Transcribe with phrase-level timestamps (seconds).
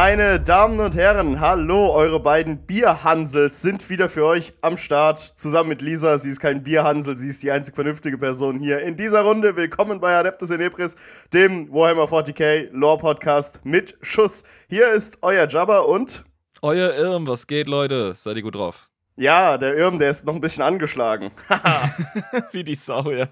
[0.00, 5.70] Meine Damen und Herren, hallo, eure beiden Bierhansels sind wieder für euch am Start, zusammen
[5.70, 6.16] mit Lisa.
[6.18, 9.56] Sie ist kein Bierhansel, sie ist die einzig vernünftige Person hier in dieser Runde.
[9.56, 10.94] Willkommen bei Adeptus Inepris,
[11.32, 14.44] dem Warhammer 40k Lore Podcast mit Schuss.
[14.68, 16.24] Hier ist euer Jabba und...
[16.62, 18.14] Euer Irm, was geht, Leute?
[18.14, 18.88] Seid ihr gut drauf?
[19.16, 21.32] Ja, der Irm, der ist noch ein bisschen angeschlagen.
[22.52, 23.26] Wie die Sau, ja.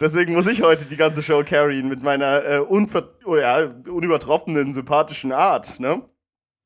[0.00, 4.72] Deswegen muss ich heute die ganze Show carryen mit meiner äh, unver oh ja, unübertroffenen,
[4.72, 6.02] sympathischen Art, ne?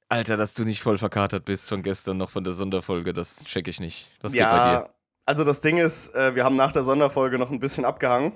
[0.09, 3.67] Alter, dass du nicht voll verkatert bist von gestern noch von der Sonderfolge, das check
[3.69, 4.07] ich nicht.
[4.21, 4.91] Was ja, geht bei dir?
[5.25, 8.33] Also das Ding ist, äh, wir haben nach der Sonderfolge noch ein bisschen abgehangen.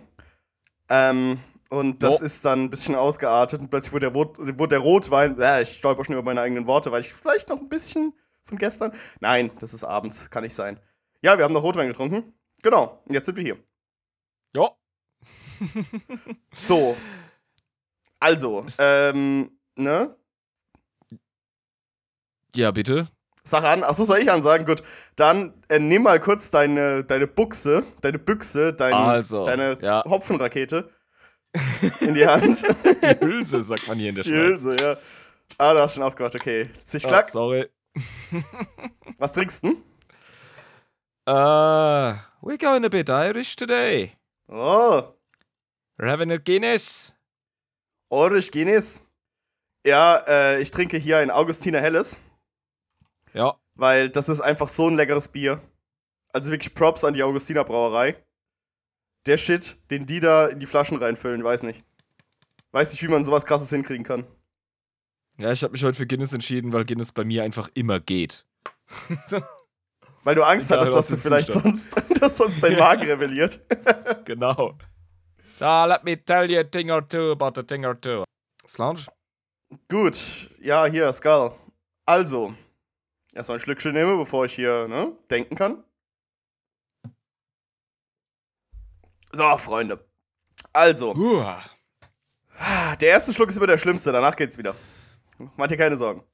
[0.89, 1.39] Ähm,
[1.71, 2.25] und das Oh.
[2.25, 3.61] ist dann ein bisschen ausgeartet.
[3.61, 6.67] Und plötzlich wurde der, Rot, wurde der Rotwein, ja, ich stolper schon über meine eigenen
[6.67, 8.93] Worte, weil ich vielleicht noch ein bisschen von gestern.
[9.21, 10.81] Nein, das ist abends, kann nicht sein.
[11.23, 12.35] Ja, wir haben noch Rotwein getrunken.
[12.65, 13.57] Genau, und jetzt sind wir hier.
[14.55, 14.71] Ja.
[16.59, 16.97] So.
[18.19, 20.17] Also, ähm, ne?
[22.55, 23.09] Ja, bitte.
[23.45, 24.67] Sag an, achso, soll ich ansagen?
[24.67, 24.83] Gut,
[25.17, 30.05] dann äh, nimm mal kurz deine, deine Buchse, deine Büchse, dein, Also, deine ja.
[30.07, 30.91] Hopfenrakete
[32.01, 32.63] in die Hand.
[33.03, 34.63] Die Hülse, sagt man hier in der die Schweiz.
[34.63, 34.97] Hülse, ja.
[35.59, 36.69] Ah, du hast schon aufgemacht, okay.
[36.85, 37.29] Zisch, Ah, klack.
[37.31, 37.69] sorry.
[39.19, 39.71] Was trinkst du?
[41.29, 44.13] Uh, we're going a bit Irish today.
[44.53, 45.15] Oh,
[45.99, 47.15] a Guinness.
[48.09, 49.01] Ulrich Guinness.
[49.87, 52.17] Ja, äh, ich trinke hier ein Augustiner Helles,
[53.33, 55.61] Ja, weil das ist einfach so ein leckeres Bier.
[56.33, 58.17] Also wirklich Props an die Augustiner Brauerei.
[59.27, 61.85] Der Shit, den die da in die Flaschen reinfüllen, weiß nicht.
[62.73, 64.27] Weiß nicht, wie man sowas krasses hinkriegen kann.
[65.39, 68.45] ja ich habe mich heute für Guinness entschieden, weil Guinness bei mir einfach immer geht.
[70.23, 71.77] Weil du Angst hattest, dass du vielleicht Zustand.
[71.77, 73.61] sonst, dass sonst dein Magen rebelliert.
[74.25, 74.77] genau.
[75.59, 78.25] So, let me tell you a thing or two about a thing or two.
[78.67, 79.07] Slange?
[79.89, 81.53] Gut, ja, hier, Skull.
[82.07, 82.55] Also,
[83.35, 85.85] erstmal ein Schlückchen nehmen, bevor ich hier, ne, denken kann.
[89.33, 90.05] So, Freunde.
[90.73, 91.63] Also, Huah.
[93.01, 94.75] der erste Schluck ist immer der schlimmste, danach geht's wieder.
[95.57, 96.25] Macht dir keine Sorgen.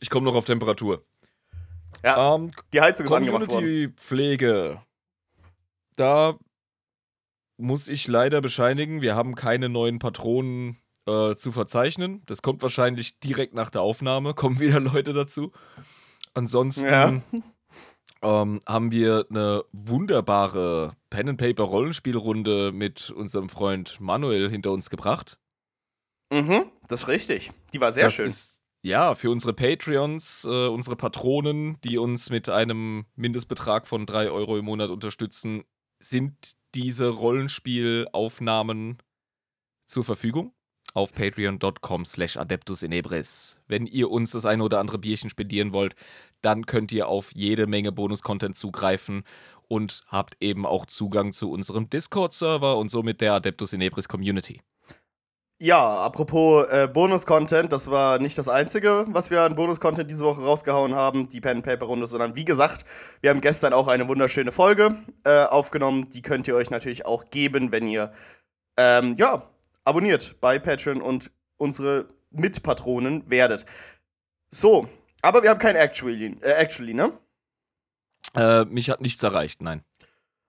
[0.00, 1.04] Ich komme noch auf Temperatur.
[2.04, 3.54] Ja, Ähm, die Heizung ist angemacht worden.
[3.54, 4.82] Community-Pflege.
[5.96, 6.38] Da
[7.56, 12.22] muss ich leider bescheinigen, wir haben keine neuen Patronen äh, zu verzeichnen.
[12.26, 15.52] Das kommt wahrscheinlich direkt nach der Aufnahme, kommen wieder Leute dazu.
[16.34, 17.20] Ansonsten Ja.
[18.22, 25.38] ähm, haben wir eine wunderbare Pen-and-Paper-Rollenspielrunde mit unserem Freund Manuel hinter uns gebracht.
[26.32, 27.50] Mhm, das ist richtig.
[27.72, 28.26] Die war sehr das schön.
[28.26, 34.30] Ist, ja, für unsere Patreons, äh, unsere Patronen, die uns mit einem Mindestbetrag von 3
[34.30, 35.64] Euro im Monat unterstützen,
[36.00, 38.98] sind diese Rollenspielaufnahmen
[39.86, 40.52] zur Verfügung
[40.94, 43.60] auf patreon.com slash adeptus inebris.
[43.66, 45.94] Wenn ihr uns das eine oder andere Bierchen spendieren wollt,
[46.40, 49.24] dann könnt ihr auf jede Menge Bonus-Content zugreifen
[49.68, 54.60] und habt eben auch Zugang zu unserem Discord-Server und somit der Adeptus Inebris Community.
[55.60, 60.40] Ja, apropos äh, Bonus-Content, das war nicht das Einzige, was wir an Bonus-Content diese Woche
[60.42, 62.84] rausgehauen haben, die Pen-Paper-Runde, sondern wie gesagt,
[63.22, 66.10] wir haben gestern auch eine wunderschöne Folge äh, aufgenommen.
[66.10, 68.12] Die könnt ihr euch natürlich auch geben, wenn ihr,
[68.76, 69.50] ähm, ja,
[69.82, 73.66] abonniert bei Patreon und unsere Mitpatronen werdet.
[74.50, 74.88] So,
[75.22, 77.18] aber wir haben kein Actually, äh, actually ne?
[78.36, 79.82] Äh, mich hat nichts erreicht, nein.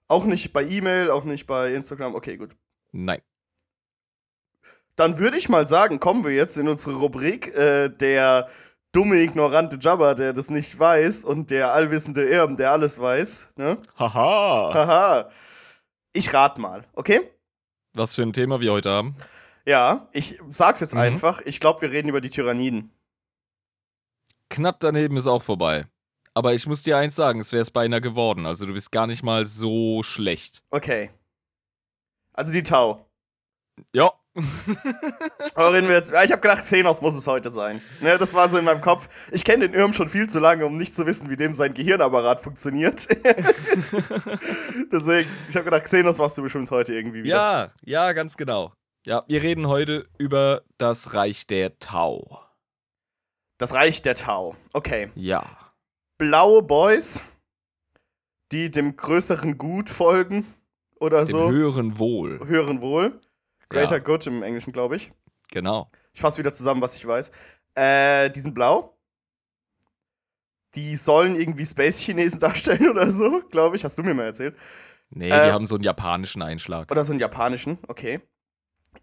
[0.08, 2.14] Auch nicht bei E-Mail, auch nicht bei Instagram.
[2.14, 2.56] Okay, gut.
[2.92, 3.22] Nein.
[5.00, 8.50] Dann würde ich mal sagen, kommen wir jetzt in unsere Rubrik äh, der
[8.92, 13.54] dumme, ignorante Jabba, der das nicht weiß, und der allwissende Irm, der alles weiß.
[13.56, 13.78] Ne?
[13.98, 14.74] Haha.
[14.74, 15.30] Haha.
[16.12, 17.22] Ich rat mal, okay?
[17.94, 19.16] Was für ein Thema wir heute haben.
[19.66, 21.00] Ja, ich sag's jetzt Mhm.
[21.02, 21.42] einfach.
[21.46, 22.92] Ich glaube, wir reden über die Tyranniden.
[24.50, 25.86] Knapp daneben ist auch vorbei.
[26.34, 28.46] Aber ich muss dir eins sagen, es wäre es beinahe geworden.
[28.46, 30.64] Also du bist gar nicht mal so schlecht.
[30.72, 31.10] Okay.
[32.34, 33.06] Also die Tau.
[33.94, 34.12] Ja.
[35.56, 36.12] Aber reden wir jetzt.
[36.12, 37.82] Ich habe gedacht, Xenos muss es heute sein.
[38.02, 39.10] Ne, das war so in meinem Kopf.
[39.32, 41.74] Ich kenne den Irm schon viel zu lange, um nicht zu wissen, wie dem sein
[41.74, 43.08] Gehirnapparat funktioniert.
[44.92, 47.36] Deswegen, ich habe gedacht, Xenos machst du bestimmt heute irgendwie wieder.
[47.36, 48.74] ja, ja, ganz genau.
[49.06, 52.40] Ja, wir reden heute über das Reich der Tau.
[53.58, 54.56] Das Reich der Tau.
[54.74, 55.10] Okay.
[55.16, 55.44] Ja.
[56.18, 57.24] Blaue Boys,
[58.52, 60.46] die dem größeren Gut folgen
[61.00, 61.50] oder Dem so.
[61.50, 62.40] höheren Wohl.
[62.46, 63.20] Höheren Wohl.
[63.70, 64.04] Greater Ja.
[64.04, 65.12] Good im Englischen, glaube ich.
[65.52, 65.90] Genau.
[66.14, 67.32] Ich fasse wieder zusammen, was ich weiß.
[67.76, 68.98] Äh, die sind blau.
[70.76, 73.84] Die sollen irgendwie Space-Chinesen darstellen oder so, glaube ich.
[73.84, 74.56] Hast du mir mal erzählt.
[75.12, 76.92] Nee, Äh, die haben so einen japanischen Einschlag.
[76.92, 78.22] Oder so einen japanischen, okay.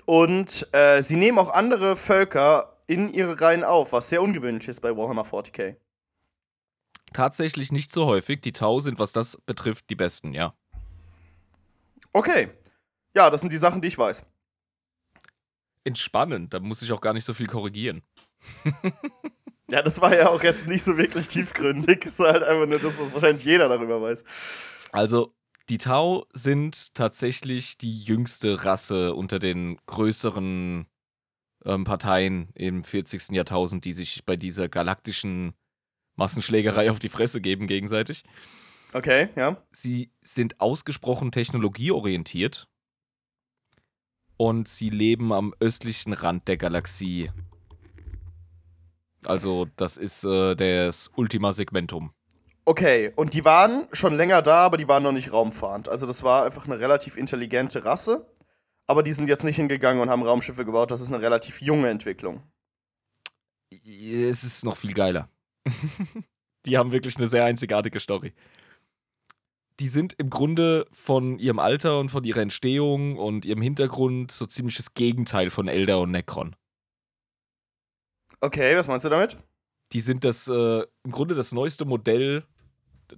[0.04, 4.80] Und äh, sie nehmen auch andere Völker in ihre Reihen auf, was sehr ungewöhnlich ist
[4.80, 5.76] bei Warhammer 40k.
[7.12, 8.40] Tatsächlich nicht so häufig.
[8.42, 10.54] Die Tau sind, was das betrifft, die besten, ja.
[12.12, 12.50] Okay.
[13.14, 14.24] Ja, das sind die Sachen, die ich weiß.
[15.86, 18.02] Entspannend, da muss ich auch gar nicht so viel korrigieren.
[19.68, 22.04] Ja, das war ja auch jetzt nicht so wirklich tiefgründig.
[22.06, 24.24] Es ist halt einfach nur das, was wahrscheinlich jeder darüber weiß.
[24.92, 25.34] Also,
[25.68, 30.86] die Tau sind tatsächlich die jüngste Rasse unter den größeren
[31.64, 33.30] ähm, Parteien im 40.
[33.30, 35.54] Jahrtausend, die sich bei dieser galaktischen
[36.14, 38.22] Massenschlägerei auf die Fresse geben gegenseitig.
[38.92, 39.60] Okay, ja.
[39.72, 42.68] Sie sind ausgesprochen technologieorientiert
[44.36, 47.30] und sie leben am östlichen Rand der Galaxie.
[49.24, 52.12] Also, das ist äh, das Ultima Segmentum.
[52.64, 55.88] Okay, und die waren schon länger da, aber die waren noch nicht raumfahrend.
[55.88, 58.26] Also, das war einfach eine relativ intelligente Rasse.
[58.86, 60.90] Aber die sind jetzt nicht hingegangen und haben Raumschiffe gebaut.
[60.90, 62.42] Das ist eine relativ junge Entwicklung.
[63.70, 65.28] Es ist noch viel geiler.
[66.66, 68.32] die haben wirklich eine sehr einzigartige Story.
[69.78, 74.46] Die sind im Grunde von ihrem Alter und von ihrer Entstehung und ihrem Hintergrund so
[74.46, 76.56] ziemlich das Gegenteil von Elder und Necron.
[78.40, 79.36] Okay, was meinst du damit?
[79.92, 82.44] Die sind das, äh, im Grunde das neueste Modell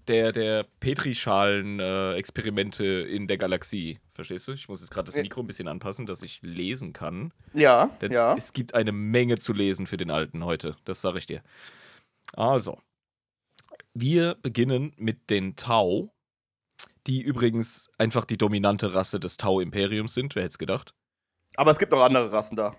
[0.07, 3.99] der, der Petrischalen-Experimente in der Galaxie.
[4.13, 4.53] Verstehst du?
[4.53, 5.17] Ich muss jetzt gerade das.
[5.17, 7.33] Mikro ein bisschen anpassen, dass ich lesen kann.
[7.55, 8.35] Ja, Denn ja.
[8.37, 10.77] es gibt eine Menge zu lesen für den Alten heute.
[10.85, 11.43] Das sage ich dir.
[12.35, 12.79] Also,
[13.95, 16.13] wir beginnen mit den Tau,
[17.09, 20.35] die übrigens einfach die dominante Rasse des Tau-Imperiums sind.
[20.35, 20.95] Wer hätte es gedacht?
[21.57, 22.77] Aber es gibt noch andere Rassen da.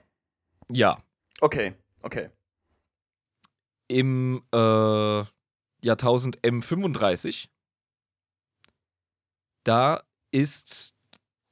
[0.72, 1.02] Ja,
[1.42, 1.74] Okay,
[2.04, 2.30] okay.
[3.88, 5.24] im äh,
[5.82, 7.48] Jahrtausend M35,
[9.64, 10.94] da ist,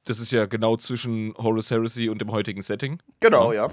[0.04, 3.68] das ist ja genau zwischen Horus Heresy und dem heutigen Setting, Genau, ja.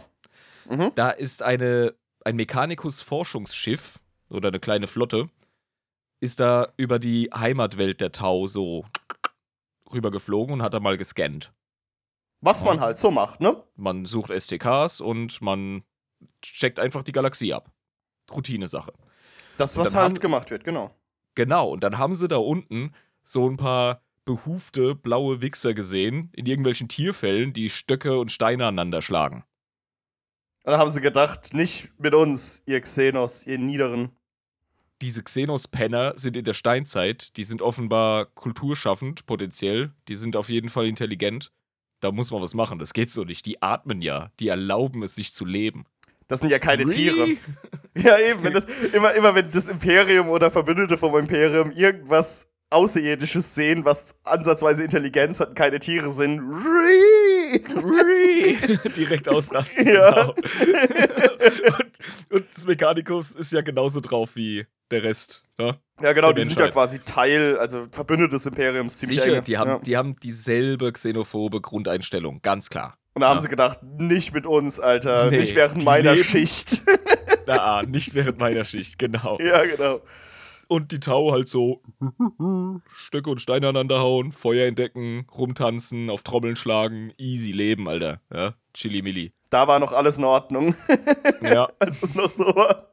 [0.69, 0.91] Mhm.
[0.95, 1.93] da ist eine,
[2.23, 3.99] ein Mechanicus-Forschungsschiff
[4.29, 5.29] oder eine kleine Flotte,
[6.19, 8.85] ist da über die Heimatwelt der Tau so
[9.93, 11.51] rübergeflogen und hat da mal gescannt.
[12.41, 13.63] Was man halt so macht, ne?
[13.75, 15.83] Man sucht STKs und man
[16.41, 17.71] checkt einfach die Galaxie ab.
[18.31, 18.93] Routine-Sache.
[19.57, 20.93] Das, was halt haben- gemacht wird, genau.
[21.35, 26.45] Genau, und dann haben sie da unten so ein paar behufte blaue Wichser gesehen in
[26.45, 29.43] irgendwelchen Tierfällen, die Stöcke und Steine aneinander schlagen.
[30.63, 34.15] Und dann haben sie gedacht, nicht mit uns, ihr Xenos, ihr Niederen.
[35.01, 40.69] Diese Xenos-Penner sind in der Steinzeit, die sind offenbar kulturschaffend, potenziell, die sind auf jeden
[40.69, 41.51] Fall intelligent.
[41.99, 43.45] Da muss man was machen, das geht so nicht.
[43.45, 45.85] Die atmen ja, die erlauben es sich zu leben.
[46.27, 47.37] Das sind ja keine Tiere.
[47.97, 48.43] Ja, eben.
[48.43, 54.15] Wenn das, immer, immer wenn das Imperium oder Verbündete vom Imperium irgendwas Außerirdisches sehen, was
[54.25, 56.39] ansatzweise Intelligenz hat und keine Tiere sind.
[58.97, 59.87] Direkt ausrasten.
[59.87, 60.11] Ja.
[60.11, 60.35] Genau.
[61.77, 65.43] und, und das Mechanicus ist ja genauso drauf wie der Rest.
[65.57, 65.77] Ne?
[66.01, 69.43] Ja, genau, die sind ja quasi Teil, also Verbündete des Imperiums ziemlich Sicher, enge.
[69.43, 69.79] die haben, ja.
[69.79, 72.97] die haben dieselbe xenophobe Grundeinstellung, ganz klar.
[73.13, 73.41] Und da haben ja.
[73.41, 75.31] sie gedacht, nicht mit uns, Alter.
[75.31, 76.81] Nee, nicht während meiner leben- Schicht.
[77.47, 79.37] Na, ah, nicht während meiner Schicht, genau.
[79.39, 80.01] ja, genau.
[80.67, 81.81] Und die Tau halt so
[82.95, 88.19] Stöcke und Steine aneinander hauen, Feuer entdecken, rumtanzen, auf Trommeln schlagen, easy leben, Alter.
[88.33, 89.31] Ja, Chili Milli.
[89.51, 90.75] Da war noch alles in Ordnung,
[91.41, 92.89] Ja, als es noch so war.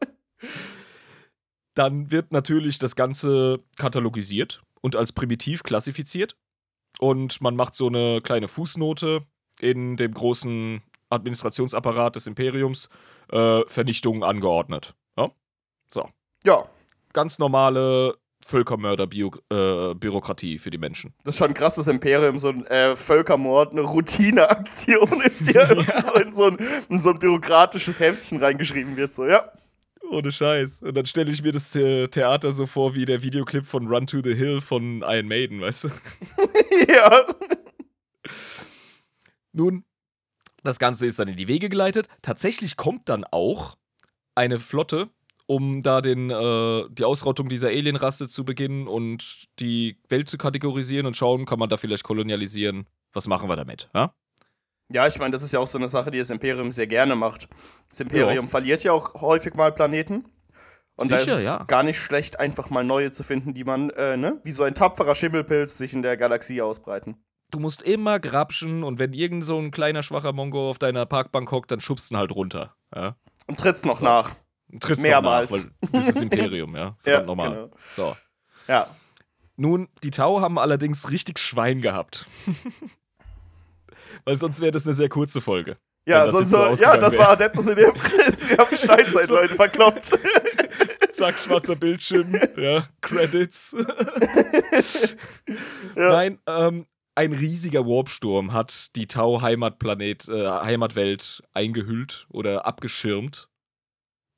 [1.75, 6.37] Dann wird natürlich das Ganze katalogisiert und als primitiv klassifiziert.
[6.99, 9.23] Und man macht so eine kleine Fußnote
[9.61, 12.89] in dem großen Administrationsapparat des Imperiums,
[13.31, 14.95] äh, Vernichtung angeordnet.
[15.17, 15.31] Ja?
[15.89, 16.09] So.
[16.45, 16.69] Ja,
[17.13, 21.15] Ganz normale Völkermörder-Bürokratie für die Menschen.
[21.25, 26.15] das ist schon krass, dass Imperium so ein äh, Völkermord, eine Routineaktion ist, die so
[26.15, 29.13] in so ein, in so ein bürokratisches Heftchen reingeschrieben wird.
[29.15, 29.53] So, ja.
[30.13, 30.83] Ohne Scheiß.
[30.83, 34.07] Und dann stelle ich mir das The Theater so vor wie der Videoclip von Run
[34.07, 35.89] to the Hill von Iron Maiden, weißt du?
[36.89, 37.25] ja.
[39.53, 39.85] Nun,
[40.63, 42.09] das Ganze ist dann in die Wege geleitet.
[42.21, 43.77] Tatsächlich kommt dann auch
[44.35, 45.09] eine Flotte,
[45.47, 51.07] um da den, äh, die Ausrottung dieser Alienrasse zu beginnen und die Welt zu kategorisieren
[51.07, 52.87] und schauen, kann man da vielleicht kolonialisieren.
[53.15, 53.89] Was machen wir damit?
[53.95, 54.15] Ja?
[54.93, 57.17] Ja, ich meine, das ist ja auch so eine Sache, die das Imperium sehr gerne
[57.17, 57.49] macht.
[57.89, 60.25] Das Imperium verliert ja auch häufig mal Planeten.
[60.97, 61.65] Und da ist Sicher, es ja.
[61.65, 64.75] gar nicht schlecht, einfach mal neue zu finden, die man, äh, ne, wie so ein
[64.75, 67.17] tapferer Schimmelpilz sich in der Galaxie ausbreiten.
[67.51, 71.51] Du musst immer grapschen und wenn irgend so ein kleiner schwacher Mongo auf deiner Parkbank
[71.51, 72.77] hockt, dann schubst du ihn halt runter.
[72.95, 73.17] Ja?
[73.47, 74.05] Und tritt's noch So.
[74.05, 74.35] nach.
[74.71, 75.51] Und trittst Mehrmals.
[75.51, 76.97] Noch nach, weil das Imperium, ja.
[77.01, 77.51] Verdammt Ja, normal.
[77.51, 77.71] genau.
[77.95, 78.17] So.
[78.69, 78.87] Ja.
[79.57, 82.27] Nun, die Tau haben allerdings richtig Schwein gehabt.
[84.25, 85.77] Weil sonst wäre das eine sehr kurze Folge.
[86.07, 87.21] Ja, das so, jetzt so, ja, das wär.
[87.21, 88.51] war Adeptus in Ebris.
[88.51, 90.11] Wir haben Steinzeit-Leute verkloppt.
[91.13, 93.77] Zack, schwarzer Bildschirm, ja, Credits.
[95.95, 96.09] Ja.
[96.09, 103.51] Nein, ähm, ein riesiger Warpsturm hat die Tau-Heimatplanet, äh, Heimatwelt eingehüllt oder abgeschirmt.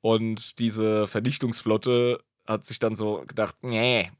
[0.01, 4.11] Und diese Vernichtungsflotte hat sich dann so gedacht, nee,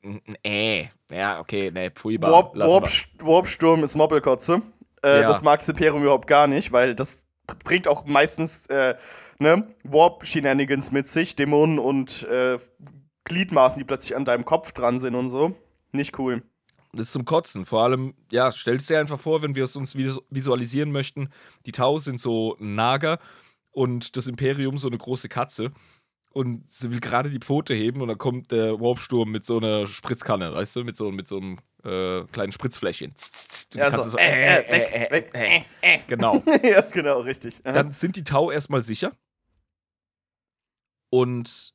[0.44, 2.90] nee, ja, okay, nee, pfui, Warp, Warp.
[3.20, 4.62] Warpsturm ist Mobbelkotze.
[5.06, 5.28] Äh, Ja.
[5.28, 7.26] Das mag das Imperium überhaupt gar nicht, weil das
[7.64, 8.96] bringt auch meistens äh,
[9.40, 12.58] ne, Warp-Shenanigans mit sich, Dämonen und äh,
[13.26, 15.56] Gliedmaßen, die plötzlich an deinem Kopf dran sind und so.
[15.92, 16.44] Nicht cool.
[16.94, 17.66] Das ist zum Kotzen.
[17.66, 21.30] Vor allem, ja, stellst dir einfach vor, wenn wir es uns vis- visualisieren möchten,
[21.66, 23.20] die Tau sind so ein Nager
[23.72, 25.72] und das Imperium so eine große Katze.
[26.32, 29.88] Und sie will gerade die Pfote heben und dann kommt der Warpsturm mit so einer
[29.88, 33.14] Spritzkanne, weißt du, mit so, mit so einem äh, kleinen Spritzfläschchen.
[33.74, 36.00] Ja, Katze so, äh, äh, weg, weg, äh, äh.
[36.08, 36.44] Genau.
[36.64, 37.62] ja, genau, richtig.
[37.64, 37.74] Aha.
[37.74, 39.12] Dann sind die Tau erstmal sicher.
[41.10, 41.74] Und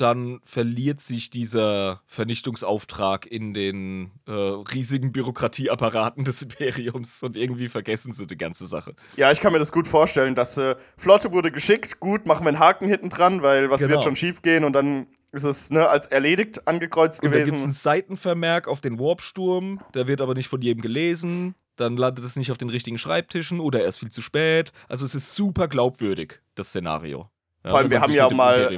[0.00, 8.14] dann verliert sich dieser Vernichtungsauftrag in den äh, riesigen Bürokratieapparaten des Imperiums und irgendwie vergessen
[8.14, 8.94] sie die ganze Sache.
[9.16, 12.48] Ja, ich kann mir das gut vorstellen, dass äh, Flotte wurde geschickt, gut, machen wir
[12.48, 13.92] einen Haken hinten dran, weil was Genau.
[13.92, 17.46] wird schon schief gehen und dann ist es ne, als erledigt angekreuzt Und da gibt
[17.46, 17.64] es gewesen.
[17.64, 21.54] einen Seitenvermerk auf den Warpsturm, der wird aber nicht von jedem gelesen.
[21.76, 24.72] Dann landet es nicht auf den richtigen Schreibtischen oder erst viel zu spät.
[24.88, 27.30] Also es ist super glaubwürdig, das Szenario.
[27.64, 28.70] Vor allem, wir haben ja dem mal-.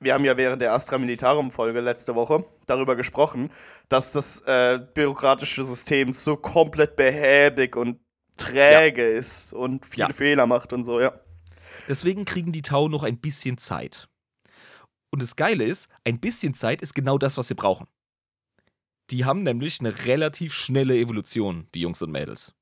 [0.00, 3.50] Wir haben ja während der Astra Militarum-Folge letzte Woche darüber gesprochen,
[3.88, 8.00] dass das äh, bürokratische System so komplett behäbig und
[8.36, 10.12] träge ist und viele Ja.
[10.12, 11.12] Fehler macht und so, ja.
[11.88, 14.08] Deswegen kriegen die Tau noch ein bisschen Zeit.
[15.14, 17.86] Und das Geile ist, ein bisschen Zeit ist genau das, was sie brauchen.
[19.10, 22.52] Die haben nämlich eine relativ schnelle Evolution, die Jungs und Mädels.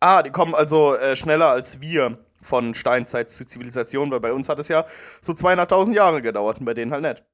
[0.00, 4.50] Ah, die kommen also äh, schneller als wir von Steinzeit zu Zivilisation, weil bei uns
[4.50, 4.84] hat es ja
[5.22, 7.24] so 200.000 Jahre gedauert und bei denen halt nicht.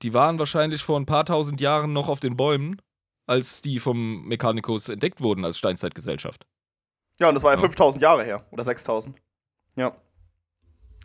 [0.00, 2.80] Die waren wahrscheinlich vor ein paar tausend Jahren noch auf den Bäumen,
[3.26, 6.46] als die vom Mechanicus entdeckt wurden als Steinzeitgesellschaft.
[7.20, 7.60] Ja, und das war ja Ja.
[7.60, 9.18] 5000 Jahre her oder 6000.
[9.76, 9.94] Ja.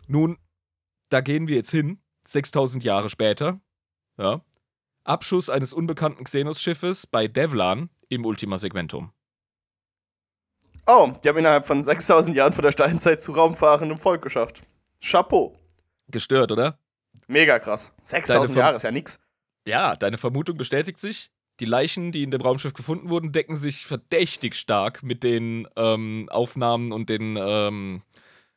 [0.06, 0.38] Nun,
[1.10, 3.60] da gehen wir jetzt hin, 6000 Jahre später.
[4.18, 4.42] Ja.
[5.04, 9.12] Abschuss eines unbekannten Xenos-Schiffes bei Devlan im Ultima Segmentum.
[10.86, 14.64] Oh, die haben innerhalb von 6000 Jahren von der Steinzeit zu raumfahrendem Volk geschafft.
[15.00, 15.56] Chapeau.
[16.08, 16.78] Gestört, oder?
[17.28, 17.94] Mega krass.
[18.02, 19.20] 6000 Ver- Jahre ist ja nix.
[19.66, 21.30] Ja, deine Vermutung bestätigt sich.
[21.60, 26.28] Die Leichen, die in dem Raumschiff gefunden wurden, decken sich verdächtig stark mit den ähm,
[26.30, 28.02] Aufnahmen und den ähm,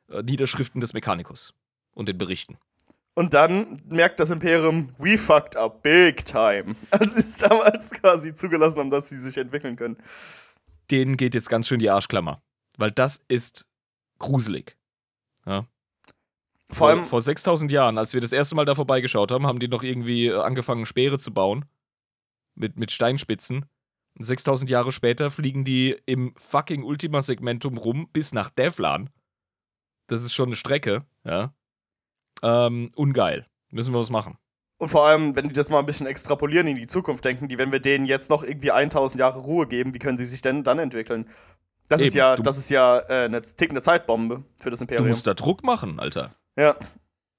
[0.09, 1.53] äh, Niederschriften des Mechanicus
[1.93, 2.57] und den Berichten.
[3.15, 6.75] Und dann merkt das Imperium, we fucked up big time.
[6.91, 9.97] Als sie es damals quasi zugelassen haben, dass sie sich entwickeln können.
[10.91, 12.41] Denen geht jetzt ganz schön die Arschklammer.
[12.77, 13.67] Weil das ist
[14.19, 14.77] gruselig.
[15.45, 15.65] Ja.
[16.71, 19.67] Vor allem, vor 6000 Jahren, als wir das erste Mal da vorbeigeschaut haben, haben die
[19.67, 21.65] noch irgendwie äh, angefangen, Speere zu bauen.
[22.55, 23.65] Mit, mit Steinspitzen.
[24.17, 29.09] Und 6000 Jahre später fliegen die im fucking Ultima Segmentum rum bis nach Devlan.
[30.07, 31.53] Das ist schon eine Strecke, ja.
[32.45, 33.47] Ähm, ungeil.
[33.71, 34.37] Müssen wir was machen.
[34.77, 37.57] und vor allem, wenn die das mal ein bisschen extrapolieren in die Zukunft, denken die,
[37.57, 40.63] wenn wir denen jetzt noch irgendwie 1000 Jahre Ruhe geben, wie können sie sich denn
[40.63, 41.27] dann entwickeln?
[41.87, 44.83] Das ist Eben, ja, du- das ist ja äh, eine tickende Zeitbombe für das Du
[44.83, 45.07] Imperium.
[45.07, 46.35] musst da Druck machen, Alter.
[46.57, 46.75] Ja.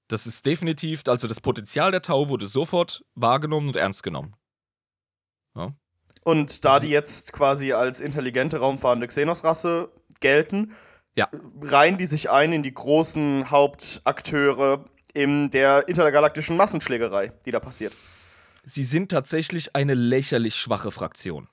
[0.09, 4.35] Das ist definitiv, also das Potenzial der Tau wurde sofort wahrgenommen und ernst genommen.
[6.23, 10.73] Und da die jetzt quasi als intelligente raumfahrende Xenos-Rasse gelten,
[11.15, 11.29] Ja.
[11.61, 14.83] reihen die sich ein in die großen Hauptakteure
[15.13, 17.93] in der intergalaktischen Massenschlägerei, die da passiert.
[18.65, 21.47] Sie sind tatsächlich eine lächerlich schwache Fraktion.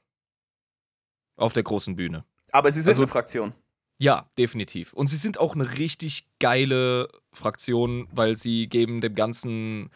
[1.36, 2.24] Auf der großen Bühne.
[2.52, 3.54] Aber sie sind Also- eine Fraktion.
[4.00, 4.92] Ja, definitiv.
[4.92, 9.90] Und sie sind auch eine richtig geile Fraktion, weil sie geben dem ganzen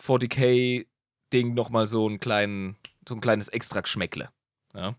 [0.00, 2.76] 40k-Ding nochmal so einen kleinen,
[3.08, 4.30] so ein kleines extra Geschmäckle.
[4.74, 4.94] Ja.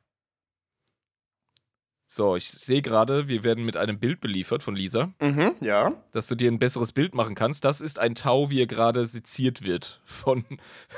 [2.13, 5.93] So, ich sehe gerade, wir werden mit einem Bild beliefert von Lisa, Mhm, ja.
[6.11, 7.63] dass du dir ein besseres Bild machen kannst.
[7.63, 10.43] Das ist ein Tau, wie er gerade seziert wird von,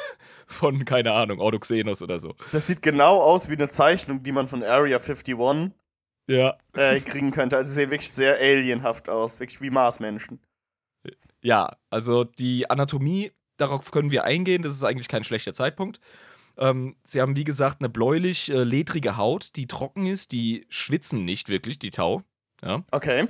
[0.47, 2.33] von keine Ahnung, Ordoxenos oder so.
[2.51, 5.71] Das sieht genau aus wie eine Zeichnung, die man von Area 51
[6.27, 6.57] Ja.
[6.73, 7.57] äh, kriegen könnte.
[7.57, 10.39] Also sie sehen wirklich sehr alienhaft aus, wirklich wie Marsmenschen.
[11.43, 15.99] Ja, also die Anatomie, darauf können wir eingehen, das ist eigentlich kein schlechter Zeitpunkt.
[16.57, 21.25] Ähm, sie haben, wie gesagt, eine bläulich äh, ledrige Haut, die trocken ist, die schwitzen
[21.25, 22.23] nicht wirklich, die Tau.
[22.61, 22.83] Ja.
[22.91, 23.27] Okay.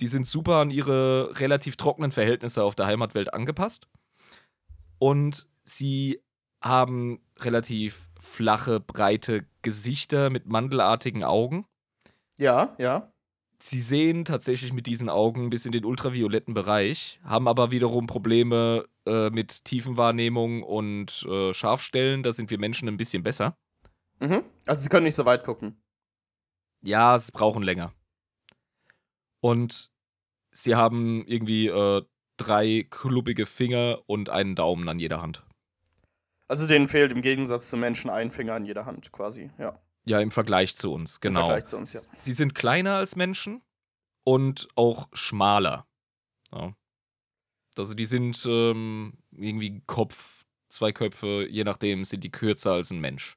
[0.00, 3.88] Die sind super an ihre relativ trockenen Verhältnisse auf der Heimatwelt angepasst.
[4.98, 6.20] Und sie
[6.62, 11.66] haben relativ flache, breite Gesichter mit mandelartigen Augen.
[12.38, 13.10] Ja, ja.
[13.58, 18.86] sie sehen tatsächlich mit diesen Augen bis in den ultravioletten Bereich, haben aber wiederum Probleme
[19.06, 22.22] äh, mit Tiefenwahrnehmung und äh, Scharfstellen.
[22.22, 23.56] Da sind wir Menschen ein bisschen besser.
[24.20, 24.42] Mhm.
[24.66, 25.82] Also sie können nicht so weit gucken.
[26.82, 27.92] Ja, sie brauchen länger.
[29.40, 29.90] Und
[30.50, 32.02] sie haben irgendwie äh,
[32.36, 35.44] drei klubbige Finger und einen Daumen an jeder Hand.
[36.48, 39.80] Also denen fehlt im Gegensatz zu Menschen ein Finger an jeder Hand quasi, ja.
[40.08, 41.40] Ja, im Vergleich zu uns, genau.
[41.40, 42.00] Im Vergleich zu uns, ja.
[42.16, 43.62] Sie sind kleiner als Menschen
[44.24, 45.88] und auch schmaler.
[46.52, 46.74] Ja.
[47.78, 53.00] Also die sind ähm, irgendwie Kopf, zwei Köpfe, je nachdem, sind die kürzer als ein
[53.00, 53.36] Mensch.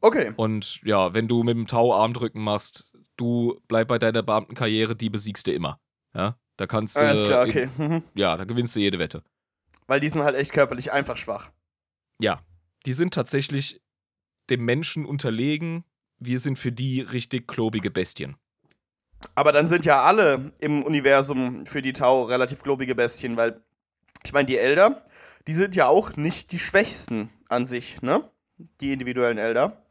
[0.00, 0.32] Okay.
[0.36, 5.10] Und ja, wenn du mit dem Tau Armdrücken machst, du bleib bei deiner Beamtenkarriere, die
[5.10, 5.80] besiegst du immer.
[6.14, 7.00] Ja, da kannst du.
[7.00, 7.68] Alles klar, okay.
[7.78, 9.22] In, ja, da gewinnst du jede Wette.
[9.86, 11.50] Weil die sind halt echt körperlich einfach schwach.
[12.20, 12.40] Ja,
[12.86, 13.80] die sind tatsächlich
[14.50, 15.84] dem Menschen unterlegen.
[16.18, 18.36] Wir sind für die richtig klobige Bestien.
[19.34, 23.60] Aber dann sind ja alle im Universum für die Tau relativ klobige Bestien, weil
[24.24, 25.04] ich meine, die Elder,
[25.46, 28.28] die sind ja auch nicht die schwächsten an sich, ne?
[28.80, 29.84] Die individuellen Elder.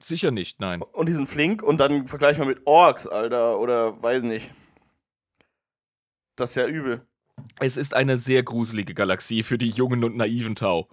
[0.00, 0.82] Sicher nicht, nein.
[0.82, 4.50] Und die sind flink und dann vergleich mal mit Orks, Alter, oder weiß nicht.
[6.36, 7.06] Das ist ja übel.
[7.60, 10.88] Es ist eine sehr gruselige Galaxie für die jungen und naiven Tau.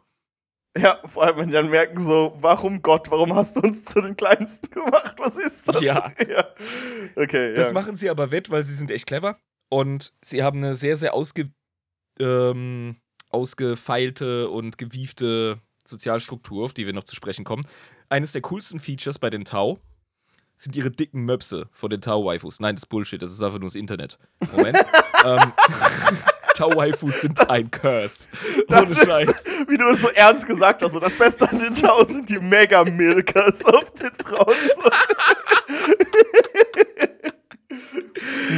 [0.77, 3.99] Ja, vor allem, wenn die dann merken so, warum Gott, warum hast du uns zu
[4.01, 5.15] den Kleinsten gemacht?
[5.17, 5.81] Was ist das?
[5.81, 6.13] Ja.
[6.29, 6.45] ja.
[7.15, 7.73] Okay, Das ja.
[7.73, 9.37] machen sie aber wett, weil sie sind echt clever.
[9.69, 11.51] Und sie haben eine sehr, sehr ausge,
[12.19, 12.95] ähm,
[13.29, 17.65] ausgefeilte und gewiefte Sozialstruktur, auf die wir noch zu sprechen kommen.
[18.09, 19.79] Eines der coolsten Features bei den Tau
[20.57, 22.59] sind ihre dicken Möpse von den Tau-Waifus.
[22.59, 24.17] Nein, das ist Bullshit, das ist einfach nur das Internet.
[24.51, 24.77] Moment.
[25.25, 25.53] ähm,
[26.55, 28.27] Tau-Waifus sind ein Curse.
[28.69, 29.29] Ohne Das Scheiß.
[29.29, 32.29] ist, wie du das so ernst gesagt hast, so das Beste an den Tau sind
[32.29, 34.55] die Mega-Milkers auf den Frauen.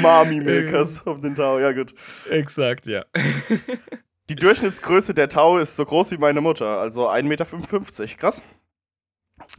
[0.01, 1.93] Mami-Milkers auf den Tau, ja gut.
[2.29, 3.05] Exakt, ja.
[4.29, 8.17] Die Durchschnittsgröße der Tau ist so groß wie meine Mutter, also 1,55 Meter.
[8.17, 8.43] Krass.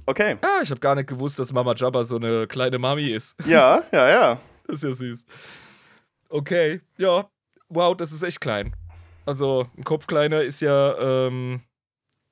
[0.06, 0.36] Okay.
[0.40, 3.36] Ah, ich habe gar nicht gewusst, dass Mama Jabba so eine kleine Mami ist.
[3.46, 4.40] Ja, ja, ja.
[4.66, 5.26] Das ist ja süß.
[6.30, 7.28] Okay, ja.
[7.74, 8.74] Wow, das ist echt klein.
[9.26, 11.60] Also, ein Kopf kleiner ist ja ähm,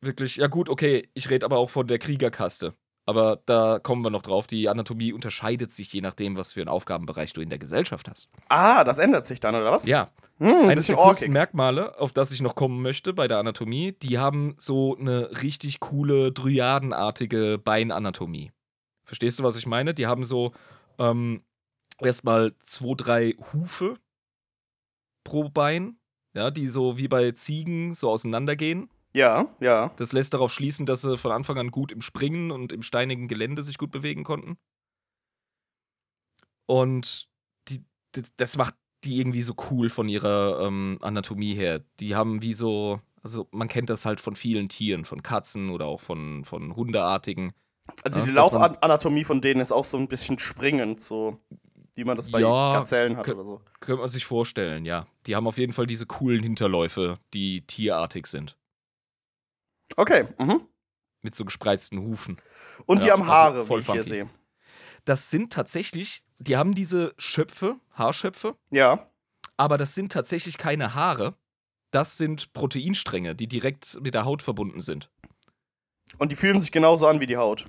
[0.00, 0.36] wirklich.
[0.36, 1.08] Ja, gut, okay.
[1.14, 2.74] Ich rede aber auch von der Kriegerkaste.
[3.04, 4.46] Aber da kommen wir noch drauf.
[4.46, 8.28] Die Anatomie unterscheidet sich je nachdem, was für einen Aufgabenbereich du in der Gesellschaft hast.
[8.48, 9.86] Ah, das ändert sich dann, oder was?
[9.86, 11.32] Ja, Hm, ein eines der coolsten.
[11.32, 15.80] Merkmale, auf das ich noch kommen möchte bei der Anatomie, die haben so eine richtig
[15.80, 18.50] coole, dryadenartige Beinanatomie.
[19.04, 19.94] Verstehst du, was ich meine?
[19.94, 20.52] Die haben so
[20.98, 21.42] ähm,
[22.00, 23.98] erstmal zwei, drei Hufe
[25.24, 25.96] pro Bein,
[26.34, 28.90] ja, die so wie bei Ziegen so auseinandergehen.
[29.14, 29.92] Ja, ja.
[29.96, 33.28] Das lässt darauf schließen, dass sie von Anfang an gut im Springen und im steinigen
[33.28, 34.56] Gelände sich gut bewegen konnten.
[36.66, 37.28] Und
[37.68, 37.84] die,
[38.36, 41.84] das macht die irgendwie so cool von ihrer ähm, Anatomie her.
[42.00, 45.86] Die haben wie so, also man kennt das halt von vielen Tieren, von Katzen oder
[45.86, 47.52] auch von, von Hundeartigen.
[48.04, 51.38] Also Ja, die Laufanatomie von denen ist auch so ein bisschen springend, so
[51.94, 53.60] wie man das bei Ja, Gazellen hat oder so.
[53.80, 55.06] Könnte man sich vorstellen, ja.
[55.26, 58.56] Die haben auf jeden Fall diese coolen Hinterläufe, die tierartig sind.
[59.96, 60.66] Okay, mhm.
[61.22, 62.38] Mit so gespreizten Hufen.
[62.86, 64.08] Und die Ja, haben also Haare, voll wie ich hier funky.
[64.08, 64.30] sehe.
[65.04, 69.10] Das sind tatsächlich, die haben diese Schöpfe, Haarschöpfe, Ja.
[69.56, 71.34] aber das sind tatsächlich keine Haare.
[71.90, 75.10] Das sind Proteinstränge, die direkt mit der Haut verbunden sind.
[76.18, 77.68] Und die fühlen sich genauso an wie die Haut.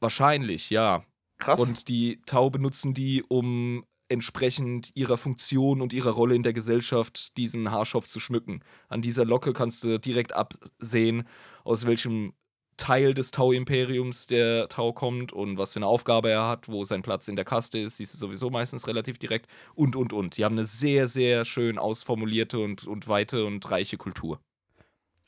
[0.00, 1.02] Wahrscheinlich, ja.
[1.38, 1.60] Krass.
[1.60, 7.36] Und die Tau benutzen die, um entsprechend ihrer Funktion und ihrer Rolle in der Gesellschaft
[7.36, 8.60] diesen Haarschopf zu schmücken.
[8.88, 11.26] An dieser Locke kannst du direkt absehen,
[11.64, 12.34] aus welchem
[12.76, 17.02] Teil des Tau-Imperiums der Tau kommt und was für eine Aufgabe er hat, wo sein
[17.02, 20.36] Platz in der Kaste ist, siehst du sowieso meistens relativ direkt und, und, und.
[20.36, 24.40] Die haben eine sehr, sehr schön ausformulierte und, und weite und reiche Kultur.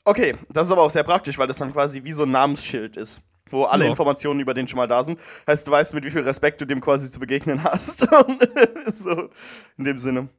[0.05, 2.97] okay, das ist aber auch sehr praktisch, weil das dann quasi wie so ein Namensschild
[2.97, 3.21] ist.
[3.49, 3.89] Wo alle Ja.
[3.89, 5.19] Informationen über den schon mal da sind.
[5.47, 7.99] Heißt, du weißt, mit wie viel Respekt du dem quasi zu begegnen hast.
[8.87, 9.29] so,
[9.77, 10.29] in dem Sinne.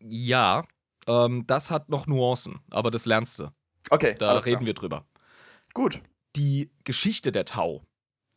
[0.00, 0.62] Ja,
[1.06, 3.50] ähm, das hat noch Nuancen, aber das lernst du.
[3.90, 4.66] Okay, Da reden klar.
[4.66, 5.06] wir drüber.
[5.74, 6.02] Gut.
[6.36, 7.84] die Geschichte der Tau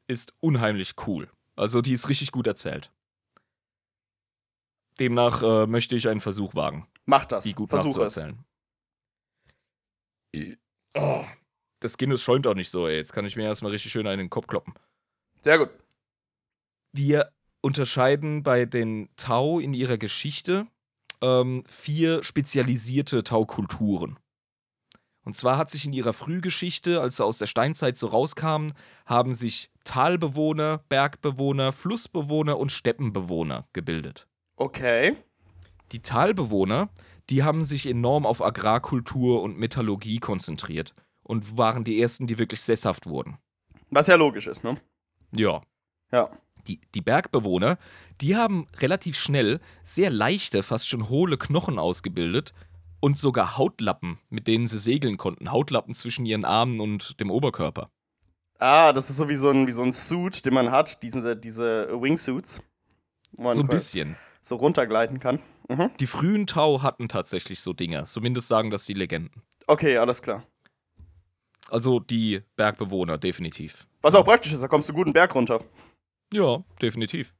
[0.07, 1.29] ist unheimlich cool.
[1.55, 2.91] Also die ist richtig gut erzählt.
[4.99, 7.43] Demnach äh, möchte ich einen Versuch wagen, Mach das.
[7.45, 8.25] die gut Versuche es.
[10.95, 11.23] Oh,
[11.83, 12.95] das Guinness schäumt auch nicht so, ey.
[12.95, 14.73] Jetzt kann ich mir erstmal richtig schön einen in den Kopf kloppen.
[15.41, 15.69] Sehr gut.
[16.93, 17.29] Wir
[17.61, 20.67] unterscheiden bei den Tau in ihrer Geschichte
[21.21, 24.17] ähm, vier spezialisierte Tau-Kulturen.
[25.25, 28.73] Und zwar hat sich in ihrer Frühgeschichte, als sie aus der Steinzeit so rauskamen,
[29.05, 34.27] haben sich Talbewohner, Bergbewohner, Flussbewohner und Steppenbewohner gebildet.
[34.57, 35.15] Okay.
[35.93, 36.89] Die Talbewohner,
[37.29, 42.61] die haben sich enorm auf Agrarkultur und Metallurgie konzentriert und waren die ersten, die wirklich
[42.61, 43.37] sesshaft wurden.
[43.89, 44.77] Was ja logisch ist, ne?
[45.31, 45.61] Ja.
[46.11, 46.29] Ja.
[46.67, 47.77] Die, die Bergbewohner,
[48.21, 52.53] die haben relativ schnell sehr leichte, fast schon hohle Knochen ausgebildet
[53.01, 55.51] und sogar Hautlappen, mit denen sie segeln konnten.
[55.51, 57.89] Hautlappen zwischen ihren Armen und dem Oberkörper.
[58.59, 61.35] Ah, das ist so wie so ein, wie so ein Suit, den man hat, diese,
[61.35, 62.61] diese Wingsuits.
[63.33, 64.15] wo man So ein bisschen.
[64.41, 65.39] So runtergleiten kann.
[65.67, 65.91] Mhm.
[65.99, 68.05] Die frühen Tau hatten tatsächlich so Dinger.
[68.05, 69.43] Zumindest sagen das die Legenden.
[69.67, 70.45] Okay, alles klar.
[71.73, 73.87] Also die Bergbewohner, definitiv.
[74.03, 75.59] Was auch praktisch ist, da kommst du gut einen Berg runter.
[76.31, 77.33] Ja, definitiv.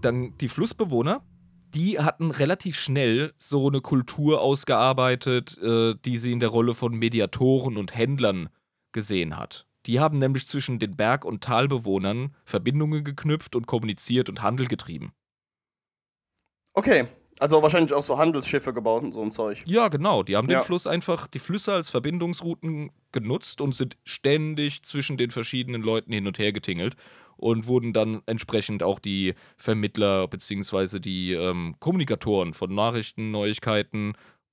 [0.00, 1.24] Dann die Flussbewohner,
[1.72, 6.92] die hatten relativ schnell so eine Kultur ausgearbeitet, äh, die sie in der Rolle von
[6.92, 8.48] Mediatoren und Händlern
[8.90, 9.68] gesehen hat.
[9.86, 15.12] Die haben nämlich zwischen den Berg- und Talbewohnern Verbindungen geknüpft und kommuniziert und Handel getrieben.
[16.72, 17.06] Okay,
[17.40, 19.62] also wahrscheinlich auch so Handelsschiffe gebaut und so ein Zeug.
[19.66, 20.22] Ja, genau.
[20.22, 20.60] Die haben Ja.
[20.60, 26.12] den Fluss einfach, die Flüsse als Verbindungsrouten genutzt und sind ständig zwischen den verschiedenen Leuten
[26.12, 26.96] hin und her getingelt
[27.36, 34.12] und wurden dann entsprechend auch die Vermittler beziehungsweise die ähm, Kommunikatoren von Nachrichten, Neuigkeiten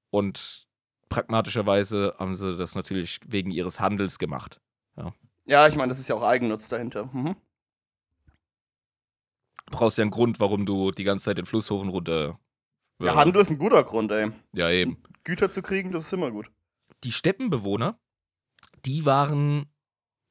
[0.09, 0.65] und
[1.09, 4.59] pragmatischerweise haben sie das natürlich wegen ihres Handels gemacht.
[5.45, 7.09] Ja, ich meine, das ist ja auch Eigennutz dahinter.
[7.13, 7.35] Mhm.
[9.69, 12.37] Du brauchst ja einen Grund, warum du die ganze Zeit den Fluss hoch und runter.
[13.01, 14.31] Ja, Handel ist ein guter Grund, ey.
[14.53, 14.97] Ja, eben.
[15.23, 16.49] Güter zu kriegen, das ist immer gut.
[17.03, 17.99] die Steppenbewohner,
[18.85, 19.65] die waren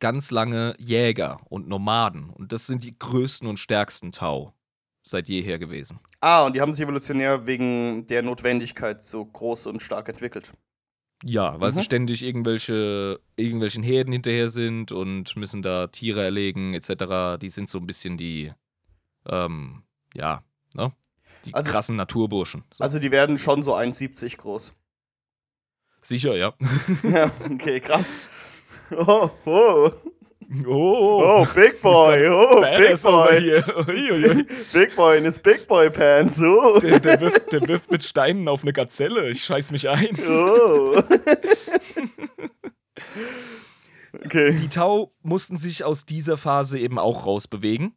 [0.00, 2.30] ganz lange Jäger und Nomaden.
[2.30, 4.52] Und das sind die größten und stärksten Tau
[5.04, 6.00] seit jeher gewesen.
[6.20, 10.52] Ah, und die haben sich evolutionär wegen der Notwendigkeit so groß und stark entwickelt.
[11.24, 11.84] Ja, weil sie Mhm.
[11.84, 17.38] ständig irgendwelche, irgendwelchen Herden hinterher sind und müssen da Tiere erlegen, etc.
[17.40, 18.52] Die sind so ein bisschen die,
[19.26, 20.42] ähm, ja,
[20.74, 20.92] ne?
[21.46, 22.64] Die Also- krassen Naturburschen.
[22.72, 22.84] So.
[22.84, 24.74] Also die werden schon so 1,70 groß.
[26.02, 26.54] Sicher, ja.
[27.02, 28.20] ja, okay, krass.
[28.96, 29.90] Oh, oh,
[30.64, 34.44] Oh, oh, Big Boy, oh, Big Boy.
[34.72, 36.78] Big Boy in his Big Boy Pants, oh.
[36.78, 39.28] Der, der, wirft, der wirft mit Steinen auf eine Gazelle.
[39.30, 40.16] Ich scheiß mich ein.
[40.28, 41.02] Oh.
[44.24, 44.52] okay.
[44.60, 47.96] Die Tau mussten sich aus dieser Phase eben auch rausbewegen.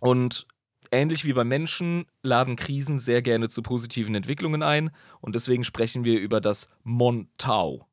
[0.00, 0.46] Und
[0.90, 4.90] ähnlich wie bei Menschen laden Krisen sehr gerne zu positiven Entwicklungen ein.
[5.20, 7.88] Und deswegen sprechen wir über das Montau.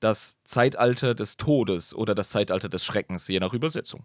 [0.00, 4.04] Das Zeitalter des Todes oder das Zeitalter des Schreckens, je nach Übersetzung.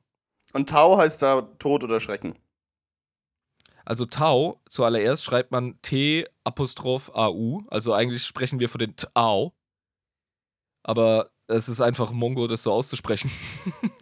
[0.53, 2.35] Und Tau heißt da Tod oder Schrecken.
[3.85, 7.63] Also Tau, zuallererst schreibt man T-Apostroph-A-U.
[7.67, 9.53] Also eigentlich sprechen wir von den Tau.
[10.83, 13.31] Aber es ist einfach Mongo, das so auszusprechen.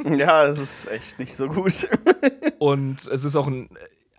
[0.05, 1.87] Ja, es ist echt nicht so gut.
[2.57, 3.69] Und es ist auch ein.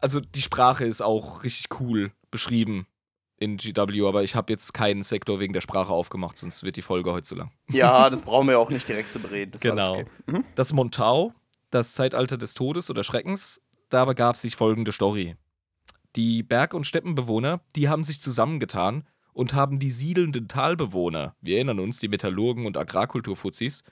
[0.01, 2.87] Also die Sprache ist auch richtig cool beschrieben
[3.37, 6.83] in GW, aber ich habe jetzt keinen Sektor wegen der Sprache aufgemacht, sonst wird die
[6.83, 7.51] Folge heute zu lang.
[7.71, 9.53] ja, das brauchen wir auch nicht direkt zu bereden.
[9.53, 9.93] Das Genau.
[9.93, 10.07] okay.
[10.27, 10.45] Mhm.
[10.55, 11.33] Das Montau,
[11.71, 15.37] das Zeitalter des Todes oder Schreckens, da begab sich folgende Story.
[16.17, 21.81] Die Berg- und Steppenbewohner, die haben sich zusammengetan und haben die siedelnden Talbewohner, wir erinnern
[21.81, 23.85] uns, die Metallurgen und Agrarkulturfuzis,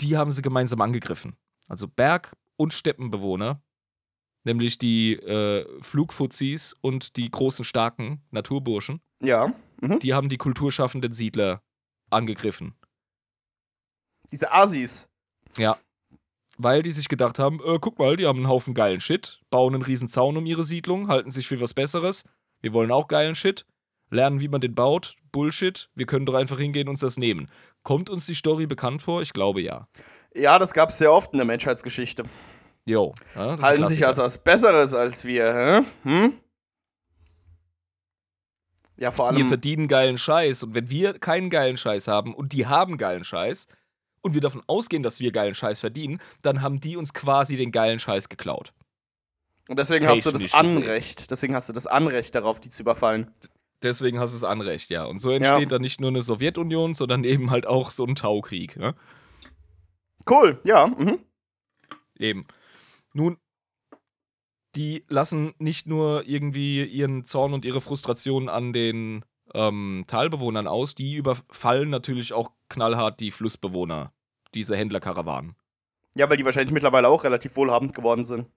[0.00, 1.36] die haben sie gemeinsam angegriffen.
[1.68, 3.62] Also Berg- und Steppenbewohner,
[4.44, 9.52] nämlich die äh, Flugfuzis und die großen, starken Naturburschen, Ja.
[9.80, 9.98] Mhm.
[10.00, 11.62] die haben die kulturschaffenden Siedler
[12.10, 12.74] angegriffen.
[14.30, 15.08] Diese Asis.
[15.56, 15.76] Ja.
[16.58, 19.74] Weil die sich gedacht haben, äh, guck mal, die haben einen Haufen geilen Shit, bauen
[19.74, 22.24] einen riesen Zaun um ihre Siedlung, halten sich für was Besseres.
[22.60, 23.64] Wir wollen auch geilen Shit,
[24.10, 25.16] lernen, wie man den baut.
[25.32, 27.48] Bullshit, wir können doch einfach hingehen und uns das nehmen.
[27.84, 29.22] Kommt uns die Story bekannt vor?
[29.22, 29.86] Ich glaube ja.
[30.34, 32.24] Ja, das gab es sehr oft in der Menschheitsgeschichte.
[32.86, 33.14] Jo.
[33.36, 34.08] Ja, das Halten sich Klassiker.
[34.08, 35.84] als was Besseres als wir, hä?
[36.02, 36.34] Hm?
[38.96, 39.48] Ja, vor Wir allem.
[39.48, 43.66] verdienen geilen Scheiß und wenn wir keinen geilen Scheiß haben und die haben geilen Scheiß
[44.22, 47.72] und wir davon ausgehen, dass wir geilen Scheiß verdienen, dann haben die uns quasi den
[47.72, 48.72] geilen Scheiß geklaut.
[49.68, 50.58] Und deswegen hast du das gesehen.
[50.58, 51.30] Anrecht.
[51.30, 53.30] Deswegen hast du das Anrecht darauf, die zu überfallen.
[53.82, 55.04] Deswegen hast du es Anrecht, ja.
[55.04, 55.64] Und so entsteht Ja.
[55.68, 58.76] dann nicht nur eine Sowjetunion, sondern eben halt auch so ein Taukrieg.
[58.76, 58.94] Ne?
[60.28, 60.86] Cool, ja.
[60.88, 61.20] Mhm.
[62.18, 62.46] Eben.
[63.12, 63.38] Nun,
[64.76, 70.94] die lassen nicht nur irgendwie ihren Zorn und ihre Frustration an den ähm, Talbewohnern aus,
[70.94, 74.12] die überfallen natürlich auch knallhart die Flussbewohner,
[74.54, 75.56] diese Händlerkarawanen.
[76.16, 78.48] Ja, weil die wahrscheinlich mittlerweile auch relativ wohlhabend geworden sind.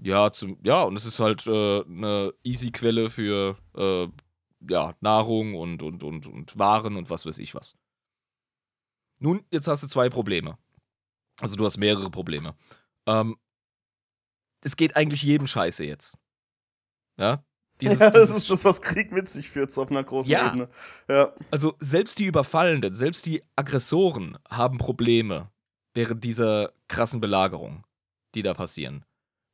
[0.00, 4.08] Ja, zum, ja, und es ist halt äh, eine easy Quelle für äh,
[4.68, 7.76] ja, Nahrung und, und, und, und Waren und was weiß ich was.
[9.18, 10.58] Nun, jetzt hast du zwei Probleme.
[11.40, 12.56] Also du hast mehrere Probleme.
[13.06, 13.36] Ähm,
[14.64, 16.18] es geht eigentlich jedem Scheiße jetzt.
[17.16, 17.44] Ja,
[17.80, 20.48] dieses, ja, das ist das, was Krieg mit sich führt, so auf einer großen ja.
[20.48, 20.68] Ebene.
[21.08, 21.32] Ja.
[21.50, 25.50] Also selbst die Überfallenden, selbst die Aggressoren haben Probleme
[25.92, 27.84] während dieser krassen Belagerung,
[28.34, 29.04] die da passieren.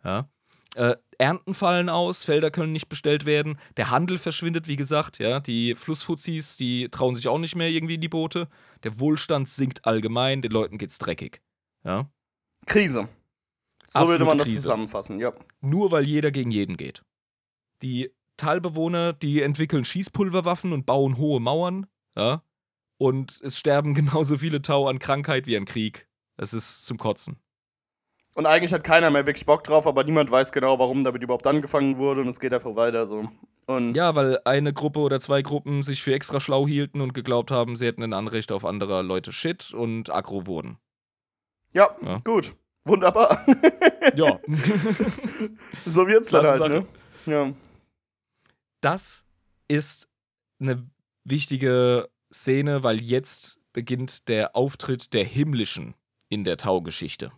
[0.04, 0.28] Ja.
[0.74, 5.40] Äh, Ernten fallen aus, Felder können nicht bestellt werden, der Handel verschwindet, wie gesagt, ja,
[5.40, 8.48] die Flussfuzis, die trauen sich auch nicht mehr irgendwie in die Boote,
[8.84, 11.42] der Wohlstand sinkt allgemein, den Leuten geht's dreckig.
[11.84, 12.08] Ja.
[12.66, 13.08] Krise.
[13.92, 14.62] So würde man das Krise.
[14.62, 15.32] zusammenfassen, ja.
[15.60, 17.02] Nur weil jeder gegen jeden geht.
[17.82, 22.44] Die Talbewohner, die entwickeln Schießpulverwaffen und bauen hohe Mauern, ja.
[22.98, 26.06] Und es sterben genauso viele Tau an Krankheit wie an Krieg.
[26.36, 27.40] Es ist zum Kotzen.
[28.36, 31.48] Und eigentlich hat keiner mehr wirklich Bock drauf, aber niemand weiß genau, warum damit überhaupt
[31.48, 33.28] angefangen wurde und es geht einfach weiter so.
[33.66, 37.50] Und ja, weil eine Gruppe oder zwei Gruppen sich für extra schlau hielten und geglaubt
[37.50, 40.78] haben, sie hätten ein Anrecht auf andere Leute Shit und aggro wurden.
[41.72, 42.18] Ja, ja.
[42.18, 42.54] gut.
[42.84, 43.44] Wunderbar.
[44.14, 44.38] ja.
[45.86, 46.86] so wird's dann halt, ne?
[47.26, 47.52] Ja.
[48.80, 49.24] Das
[49.68, 50.08] ist
[50.60, 50.86] eine
[51.24, 55.94] wichtige Szene, weil jetzt beginnt der Auftritt der Himmlischen
[56.28, 57.32] in der Tau-Geschichte.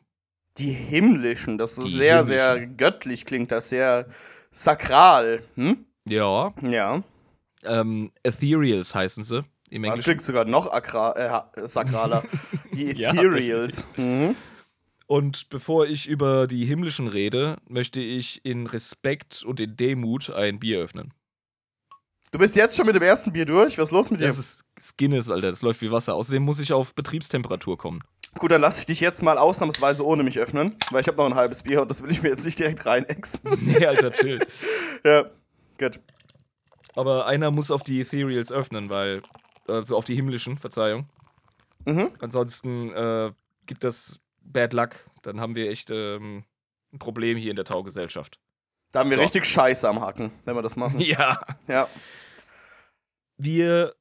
[0.58, 2.36] Die Himmlischen, das ist Die sehr, Himmlischen.
[2.36, 4.06] sehr göttlich klingt, das sehr
[4.50, 5.42] sakral.
[5.54, 5.86] Hm?
[6.04, 6.52] Ja.
[6.62, 7.02] Ja.
[7.64, 9.44] Ähm, Ethereals heißen sie.
[9.70, 12.22] Im das klingt sogar noch akra äh, sakraler.
[12.74, 13.88] Die Ethereals.
[13.96, 14.36] ja, mhm.
[15.12, 20.58] Und bevor ich über die Himmlischen rede, möchte ich in Respekt und in Demut ein
[20.58, 21.12] Bier öffnen.
[22.30, 23.76] Du bist jetzt schon mit dem ersten Bier durch?
[23.76, 24.28] Was ist los mit dir?
[24.28, 24.64] Das ist
[24.96, 25.50] Guinness, Alter.
[25.50, 26.14] Das läuft wie Wasser.
[26.14, 28.00] Außerdem muss ich auf Betriebstemperatur kommen.
[28.38, 31.26] Gut, dann lasse ich dich jetzt mal ausnahmsweise ohne mich öffnen, weil ich habe noch
[31.26, 33.42] ein halbes Bier und das will ich mir jetzt nicht direkt reinexen.
[33.60, 34.38] Nee, Alter, chill.
[35.04, 35.26] ja,
[35.78, 36.00] gut.
[36.94, 39.20] Aber einer muss auf die Ethereals öffnen, weil,
[39.68, 41.06] also auf die himmlischen, Verzeihung.
[41.84, 42.12] Mhm.
[42.18, 43.32] Ansonsten äh,
[43.66, 44.96] gibt das Bad Luck.
[45.22, 46.44] Dann haben wir echt ähm,
[46.92, 48.40] ein Problem hier in der Taugesellschaft.
[48.92, 49.22] Da haben wir so.
[49.22, 51.00] richtig Scheiße am Haken, wenn wir das machen.
[51.00, 51.40] Ja.
[51.66, 51.88] Ja.
[53.38, 53.94] Wir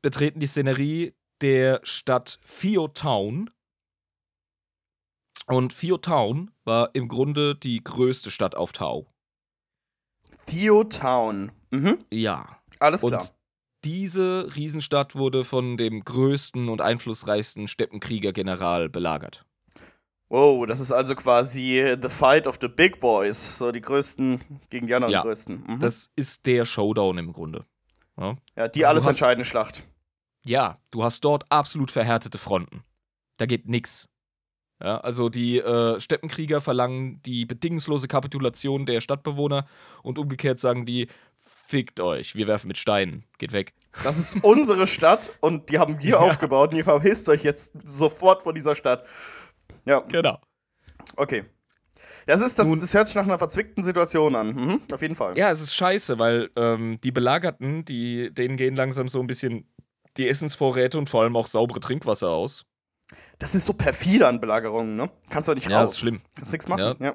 [0.00, 3.50] betreten die Szenerie der Stadt Theo Town.
[5.46, 9.06] Und Theo Town war im Grunde die größte Stadt auf Tau.
[10.46, 11.52] Theo Town.
[11.70, 12.04] Mhm.
[12.10, 12.58] Ja.
[12.78, 13.20] Alles klar.
[13.20, 13.34] Und
[13.84, 19.44] diese Riesenstadt wurde von dem größten und einflussreichsten Steppenkrieger-General belagert.
[20.34, 24.88] Wow, das ist also quasi the fight of the big boys, so die größten gegen
[24.88, 25.62] die anderen ja, größten.
[25.64, 25.78] Mhm.
[25.78, 27.64] Das ist der Showdown im Grunde.
[28.18, 29.84] Ja, ja die also alles entscheidende Schlacht.
[30.44, 32.82] Ja, du hast dort absolut verhärtete Fronten.
[33.36, 34.08] Da geht nix.
[34.82, 39.66] Ja, also die äh, Steppenkrieger verlangen die bedingungslose Kapitulation der Stadtbewohner
[40.02, 41.06] und umgekehrt sagen die,
[41.38, 43.72] fickt euch, wir werfen mit Steinen, geht weg.
[44.02, 46.18] Das ist unsere Stadt und die haben wir ja.
[46.18, 49.06] aufgebaut und ihr verhisst euch jetzt sofort von dieser Stadt.
[49.84, 50.00] Ja.
[50.00, 50.38] Genau.
[51.16, 51.44] Okay.
[52.26, 54.54] Das, ist, das, das hört sich nach einer verzwickten Situation an.
[54.54, 55.36] Mhm, auf jeden Fall.
[55.36, 59.68] Ja, es ist scheiße, weil ähm, die Belagerten, die, denen gehen langsam so ein bisschen
[60.16, 62.64] die Essensvorräte und vor allem auch saubere Trinkwasser aus.
[63.38, 65.10] Das ist so perfide an Belagerungen, ne?
[65.28, 65.72] Kannst du nicht raus.
[65.72, 66.20] Ja, das ist schlimm.
[66.34, 67.06] Kannst nichts machen, ja.
[67.06, 67.14] ja.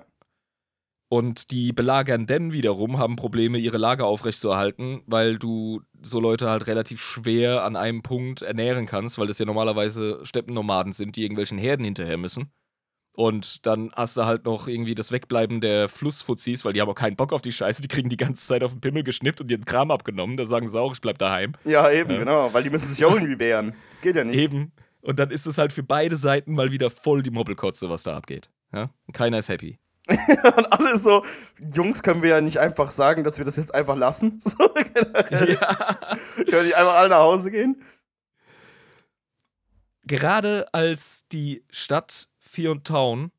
[1.11, 7.01] Und die Belagernden wiederum haben Probleme, ihre Lager aufrechtzuerhalten, weil du so Leute halt relativ
[7.01, 11.83] schwer an einem Punkt ernähren kannst, weil das ja normalerweise Steppennomaden sind, die irgendwelchen Herden
[11.83, 12.51] hinterher müssen.
[13.13, 16.95] Und dann hast du halt noch irgendwie das Wegbleiben der Flussfuzis, weil die haben auch
[16.95, 19.49] keinen Bock auf die Scheiße, die kriegen die ganze Zeit auf den Pimmel geschnippt und
[19.49, 20.37] ihren Kram abgenommen.
[20.37, 21.53] Da sagen sie auch, ich bleib daheim.
[21.65, 22.19] Ja, eben, ja.
[22.19, 23.73] genau, weil die müssen sich auch irgendwie wehren.
[23.89, 24.37] Das geht ja nicht.
[24.37, 24.71] Eben.
[25.01, 28.15] Und dann ist es halt für beide Seiten mal wieder voll die Mobbelkotze, was da
[28.15, 28.49] abgeht.
[28.71, 28.91] Ja?
[29.07, 29.79] Und keiner ist happy.
[30.57, 31.23] und alle so,
[31.73, 34.39] Jungs, können wir ja nicht einfach sagen, dass wir das jetzt einfach lassen.
[34.49, 35.53] So, generell.
[35.53, 36.17] Ja.
[36.49, 37.83] Können die einfach alle nach Hause gehen?
[40.03, 43.31] Gerade als die Stadt Fion Town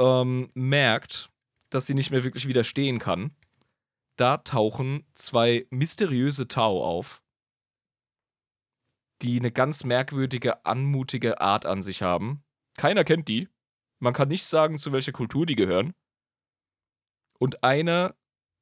[0.00, 1.30] ähm, merkt,
[1.70, 3.36] dass sie nicht mehr wirklich widerstehen kann,
[4.16, 7.22] da tauchen zwei mysteriöse Tau auf,
[9.22, 12.42] die eine ganz merkwürdige, anmutige Art an sich haben.
[12.76, 13.48] Keiner kennt die.
[14.06, 15.92] Man kann nicht sagen, zu welcher Kultur die gehören.
[17.40, 18.14] Und einer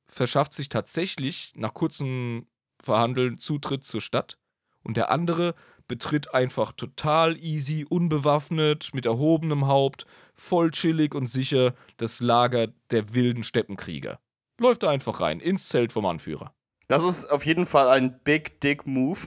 [0.06, 2.46] verschafft sich tatsächlich nach kurzem
[2.82, 4.38] Verhandeln Zutritt zur Stadt
[4.82, 5.54] und der andere
[5.86, 13.12] betritt einfach total easy, unbewaffnet, mit erhobenem Haupt, voll chillig und sicher das Lager der
[13.12, 14.18] wilden Steppenkrieger.
[14.58, 16.54] Läuft da einfach rein, ins Zelt vom Anführer.
[16.88, 19.20] Das ist auf jeden Fall ein Big Dick Move.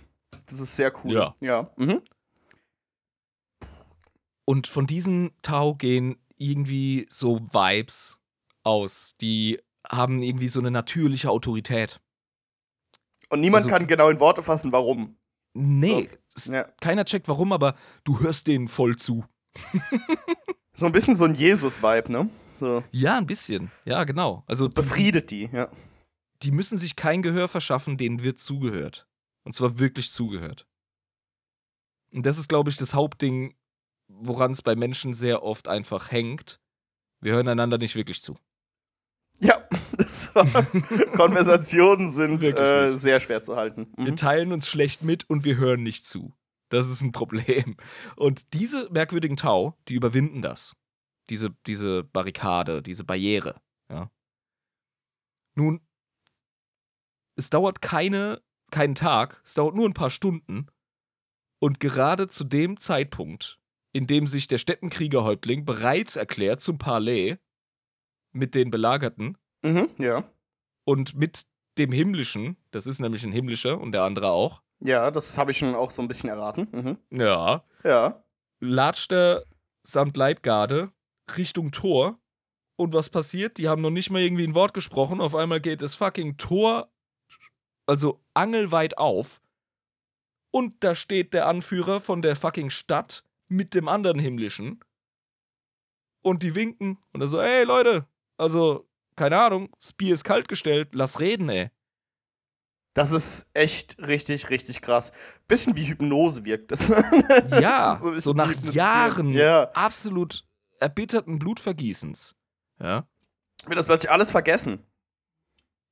[0.47, 1.13] Das ist sehr cool.
[1.13, 1.35] Ja.
[1.41, 1.71] ja.
[1.75, 2.01] Mhm.
[4.49, 8.17] Und von diesen Tau gehen irgendwie so Vibes
[8.63, 9.15] aus.
[9.19, 11.99] Die haben irgendwie so eine natürliche Autorität.
[13.29, 15.17] Und niemand Also- kann genau in Worte fassen, warum.
[15.53, 16.63] Nee, es- Ja.
[16.79, 19.25] keiner checkt warum, aber du hörst denen voll zu.
[20.79, 22.29] So ein bisschen so ein Jesus-Vibe, ne?
[22.59, 22.83] So.
[22.91, 23.71] Ja, ein bisschen.
[23.83, 24.43] Ja, genau.
[24.45, 25.69] Also so befriedet die, ja.
[26.43, 29.07] die müssen sich kein Gehör verschaffen, denen wird zugehört.
[29.43, 30.67] Und zwar wirklich zugehört.
[32.13, 33.55] Und das ist, glaube ich, das Hauptding,
[34.07, 36.59] woran es bei Menschen sehr oft einfach hängt.
[37.21, 38.37] Wir hören einander nicht wirklich zu.
[39.39, 39.55] Ja,
[41.15, 43.91] Konversationen sind Wirklich äh, sehr schwer zu halten.
[43.97, 44.15] Wir Mhm.
[44.17, 46.33] teilen uns schlecht mit und wir hören nicht zu.
[46.69, 47.77] Das ist ein Problem.
[48.15, 50.75] Und diese merkwürdigen Tau, die überwinden das.
[51.29, 53.61] Diese, diese Barrikade, diese Barriere.
[53.89, 54.11] Ja.
[55.55, 55.81] Nun,
[57.35, 58.41] es dauert keine,
[58.71, 60.67] keinen Tag, es dauert nur ein paar Stunden.
[61.59, 63.59] Und gerade zu dem Zeitpunkt,
[63.97, 67.39] in dem sich der Steppenkriegerhäuptling bereit erklärt zum Parley
[68.31, 70.23] mit den Belagerten Mhm, ja.
[70.85, 71.47] und mit
[71.79, 75.57] dem Himmlischen, das ist nämlich ein himmlischer und der andere auch, Ja, das habe ich
[75.57, 76.67] schon auch so ein bisschen erraten.
[76.71, 77.19] Mhm.
[77.19, 78.23] ja, Ja.
[78.59, 79.43] latscht er
[79.81, 80.91] samt Leibgarde
[81.35, 82.19] Richtung Tor.
[82.75, 83.57] Und was passiert?
[83.57, 85.19] Die haben noch nicht mal irgendwie ein Wort gesprochen.
[85.21, 86.91] Auf einmal geht das fucking Tor,
[87.87, 89.41] also angelweit auf.
[90.51, 94.83] Und da steht der Anführer von der fucking Stadt mit dem anderen Himmlischen.
[96.21, 96.97] Und die winken.
[97.13, 98.07] Und er so, ey Leute,
[98.37, 101.71] also, keine Ahnung, das Bier ist kalt gestellt, lass reden, ey.
[102.93, 105.11] Das ist echt richtig, richtig krass.
[105.47, 106.89] Bisschen wie Hypnose wirkt das.
[107.61, 108.51] Ja, bisschen so nach.
[108.73, 109.69] Jahren Ja.
[109.73, 110.43] absolut
[110.79, 112.35] erbitterten Blutvergießens.
[112.79, 113.07] Ja.
[113.65, 114.83] Wird das plötzlich alles vergessen.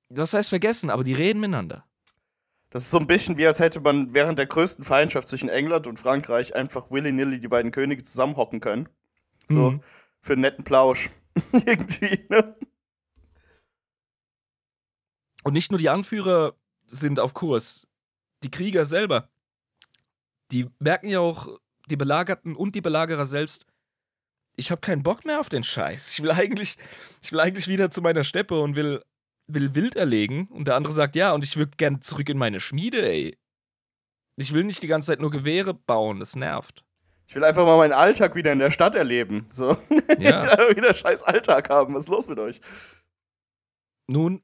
[0.10, 1.86] Das heißt vergessen, aber die reden miteinander.
[2.76, 5.88] Das ist so ein bisschen wie, als hätte man während der größten Feindschaft zwischen England
[5.88, 8.90] und Frankreich einfach willy-nilly die beiden Könige zusammenhocken können.
[9.48, 9.82] So, Mhm.
[10.20, 11.10] für einen netten Plausch.
[11.54, 12.58] Irgendwie, ne?
[15.44, 16.54] Und nicht nur die Anführer
[16.86, 17.88] sind auf Kurs,
[18.44, 19.30] die Krieger selber.
[20.52, 21.48] Die merken ja auch,
[21.90, 23.66] die Belagerten und die Belagerer selbst,
[24.58, 26.12] ich habe keinen Bock mehr auf den Scheiß.
[26.12, 26.78] Ich will eigentlich,
[27.22, 29.02] ich will eigentlich wieder zu meiner Steppe und will,
[29.48, 30.48] will wild erlegen.
[30.48, 33.38] Und der andere sagt, ja, und ich würde gern zurück in meine Schmiede, ey.
[34.38, 36.84] Ich will nicht die ganze Zeit nur Gewehre bauen, das nervt.
[37.28, 39.48] Ich will einfach mal meinen Alltag wieder in der Stadt erleben.
[39.52, 39.78] So.
[40.20, 40.46] Ja.
[40.76, 41.94] wieder scheiß Alltag haben.
[41.94, 42.62] Was ist los mit euch?
[44.08, 44.42] Nun,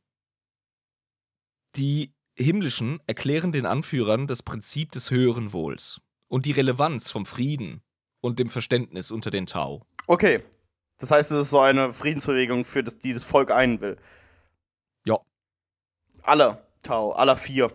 [1.75, 7.81] die Himmlischen erklären den Anführern das Prinzip des höheren Wohls und die Relevanz vom Frieden
[8.21, 9.85] und dem Verständnis unter den Tau.
[10.07, 10.43] Okay.
[10.97, 13.97] Das heißt, es ist so eine Friedensbewegung, für das, die das Volk einen will.
[16.23, 17.71] Alle Tau, aller vier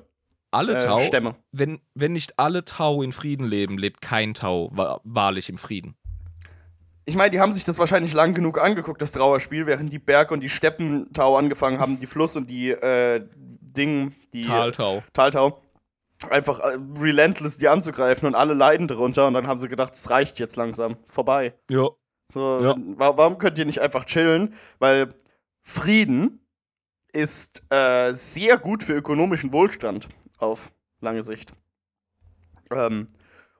[0.50, 1.34] Alle äh, Tau, Stämme.
[1.52, 5.96] wenn, wenn nicht alle Tau in Frieden leben, lebt kein Tau wa wahrlich im Frieden.
[7.08, 10.32] Ich meine, die haben sich das wahrscheinlich lang genug angeguckt, das Trauerspiel, während die Berg-
[10.32, 13.24] und die Steppentau angefangen haben, die Fluss- und die äh,
[13.60, 15.04] Ding, die Taltau.
[15.12, 15.62] Taltau,
[16.30, 20.10] einfach äh, relentless die anzugreifen und alle leiden darunter und dann haben sie gedacht, es
[20.10, 21.54] reicht jetzt langsam, vorbei.
[21.70, 21.88] Ja.
[22.32, 22.74] So, Ja.
[22.96, 24.54] wa warum könnt ihr nicht einfach chillen?
[24.80, 25.14] Weil
[25.62, 26.40] Frieden
[27.16, 31.52] ist äh, sehr gut für ökonomischen Wohlstand auf lange Sicht.
[32.70, 33.06] Ähm,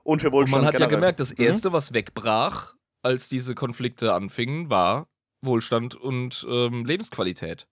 [0.03, 0.97] und für Und Wohlstand man hat ja generell.
[0.99, 1.43] gemerkt, das Mhm.
[1.43, 5.07] Erste, was wegbrach, als diese Konflikte anfingen, war
[5.41, 7.67] Wohlstand und ähm, Lebensqualität.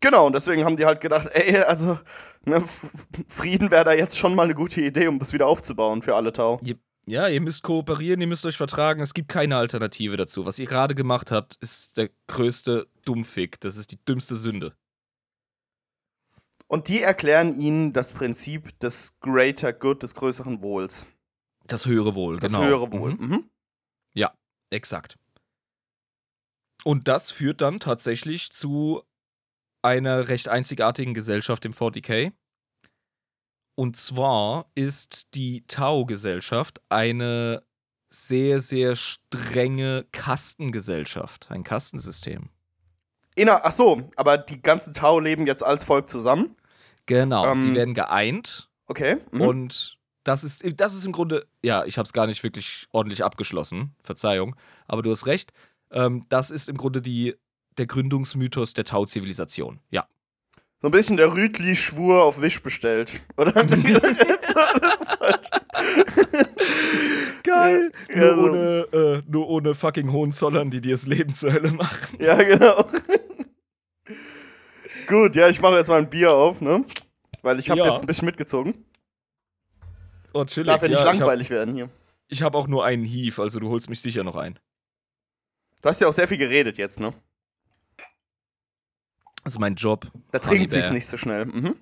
[0.00, 1.98] Genau, und deswegen haben die halt gedacht, ey, also
[2.44, 2.62] ne,
[3.28, 6.32] Frieden wäre da jetzt schon mal eine gute Idee, um das wieder aufzubauen für alle
[6.32, 6.60] Tau.
[7.08, 9.00] Ja, ihr müsst kooperieren, ihr müsst euch vertragen.
[9.00, 10.44] Es gibt keine Alternative dazu.
[10.44, 13.60] Was ihr gerade gemacht habt, ist der größte Dummfick.
[13.60, 14.74] Das ist die dümmste Sünde.
[16.68, 21.06] Und die erklären ihnen das Prinzip des Greater Good, des größeren Wohls.
[21.64, 22.64] Das höhere Wohl, Das genau.
[22.64, 23.14] höhere Wohl.
[23.14, 23.26] Mhm.
[23.28, 23.50] Mhm.
[24.70, 25.16] Exakt.
[26.84, 29.02] Und das führt dann tatsächlich zu
[29.82, 32.32] einer recht einzigartigen Gesellschaft im 40k.
[33.76, 37.64] Und zwar ist die Tau-Gesellschaft eine
[38.08, 42.50] sehr, sehr strenge Kastengesellschaft, ein Kastensystem.
[43.36, 46.56] Inner, ach so, aber die ganzen Tau leben jetzt als Volk zusammen.
[47.06, 49.18] Genau, Ähm, die werden geeint Okay.
[49.30, 49.40] Mhm.
[49.40, 53.22] und das ist, das ist im Grunde, ja, ich habe es gar nicht wirklich ordentlich
[53.22, 54.56] abgeschlossen, Verzeihung,
[54.88, 55.52] aber du hast recht.
[55.92, 57.36] Ähm, das ist im Grunde die,
[57.78, 59.78] der Gründungsmythos der Tau-Zivilisation.
[59.90, 60.06] Ja.
[60.82, 63.54] So ein bisschen der Rütli-Schwur auf Wisch bestellt, oder?
[63.64, 65.50] ist halt,
[67.42, 67.92] Geil!
[68.14, 68.42] Ja, nur, so.
[68.42, 72.16] ohne, äh, nur ohne fucking Hohenzollern, die dir das Leben zur Hölle machen.
[72.18, 72.84] ja, genau.
[75.06, 76.84] Gut, ja, ich mache jetzt mal ein Bier auf, ne?
[77.42, 77.88] Weil ich habe Ja.
[77.90, 78.84] jetzt ein bisschen mitgezogen.
[80.34, 80.66] Oh, chillig.
[80.66, 81.88] Darf ja nicht ich hab- langweilig werden hier.
[82.28, 84.58] Ich habe auch nur einen Hief, also du holst mich sicher noch ein.
[85.80, 87.14] Du hast ja auch sehr viel geredet jetzt, ne?
[89.46, 90.10] Das ist mein Job.
[90.32, 90.94] Da trinkt sich's Bear.
[90.94, 91.46] nicht so schnell.
[91.46, 91.76] Mhm.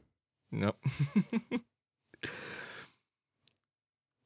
[0.51, 0.75] Ja.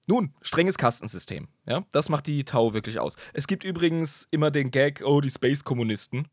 [0.09, 1.47] Nun, strenges Kastensystem.
[1.65, 3.15] Ja, das macht die Tau wirklich aus.
[3.35, 6.27] Es gibt übrigens immer den Gag, oh, die Space-Kommunisten.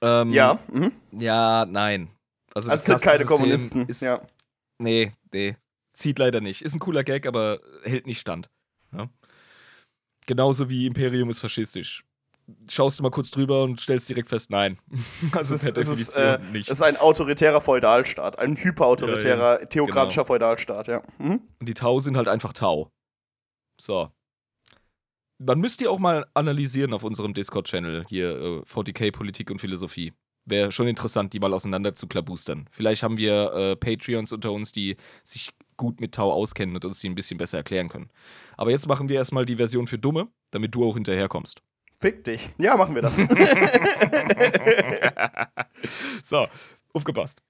[0.00, 0.92] Ähm, Ja, mhm.
[1.12, 2.08] Ja, nein.
[2.54, 3.86] Also, das das sind keine Kommunisten.
[3.86, 4.26] Ist, ja.
[4.78, 5.58] Nee, nee.
[5.92, 6.62] Zieht leider nicht.
[6.62, 8.48] Ist ein cooler Gag, aber hält nicht stand.
[8.92, 9.10] Ja?
[10.24, 12.06] Genauso wie Imperium ist faschistisch.
[12.68, 14.78] Schaust du mal kurz drüber und stellst direkt fest, nein.
[15.32, 20.26] Also Es ist, es, ist, äh, es ist ein autoritärer Feudalstaat, ein hyperautoritärer, theokratischer genau.
[20.26, 21.02] Feudalstaat, ja.
[21.18, 21.40] Mhm.
[21.58, 22.90] Und die Tau sind halt einfach Tau.
[23.80, 24.10] So.
[25.38, 30.12] Man müsste die auch mal analysieren auf unserem Discord-Channel hier, äh, 40k Politik und Philosophie.
[30.44, 32.68] Wäre schon interessant, die mal auseinander zu klabustern.
[32.70, 37.00] Vielleicht haben wir äh, Patreons unter uns, die sich gut mit Tau auskennen und uns
[37.00, 38.10] die ein bisschen besser erklären können.
[38.58, 41.62] Aber jetzt machen wir erstmal die Version für Dumme, damit du auch hinterherkommst.
[42.00, 42.48] Fick dich.
[42.58, 43.18] Ja, machen wir das.
[46.22, 46.46] so,
[46.94, 47.42] aufgepasst.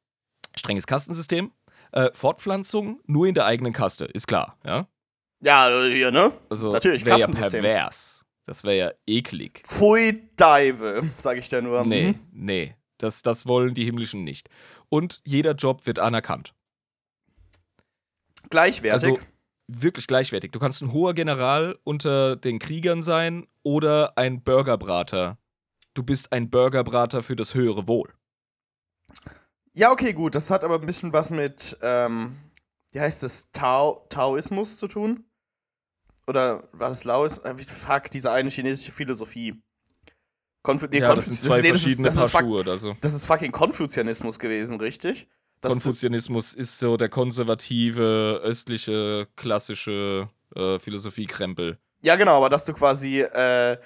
[0.56, 1.52] Strenges Kastensystem.
[1.92, 4.86] Äh, Fortpflanzung nur in der eigenen Kaste, ist klar, ja?
[5.40, 6.32] ja, hier, ne?
[6.48, 7.62] Also Natürlich, wäre ja Kastensystem.
[7.62, 8.24] pervers.
[8.46, 9.62] Das wäre ja eklig.
[9.66, 11.84] Pfui Deivel, sag ich dir nur.
[11.84, 12.18] Nee, Mhm.
[12.32, 12.74] nee.
[12.98, 14.50] Das, das wollen die Himmlischen nicht.
[14.88, 16.54] Und jeder Job wird anerkannt.
[18.50, 18.92] Gleichwertig.
[19.12, 19.18] Also
[19.80, 20.52] wirklich gleichwertig.
[20.52, 25.38] Du kannst ein hoher General unter den Kriegern sein oder ein Burgerbrater.
[25.94, 28.12] Du bist ein Burgerbrater für das höhere Wohl.
[29.72, 30.34] ja, okay, gut.
[30.34, 32.36] Das hat aber ein bisschen was mit, ähm,
[32.92, 35.24] wie heißt das, Tao Taoismus zu tun?
[36.26, 37.38] Oder war das Laos?
[37.38, 39.60] Äh, fuck, diese eine chinesische Philosophie.
[40.62, 42.64] Konfu nee, ja, Konfu- das sind zwei das verschiedene das Paar ist fuck- Schuhe.
[42.70, 42.96] Also.
[43.00, 45.28] Das ist fucking Konfuzianismus gewesen, richtig?
[45.60, 51.78] Dass du- Konfuzianismus ist so der konservative, östliche, klassische äh, Philosophiekrempel.
[52.02, 53.76] Ja, genau, aber dass du quasi äh,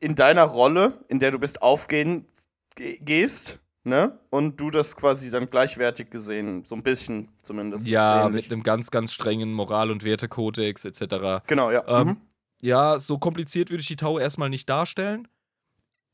[0.00, 2.26] in deiner Rolle, in der du bist, aufgehen
[2.74, 4.18] ge gehst, ne?
[4.30, 7.86] Und du das quasi dann gleichwertig gesehen, so ein bisschen zumindest.
[7.86, 11.44] Ja, mit einem ganz, ganz strengen Moral- und Wertekodex etc.
[11.46, 11.84] Genau, ja.
[11.86, 12.16] Ähm, mhm.
[12.62, 15.28] Ja, so kompliziert würde ich die Tau erstmal nicht darstellen.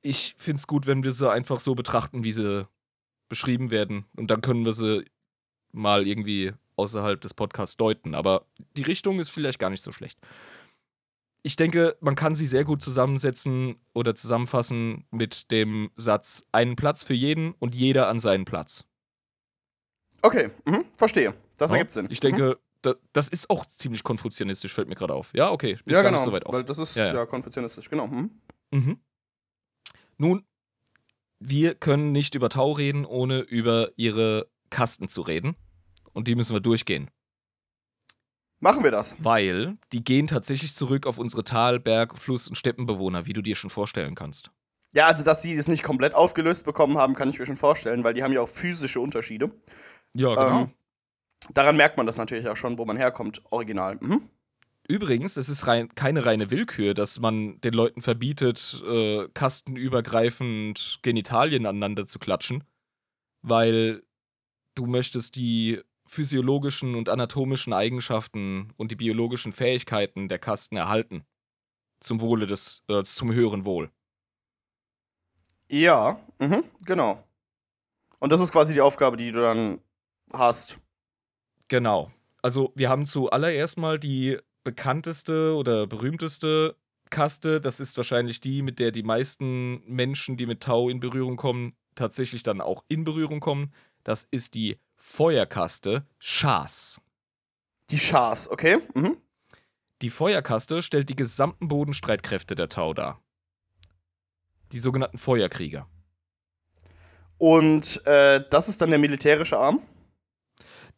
[0.03, 2.67] Ich finde es gut, wenn wir sie einfach so betrachten, wie sie
[3.29, 4.05] beschrieben werden.
[4.17, 5.05] Und dann können wir sie
[5.73, 8.15] mal irgendwie außerhalb des Podcasts deuten.
[8.15, 10.19] Aber die Richtung ist vielleicht gar nicht so schlecht.
[11.43, 17.05] Ich denke, man kann sie sehr gut zusammensetzen oder zusammenfassen mit dem Satz: einen Platz
[17.05, 18.85] für jeden und jeder an seinen Platz.
[20.23, 21.35] Okay, mhm, verstehe.
[21.59, 22.07] Das Ja, ergibt Sinn.
[22.11, 22.23] Ich Mhm.
[22.23, 25.33] denke, da, das ist auch ziemlich konfuzianistisch, fällt mir gerade auf.
[25.33, 25.73] Ja, okay.
[25.73, 26.53] Ist ja, gar genau, nicht so weit auf.
[26.53, 27.27] weil das ist Ja, ja, ja.
[27.27, 28.07] konfuzianistisch, genau.
[28.09, 28.31] Mhm.
[28.73, 28.99] Mhm.
[30.17, 30.45] Nun,
[31.41, 35.57] wir können nicht über Tau reden, ohne über ihre Kasten zu reden.
[36.13, 37.11] Und die müssen wir durchgehen.
[38.61, 39.17] Machen wir das.
[39.21, 43.55] Weil die gehen tatsächlich zurück auf unsere Tal-, Berg-, Fluss- und Steppenbewohner, wie du dir
[43.55, 44.51] schon vorstellen kannst.
[44.93, 48.03] Ja, also, dass sie das nicht komplett aufgelöst bekommen haben, kann ich mir schon vorstellen,
[48.05, 49.51] weil die haben ja auch physische Unterschiede.
[50.15, 50.67] Ja, genau.
[51.53, 53.99] daran merkt man das natürlich auch schon, wo man herkommt, original.
[54.01, 54.29] Mhm.
[54.91, 61.67] Übrigens, es ist rein, keine reine Willkür, dass man den Leuten verbietet, äh, kastenübergreifend Genitalien
[61.67, 62.65] aneinander zu klatschen,
[63.43, 64.03] weil
[64.75, 71.27] du möchtest die physiologischen und anatomischen Eigenschaften und die biologischen Fähigkeiten der Kasten erhalten.
[72.01, 73.91] Zum Wohle des, äh, zum höheren Wohl.
[75.71, 77.23] Ja, mhm, genau.
[78.21, 79.83] Und das ist quasi die Aufgabe, die du dann
[80.33, 80.81] hast.
[81.69, 82.11] Genau.
[82.41, 84.39] Also wir haben zuallererst mal die
[84.69, 86.77] bekannteste oder berühmteste
[87.09, 87.59] Kaste.
[87.59, 91.75] Das ist wahrscheinlich die, mit der die meisten Menschen, die mit Tau in Berührung kommen,
[91.95, 93.73] tatsächlich dann auch in Berührung kommen.
[94.05, 97.01] Das ist die Feuerkaste Schas.
[97.89, 98.83] Die Schars, okay?
[98.93, 99.17] Mhm.
[100.03, 103.23] Die Feuerkaste stellt die gesamten Bodenstreitkräfte der Tau dar.
[104.73, 105.89] Die sogenannten Feuerkrieger.
[107.39, 109.81] Und äh, das ist dann der militärische Arm?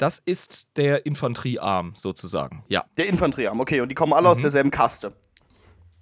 [0.01, 2.65] Das ist der Infanteriearm sozusagen.
[2.69, 2.87] Ja.
[2.97, 3.83] Der Infanteriearm, okay.
[3.83, 4.43] Und die kommen alle aus Mhm.
[4.43, 5.13] derselben Kaste.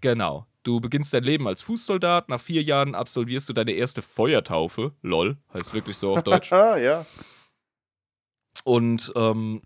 [0.01, 0.47] Genau.
[0.63, 4.93] Du beginnst dein Leben als Fußsoldat, nach vier Jahren absolvierst du deine erste Feuertaufe.
[5.03, 6.53] Lol, heißt wirklich so auf Deutsch.
[6.53, 7.07] Ah, ja.
[8.65, 9.63] Und ähm,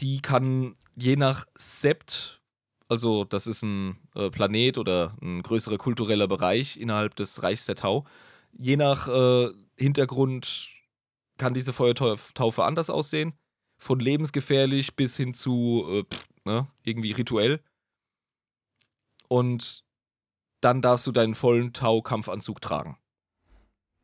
[0.00, 2.40] die kann je nach Sept,
[2.88, 7.76] also das ist ein äh, Planet oder ein größerer kultureller Bereich innerhalb des Reichs der
[7.76, 8.04] Tau,
[8.52, 10.70] je nach äh, Hintergrund
[11.38, 13.34] kann diese Feuertaufe anders aussehen.
[13.78, 17.60] Von lebensgefährlich bis hin zu äh, pff, ne, irgendwie rituell.
[19.28, 19.84] Und
[20.60, 22.96] dann darfst du deinen vollen Tau-Kampfanzug tragen.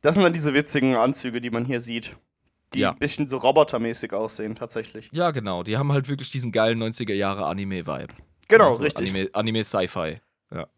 [0.02, 2.16] Das sind dann diese witzigen Anzüge, die man hier sieht.
[2.74, 2.90] Die Ja.
[2.92, 5.08] ein bisschen so robotermäßig aussehen, tatsächlich.
[5.12, 5.62] Ja, genau.
[5.62, 8.14] Die haben halt wirklich diesen geilen 90er Jahre Anime-Vibe.
[8.48, 9.10] Genau, Also richtig.
[9.10, 10.16] Anime- Anime-Sci-Fi.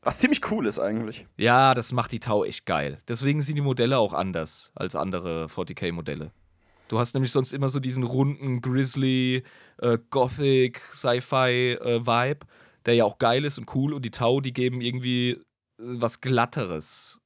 [0.02, 1.26] Was ziemlich cool ist eigentlich.
[1.36, 3.02] Ja, das macht die Tau echt geil.
[3.08, 6.30] Deswegen sind die Modelle auch anders als andere 40k-Modelle.
[6.88, 9.42] Du hast nämlich sonst immer so diesen runden Grizzly,
[9.78, 12.46] äh, Gothic, Sci-Fi-Vibe,
[12.86, 13.94] der ja auch geil ist und cool.
[13.94, 15.40] Und die Tau, die geben irgendwie äh,
[15.78, 17.20] was Glatteres,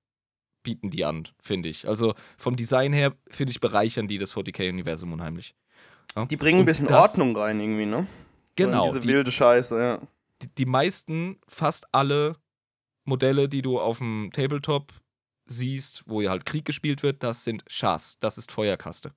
[0.62, 1.88] bieten die an, finde ich.
[1.88, 5.54] Also vom Design her, finde ich, bereichern die das 40k-Universum unheimlich.
[6.16, 6.26] Ja?
[6.26, 8.06] Die bringen ein Und bisschen das- Ordnung rein, irgendwie, ne?
[8.06, 8.86] So Genau.
[8.86, 10.00] Diese die, wilde Scheiße, ja.
[10.42, 12.34] die, die meisten, fast alle
[13.04, 14.92] Modelle, die du auf dem Tabletop
[15.46, 18.18] siehst, wo ja halt Krieg gespielt wird, das sind Schas.
[18.20, 19.12] Das ist Feuerkaste.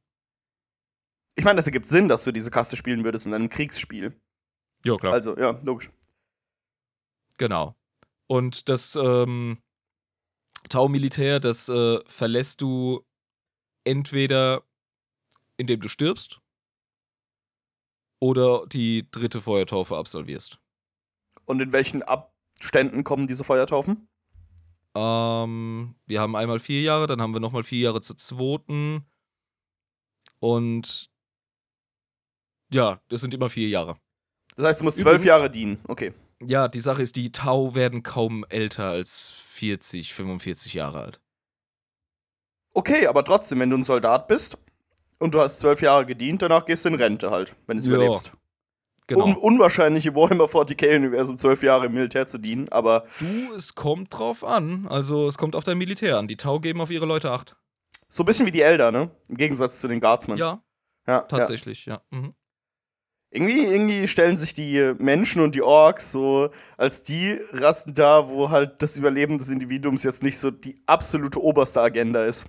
[1.36, 4.20] Ich meine, das ergibt Sinn, dass du diese Kaste spielen würdest in einem Kriegsspiel.
[4.84, 5.14] Ja, klar.
[5.14, 5.90] Also, ja, logisch.
[7.38, 7.76] Genau.
[8.28, 9.58] Und das ähm,
[10.70, 13.06] Tau-Militär, das äh, verlässt du
[13.84, 14.64] entweder
[15.62, 16.42] indem du stirbst
[18.20, 20.60] oder die dritte Feuertaufe absolvierst.
[21.46, 24.08] Und in welchen Abständen kommen diese Feuertaufen?
[24.96, 29.06] Ähm, wir haben einmal vier Jahre, dann haben wir nochmal vier Jahre zur zweiten.
[30.40, 31.11] Und
[32.72, 33.98] ja, das sind immer vier Jahre.
[34.56, 35.80] Das heißt, du musst zwölf Jahre dienen.
[35.88, 36.14] Okay.
[36.44, 41.22] Ja, die Sache ist, die Tau werden kaum älter als 40, 45 Jahre alt.
[42.74, 44.58] Okay, aber trotzdem, wenn du ein Soldat bist
[45.20, 47.88] und du hast zwölf Jahre gedient, danach gehst du in Rente halt, wenn du es
[47.88, 48.34] Ja, überlebst.
[49.08, 49.26] Genau.
[49.26, 54.14] Un unwahrscheinlich im Warhammer 40k-Universum zwölf Jahre im Militär zu dienen, aber Du, es kommt
[54.18, 54.88] drauf an.
[54.88, 56.28] Also, es kommt auf dein Militär an.
[56.28, 57.58] Die Tau geben auf ihre Leute Acht.
[58.08, 59.12] so ein bisschen wie die Elder, ne?
[59.28, 60.38] Im Gegensatz zu den Guardsmen.
[60.38, 60.64] Ja,
[61.08, 61.22] ja, ja.
[61.24, 62.02] tatsächlich, ja.
[62.12, 62.34] Mhm.
[63.34, 68.50] Irgendwie, irgendwie stellen sich die Menschen und die Orks so als die Rassen dar, wo
[68.50, 72.46] halt das Überleben des Individuums jetzt nicht so die absolute oberste Agenda ist.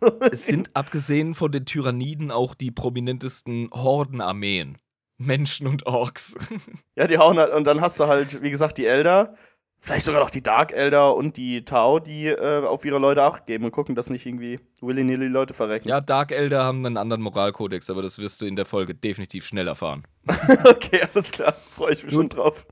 [0.30, 4.78] Es sind abgesehen von den Tyranniden auch die prominentesten Hordenarmeen.
[5.18, 6.34] Menschen und Orks.
[6.96, 9.34] Ja, die hauen halt, und dann hast du halt, wie gesagt, die Elder,
[9.80, 13.46] vielleicht sogar noch die Dark Elder und die Tau, die äh, auf ihre Leute Acht
[13.46, 15.88] geben und gucken, dass nicht irgendwie willy-nilly Leute verrecken.
[15.88, 19.44] ja, Dark Elder haben einen anderen Moralkodex, aber das wirst du in der Folge definitiv
[19.46, 20.04] schnell erfahren.
[20.64, 21.54] okay, alles klar.
[21.70, 22.66] Freue ich mich schon drauf.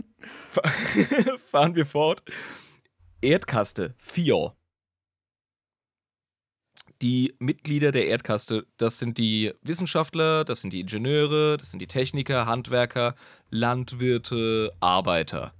[1.50, 2.22] Fahren wir fort.
[3.20, 4.54] Erdkaste, Fior.
[7.00, 11.86] Die Mitglieder der Erdkaste, das sind die Wissenschaftler, das sind die Ingenieure, das sind die
[11.86, 13.14] Techniker, Handwerker,
[13.50, 15.52] Landwirte, Arbeiter.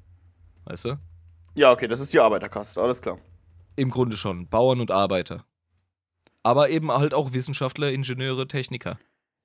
[0.65, 0.99] Weißt du?
[1.59, 3.19] Ja, okay, das ist die Arbeiterkaste, alles klar.
[3.75, 4.47] Im Grunde schon.
[4.47, 5.45] Bauern und Arbeiter.
[6.45, 8.97] Aber eben halt auch Wissenschaftler, Ingenieure, Techniker.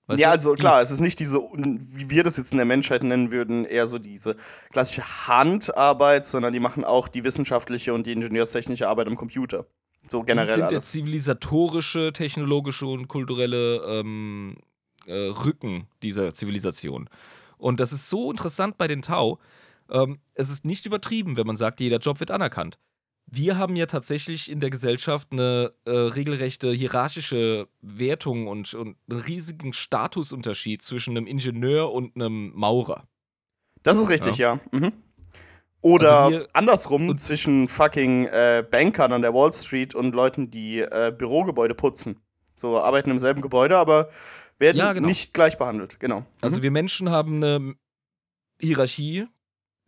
[0.06, 0.34] Weißt ja, du?
[0.34, 3.32] also Die- klar, es ist nicht diese, wie wir das jetzt in der Menschheit nennen
[3.32, 4.36] würden, eher so diese
[4.72, 9.66] klassische Handarbeit, sondern die machen auch die wissenschaftliche und die ingenieurstechnische Arbeit am Computer.
[10.08, 10.92] So die generell sind der alles.
[10.92, 14.58] zivilisatorische, technologische und kulturelle ähm,
[15.08, 17.10] äh, Rücken dieser Zivilisation.
[17.58, 19.40] Und das ist so interessant bei den Tau.
[19.94, 22.80] Ähm, es ist nicht übertrieben, wenn man sagt, jeder Job wird anerkannt.
[23.26, 29.22] Wir haben ja tatsächlich in der Gesellschaft eine äh, regelrechte hierarchische Wertung und, und einen
[29.22, 33.08] riesigen Statusunterschied zwischen einem Ingenieur und einem Maurer.
[33.84, 34.60] Das ist richtig, ja.
[34.72, 34.92] Mhm.
[35.82, 40.80] Oder Also wir- andersrum zwischen fucking äh, Bankern an der Wall Street und Leuten, die
[40.80, 42.18] äh, Bürogebäude putzen.
[42.56, 44.10] So arbeiten im selben Gebäude, aber
[44.60, 45.08] werden Ja, genau.
[45.08, 46.00] nicht gleich behandelt.
[46.00, 46.26] Genau.
[46.42, 46.64] Also Mhm.
[46.64, 47.76] wir Menschen haben eine
[48.60, 49.28] Hierarchie,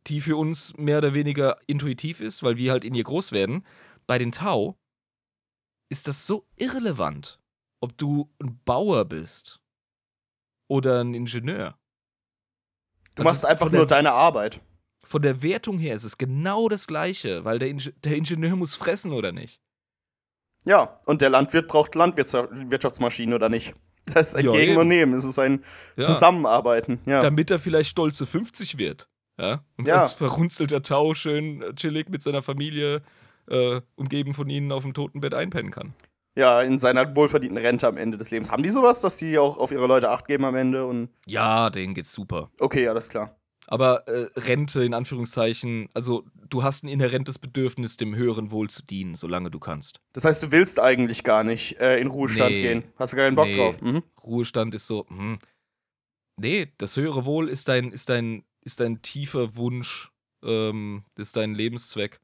[0.07, 3.65] die für uns mehr oder weniger intuitiv ist, weil wir halt in ihr groß werden.
[4.07, 4.77] Bei den Tau
[5.89, 7.39] ist das so irrelevant,
[7.81, 9.59] ob du ein Bauer bist
[10.69, 11.77] oder ein Ingenieur.
[13.15, 14.61] du also machst einfach der- nur deine Arbeit.
[15.03, 18.73] Von der Wertung her ist es genau das Gleiche, weil der, Inge der Ingenieur muss
[18.75, 19.61] fressen oder nicht.
[20.65, 23.75] Ja, und der Landwirt braucht Landwirtschaftsmaschinen oder nicht.
[24.07, 25.13] Das ist ein Ja, Gegen und Nehmen.
[25.13, 25.63] Es ist ein
[25.95, 26.03] Ja.
[26.05, 26.99] Zusammenarbeiten.
[27.05, 27.21] Ja.
[27.21, 29.07] Damit er vielleicht stolze 50 wird.
[29.37, 29.63] Ja?
[29.77, 29.99] Und Ja.
[30.01, 33.01] als verrunzelter Tau schön äh, chillig mit seiner Familie,
[33.47, 35.93] äh, umgeben von ihnen, auf dem Totenbett einpennen kann.
[36.37, 38.51] ja, in seiner wohlverdienten Rente am Ende des Lebens.
[38.51, 40.85] Haben die sowas, dass die auch auf ihre Leute Acht geben am Ende?
[40.85, 42.51] Und Ja, denen geht's super.
[42.59, 43.37] okay, alles klar.
[43.67, 48.83] Aber äh, Rente in Anführungszeichen, also du hast ein inhärentes Bedürfnis, dem höheren Wohl zu
[48.83, 50.01] dienen, solange du kannst.
[50.13, 52.61] Das heißt, du willst eigentlich gar nicht äh, in Ruhestand Nee.
[52.61, 52.83] gehen.
[52.97, 53.55] Hast du gar keinen Bock Nee.
[53.57, 53.81] drauf.
[53.81, 54.03] Mhm.
[54.23, 55.39] Ruhestand ist so, hm.
[56.37, 60.11] Nee, das höhere Wohl ist dein, ist dein, ist dein tiefer Wunsch,
[60.43, 62.19] ähm, ist dein Lebenszweck.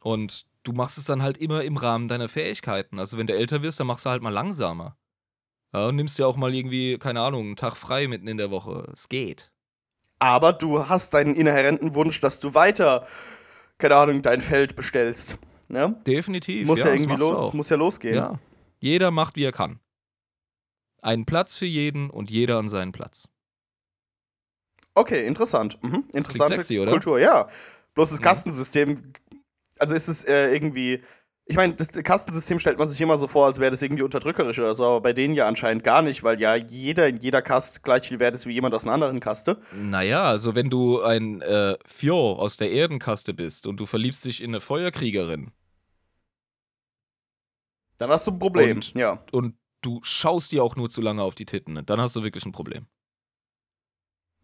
[0.00, 2.98] Und du machst es dann halt immer im Rahmen deiner Fähigkeiten.
[2.98, 4.96] Also wenn du älter wirst, dann machst du halt mal langsamer.
[5.72, 8.50] Ja, und nimmst dir auch mal irgendwie, keine Ahnung, einen Tag frei mitten in der
[8.50, 8.90] Woche.
[8.92, 9.52] Es geht.
[10.18, 13.06] Aber du hast deinen inhärenten Wunsch, dass du weiter,
[13.78, 15.38] keine Ahnung, dein Feld bestellst.
[15.68, 15.96] Ne?
[16.06, 16.66] Definitiv.
[16.66, 18.16] Muss ja, das irgendwie los, muss ja losgehen.
[18.16, 18.38] Ja.
[18.80, 19.78] Jeder macht, wie er kann.
[21.02, 23.28] Einen Platz für jeden und jeder an seinen Platz.
[25.00, 25.78] Okay, interessant.
[25.82, 26.04] Mhm.
[26.14, 26.90] Interessante sexy, oder?
[26.92, 27.48] Kultur, ja.
[27.94, 28.24] Bloß das Mhm.
[28.24, 29.02] Kastensystem,
[29.78, 31.02] also ist es äh, irgendwie
[31.46, 34.60] Ich meine, das Kastensystem stellt man sich immer so vor, als wäre das irgendwie unterdrückerisch
[34.60, 37.82] oder so, aber bei denen ja anscheinend gar nicht, weil ja jeder in jeder Kast
[37.82, 39.60] gleich viel wert ist wie jemand aus einer anderen Kaste.
[39.72, 44.40] Naja, also wenn du ein äh, Fjord aus der Erdenkaste bist und du verliebst dich
[44.42, 45.50] in eine Feuerkriegerin.
[47.98, 49.22] Dann hast du ein Problem, Und- ja.
[49.32, 52.46] Und du schaust dir auch nur zu lange auf die Titten, dann hast du wirklich
[52.46, 52.86] ein Problem.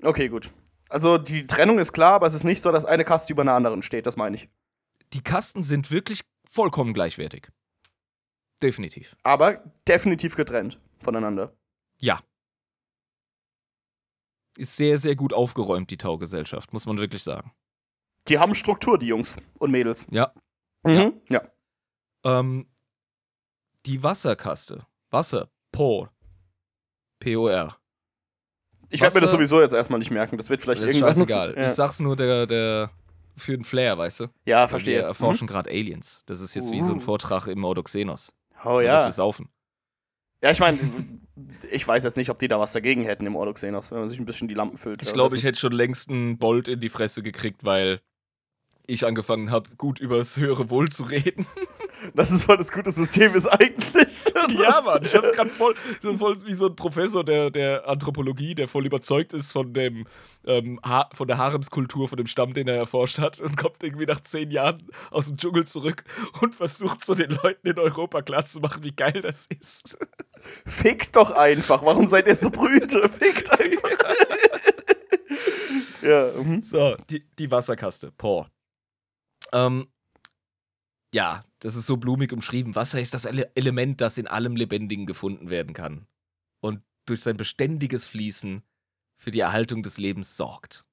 [0.03, 0.53] Okay, gut.
[0.88, 3.55] Also die Trennung ist klar, aber es ist nicht so, dass eine Kaste über einer
[3.55, 4.49] anderen steht, das meine ich.
[5.12, 7.49] Die Kasten sind wirklich vollkommen gleichwertig.
[8.62, 9.16] Definitiv.
[9.22, 11.55] Aber definitiv getrennt voneinander.
[12.01, 12.20] Ja.
[14.57, 17.53] Ist sehr, sehr gut aufgeräumt, die Taugesellschaft, muss man wirklich sagen.
[18.28, 20.07] Die haben Struktur, die Jungs und Mädels.
[20.11, 20.32] Ja.
[20.82, 21.20] Mhm.
[21.28, 21.42] Ja.
[22.24, 22.68] Ähm,
[23.84, 24.86] die Wasserkaste.
[25.11, 25.51] Wasser.
[25.72, 26.12] Por.
[27.20, 27.78] P-O-R.
[28.91, 30.37] Ich werde mir das sowieso jetzt erstmal nicht merken.
[30.37, 31.14] Das wird vielleicht Das ist irgendwann.
[31.14, 31.55] scheißegal.
[31.57, 32.91] Ja, Ich sag's nur der, der
[33.37, 34.24] für den Flair, weißt du?
[34.47, 35.01] ja Wir verstehe.
[35.03, 36.22] erforschen gerade Aliens.
[36.26, 37.01] Das ist jetzt wie so ein Uh.
[37.01, 38.32] Vortrag im Audoxenos.
[38.53, 38.57] Mhm.
[38.64, 39.09] Oh Nur, Dass ja.
[39.09, 39.49] wir saufen.
[40.43, 40.78] Ja, ich meine,
[41.70, 44.18] ich weiß jetzt nicht, ob die da was dagegen hätten im Ordoxenos, wenn man sich
[44.18, 45.03] ein bisschen die Lampen füllt.
[45.03, 48.01] Ich glaube, ich hätte schon längst einen Bolt in die Fresse gekriegt, weil
[48.87, 51.47] ich angefangen habe, gut übers höhere Wohl zu reden.
[52.15, 54.25] Das ist voll das gute System ist eigentlich.
[54.49, 58.55] Ja, Mann, ich hab's gerade voll, so voll wie so ein Professor der, der Anthropologie,
[58.55, 60.07] der voll überzeugt ist von dem
[60.47, 64.07] ähm, ha von der Haremskultur, von dem Stamm, den er erforscht hat und kommt irgendwie
[64.07, 66.05] nach zehn Jahren aus dem Dschungel zurück
[66.41, 69.99] und versucht so den Leuten in Europa klarzumachen, wie geil das ist.
[70.65, 71.85] Fickt doch einfach.
[71.85, 73.09] Warum seid ihr so brüde?
[73.09, 73.91] Fickt einfach.
[76.03, 76.43] ja.
[76.43, 76.63] Mhm.
[76.63, 78.47] So, die, die Wasserkaste, Paw.
[79.53, 79.89] Ähm,
[81.15, 82.75] ja, das ist so blumig umschrieben.
[82.75, 86.07] Wasser ist das Ele Element, das in allem Lebendigen gefunden werden kann
[86.61, 88.63] und durch sein beständiges Fließen
[89.17, 90.85] für die Erhaltung des Lebens sorgt.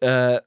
[0.00, 0.40] Äh,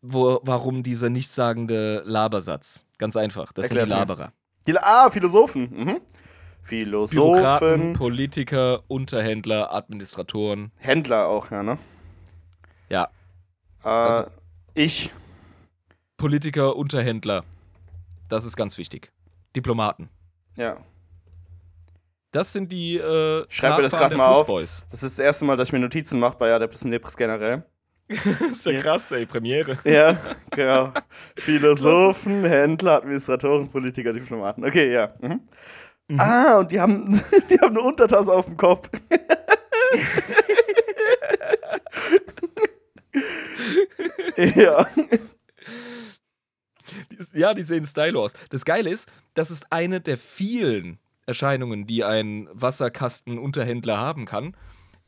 [0.00, 2.84] wo, warum dieser nichtssagende Labersatz?
[2.98, 4.00] Ganz einfach, das Erklär's sind die.
[4.00, 4.32] Laberer.
[4.66, 5.62] Die, ah, Philosophen.
[5.70, 6.00] Mhm.
[6.68, 7.92] Bürokraten, Philosophen.
[7.94, 10.70] Politiker, Unterhändler, Administratoren.
[10.76, 11.78] Händler auch, ja, ne?
[12.90, 13.10] Ja,
[13.84, 14.24] Äh, Also-
[14.74, 15.12] ich.
[16.18, 17.44] Politiker, Unterhändler.
[18.28, 19.12] Das ist ganz wichtig.
[19.54, 20.10] Diplomaten.
[20.56, 20.78] Ja.
[22.32, 24.48] Das sind die äh, Schreib mir das der mal auf.
[24.48, 27.62] Das ist das erste Mal, dass ich mir Notizen mache bei Adeptus Nebris generell.
[28.08, 28.18] Das
[28.50, 29.78] ist ja krass, ey, Premiere.
[29.84, 30.18] Ja,
[30.50, 30.92] genau.
[31.36, 34.64] Philosophen, Händler, Administratoren, Politiker, Diplomaten.
[34.64, 35.14] Okay, ja.
[35.20, 35.40] Mhm.
[36.08, 36.20] Mhm.
[36.20, 38.90] Ah, und die haben, die haben eine Untertasse auf dem Kopf.
[44.56, 44.84] ja.
[47.32, 48.32] Ja, die sehen stylo aus.
[48.50, 54.56] Das Geile ist, das ist eine der vielen Erscheinungen, die ein Wasserkastenunterhändler haben kann.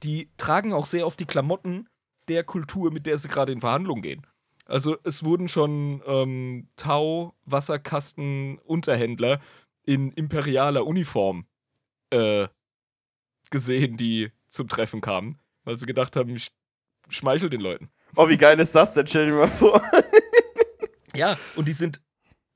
[0.03, 1.89] Die tragen auch sehr auf die Klamotten
[2.29, 4.27] der Kultur, mit der sie gerade in Verhandlungen gehen.
[4.67, 9.41] Also es wurden schon ähm, Tau-Wasserkasten-Unterhändler
[9.85, 11.47] in imperialer Uniform
[12.11, 12.47] äh,
[13.51, 16.53] gesehen, die zum Treffen kamen, weil sie gedacht haben, ich
[17.09, 17.91] schmeichel den Leuten.
[18.17, 19.07] Oh, wie geil ist das denn?
[19.07, 19.81] Stell dir mal vor.
[21.15, 22.01] Ja, und die sind,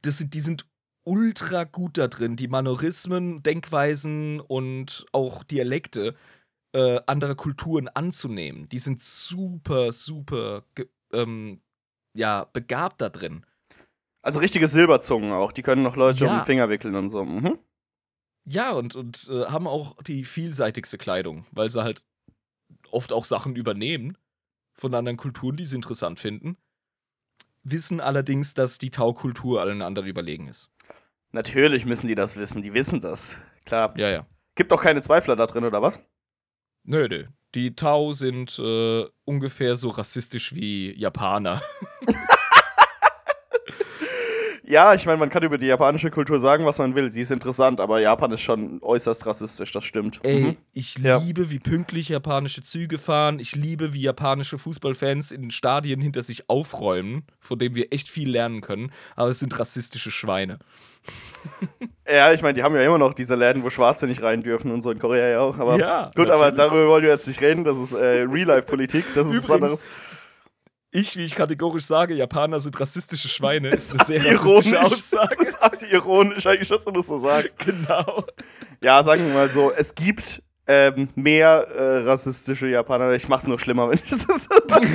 [0.03, 0.67] das sind, die sind
[1.07, 6.15] ultra gut da drin, die Manorismen, Denkweisen und auch Dialekte
[6.73, 8.69] äh, anderer Kulturen anzunehmen.
[8.69, 10.65] Die sind super, super
[11.13, 11.61] ähm,
[12.17, 13.45] ja, begabt da drin.
[14.23, 15.53] Also richtige Silberzungen auch.
[15.53, 16.31] Die können noch Leute Ja.
[16.33, 17.25] um den Finger wickeln und so.
[17.25, 17.59] Mhm.
[18.47, 22.05] Ja, und, und äh, haben auch die vielseitigste Kleidung, weil sie halt
[22.91, 24.17] oft auch Sachen übernehmen
[24.75, 26.57] von anderen Kulturen, die sie interessant finden.
[27.65, 30.71] Wissen allerdings, dass die Tau-Kultur allen anderen überlegen ist.
[31.33, 32.63] Natürlich müssen die das wissen.
[32.63, 33.41] Die wissen das.
[33.65, 33.95] Klar.
[33.97, 34.27] Ja, ja.
[34.55, 35.99] Gibt doch keine Zweifler da drin, oder was?
[36.85, 37.25] Nö, nö.
[37.55, 41.63] Die Tau sind äh, ungefähr so rassistisch wie Japaner.
[44.67, 47.11] Ja, ich meine, man kann über die japanische Kultur sagen, was man will.
[47.13, 50.21] Sie ist interessant, aber Japan ist schon äußerst rassistisch, das stimmt.
[50.23, 50.57] Ey, Mhm.
[50.73, 51.19] ich Ja.
[51.19, 53.39] liebe, wie pünktlich japanische Züge fahren.
[53.41, 58.31] Ich liebe, wie japanische Fußballfans in Stadien hinter sich aufräumen, von dem wir echt viel
[58.31, 58.91] lernen können.
[59.17, 60.59] Aber es sind rassistische Schweine.
[62.07, 64.71] Ja, ich meine, die haben ja immer noch diese Läden, wo Schwarze nicht rein dürfen
[64.71, 65.59] und so in Korea ja auch.
[65.59, 66.57] Aber Ja, gut, aber natürlich.
[66.57, 67.65] darüber wollen wir jetzt nicht reden.
[67.65, 69.13] Das ist äh, Real-Life-Politik.
[69.15, 69.87] Das ist was Übrigens, anderes.
[70.97, 74.81] Ich, wie ich kategorisch sage, Japaner sind rassistische Schweine, ist eine Das sehr ist rassistische.
[74.81, 75.37] Aussage.
[75.39, 77.59] Das ist assi-ironisch, eigentlich, dass du das so sagst.
[77.59, 78.25] genau.
[78.81, 83.11] Ja, sagen wir mal so, es gibt ähm, mehr äh, rassistische Japaner.
[83.11, 84.87] Ich mach's nur schlimmer, wenn ich das so sage.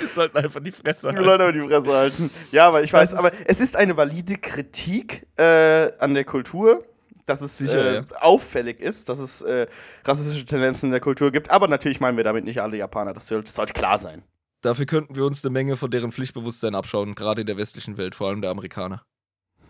[0.00, 1.24] Wir sollten einfach die Fresse Wir halten.
[1.24, 2.30] sollten aber die Fresse halten.
[2.50, 6.84] Ja, aber ich weiß, ist- aber es ist eine valide Kritik äh, an der Kultur,
[7.26, 8.04] dass es Sicher, äh, ja.
[8.20, 9.66] auffällig ist, dass es äh,
[10.04, 11.50] rassistische Tendenzen in der Kultur gibt.
[11.50, 13.12] Aber natürlich meinen wir damit nicht alle Japaner.
[13.12, 14.22] Das sollte klar sein.
[14.62, 18.14] Dafür könnten wir uns eine Menge von deren Pflichtbewusstsein abschauen, gerade in der westlichen Welt,
[18.14, 19.04] vor allem der Amerikaner.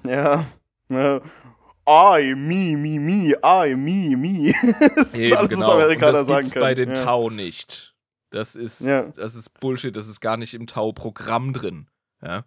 [0.07, 0.47] Ja.
[0.90, 4.53] I, me, me, me, I, me, me.
[4.95, 5.66] das ist Eben, alles, genau.
[5.66, 6.61] was Amerikaner Und das sagen können.
[6.62, 6.95] bei den ja.
[7.05, 7.95] Tau nicht.
[8.30, 9.09] Das ist, Ja.
[9.09, 11.88] das ist Bullshit, das ist gar nicht im Tau-Programm drin.
[12.22, 12.45] Ja,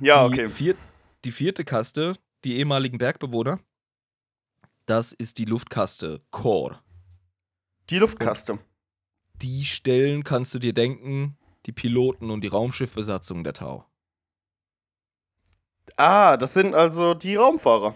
[0.00, 0.48] Ja, die, okay.
[0.48, 0.74] vier,
[1.24, 3.60] die vierte Kaste, die ehemaligen Bergbewohner,
[4.86, 6.80] das ist die Luftkaste Core.
[7.90, 8.58] Die Luftkaste.
[9.34, 11.36] Die Stellen kannst du dir denken,
[11.66, 13.86] die Piloten und die Raumschiffbesatzung der Tau.
[15.96, 17.94] Ah, das sind also die Raumfahrer.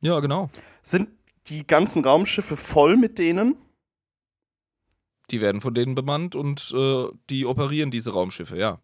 [0.00, 0.48] Ja, genau.
[0.82, 1.10] Sind
[1.46, 3.56] die ganzen Raumschiffe voll mit denen?
[5.30, 8.80] Die werden von denen bemannt und äh, die operieren diese Raumschiffe, ja.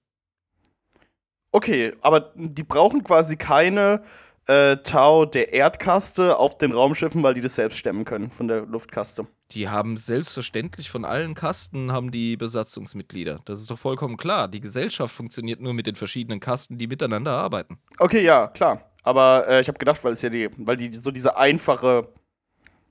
[1.52, 4.02] Okay, aber die brauchen quasi keine
[4.46, 8.62] äh, Tau der Erdkaste auf den Raumschiffen, weil die das selbst stemmen können von der
[8.62, 9.26] Luftkaste.
[9.52, 13.40] Die haben selbstverständlich von allen Kasten haben die Besatzungsmitglieder.
[13.44, 14.48] Das ist doch vollkommen klar.
[14.48, 17.78] Die Gesellschaft funktioniert nur mit den verschiedenen Kasten, die miteinander arbeiten.
[17.98, 18.90] Okay, ja, klar.
[19.02, 22.08] Aber äh, ich habe gedacht, weil es ja die, weil die so diese einfache,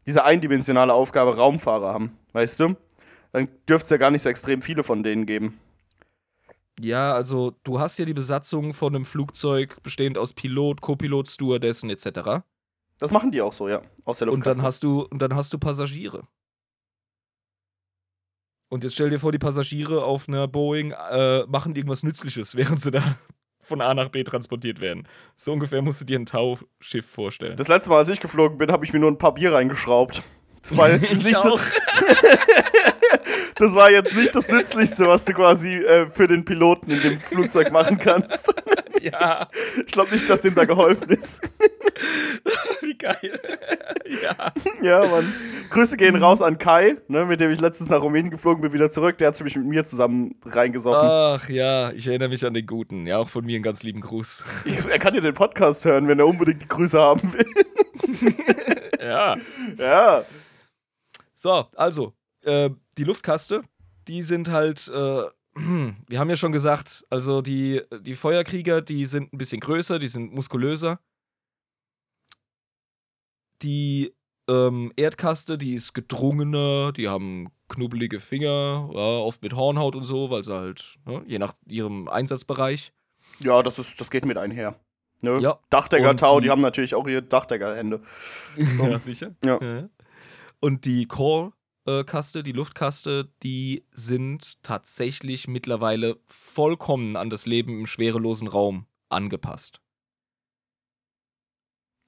[0.07, 2.75] diese eindimensionale Aufgabe Raumfahrer haben, weißt du?
[3.33, 5.59] Dann dürfte es ja gar nicht so extrem viele von denen geben.
[6.80, 11.89] Ja, also du hast ja die Besatzung von einem Flugzeug bestehend aus Pilot, Copilot, Stewardessen
[11.89, 12.41] etc.
[12.99, 13.82] Das machen die auch so, ja.
[14.03, 14.57] Aus der Und Luftkaste.
[14.59, 16.28] dann hast du und dann hast du Passagiere.
[18.69, 22.82] Und jetzt stell dir vor, die Passagiere auf einer Boeing äh, machen irgendwas Nützliches, während
[22.82, 23.17] sie da
[23.61, 25.07] von A nach B transportiert werden.
[25.38, 27.57] So ungefähr musst du dir ein Tauschiff vorstellen.
[27.57, 30.21] das letzte Mal, als ich geflogen bin, habe ich mir nur ein paar Bier reingeschraubt.
[30.61, 31.57] Das war jetzt Ich nicht so.
[33.55, 37.19] das war jetzt nicht das Nützlichste, was du quasi äh, für den Piloten in dem
[37.19, 38.53] Flugzeug machen kannst.
[39.01, 39.47] ja,
[39.85, 41.41] Ich glaube nicht, dass dem da geholfen ist.
[42.81, 43.39] wie geil.
[44.21, 44.51] ja.
[44.81, 45.33] Ja, Mann.
[45.69, 48.89] Grüße gehen raus an Kai, ne, mit dem ich letztens nach Rumänien geflogen bin, wieder
[48.91, 49.17] zurück.
[49.17, 51.09] Der hat sich mit mir zusammen reingesoffen.
[51.09, 53.07] Ach ja, ich erinnere mich an den Guten.
[53.07, 54.43] Ja, auch von mir einen ganz lieben Gruß.
[54.65, 57.45] Ich, er kann ja den Podcast hören, wenn er unbedingt die Grüße haben will.
[58.99, 59.37] ja.
[59.77, 60.23] ja.
[61.33, 62.13] So, also,
[62.45, 63.63] äh, die Luftkaste,
[64.07, 65.23] die sind halt, äh,
[65.55, 70.07] wir haben ja schon gesagt, also die, die Feuerkrieger, die sind ein bisschen größer, die
[70.07, 70.99] sind muskulöser.
[73.61, 74.13] Die
[74.47, 80.29] ähm, Erdkaste, die ist gedrungener, die haben knubbelige Finger, ja, oft mit Hornhaut und so,
[80.29, 82.93] weil sie halt, ne, je nach ihrem Einsatzbereich.
[83.39, 84.79] Ja, das, ist, das geht mit einher.
[85.23, 85.39] Ne?
[85.39, 85.59] Ja.
[85.71, 88.01] Dachdecker-Tau, die, die- haben natürlich auch ihre Dachdecker-Hände.
[88.79, 89.33] Ja, sicher.
[89.43, 89.87] Ja.
[90.59, 91.07] Und die
[91.86, 99.81] Core-Kaste, die Luftkaste, die sind tatsächlich mittlerweile vollkommen an das Leben im schwerelosen Raum angepasst.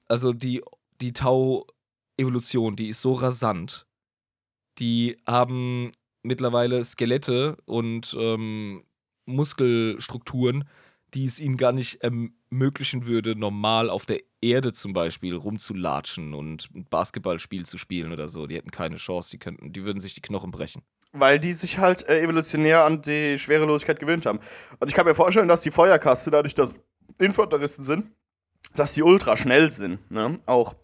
[0.08, 0.62] Also die,
[1.00, 3.86] die Tau-Evolution, die ist so rasant.
[4.78, 8.84] Die haben mittlerweile Skelette und ähm,
[9.26, 10.68] Muskelstrukturen,
[11.14, 12.00] die es ihnen gar nicht
[12.50, 18.28] ermöglichen würde, normal auf der Erde zum Beispiel rumzulatschen und ein Basketballspiel zu spielen oder
[18.28, 18.46] so.
[18.46, 20.82] Die hätten keine Chance, die könnten, die würden sich die Knochen brechen.
[21.12, 24.40] Weil die sich halt äh, evolutionär an die Schwerelosigkeit gewöhnt haben.
[24.78, 26.80] Und ich kann mir vorstellen, dass die Feuerkaste, dadurch, dass
[27.18, 28.12] Infanteristen sind,
[28.74, 29.98] dass die ultra schnell sind.
[30.10, 30.36] Ne?
[30.46, 30.74] Auch.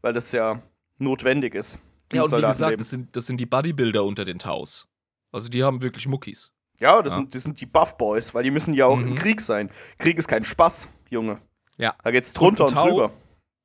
[0.00, 0.62] Weil das ja
[0.98, 1.78] notwendig ist.
[2.10, 4.88] im Ja, und wie gesagt, das sind, das sind die Bodybuilder unter den Taus.
[5.30, 6.50] Also die haben wirklich Muckis.
[6.80, 7.20] Ja, das, Ja.
[7.20, 9.14] Sind, das sind die Buff Boys, weil die müssen ja auch im Mhm.
[9.16, 9.70] Krieg sein.
[9.98, 11.40] Krieg ist kein Spaß, Junge.
[11.78, 11.94] Ja.
[12.02, 13.12] Da geht's drunter Und und, ein Tau- drüber.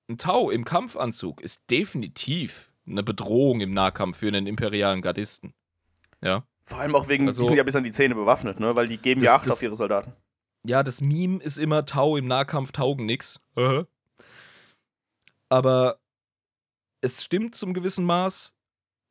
[0.10, 5.54] Ein Tau im Kampfanzug ist definitiv eine Bedrohung im Nahkampf für einen imperialen Gardisten.
[6.22, 6.44] Ja.
[6.66, 8.76] Vor allem auch wegen, Also- die sind ja bis an die Zähne bewaffnet, ne?
[8.76, 10.14] Weil die geben Das- ja Acht das- auf ihre Soldaten.
[10.66, 13.40] Ja, das Meme ist immer Tau im Nahkampf taugen nix.
[15.50, 16.00] Aber
[17.02, 18.54] es stimmt zum gewissen Maß.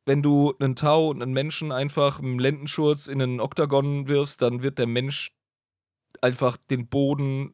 [0.05, 4.63] Wenn du einen Tau und einen Menschen einfach im Lendenschurz in einen Oktagon wirfst, dann
[4.63, 5.31] wird der Mensch
[6.21, 7.53] einfach den Boden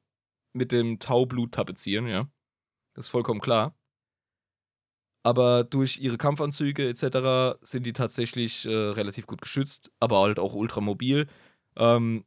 [0.58, 2.28] mit dem Taublut tapezieren, ja.
[2.94, 3.76] Das ist vollkommen klar.
[5.24, 7.60] Aber durch ihre Kampfanzüge etc.
[7.62, 11.28] sind die tatsächlich äh, relativ gut geschützt, aber halt auch ultramobil.
[11.76, 12.26] Ähm,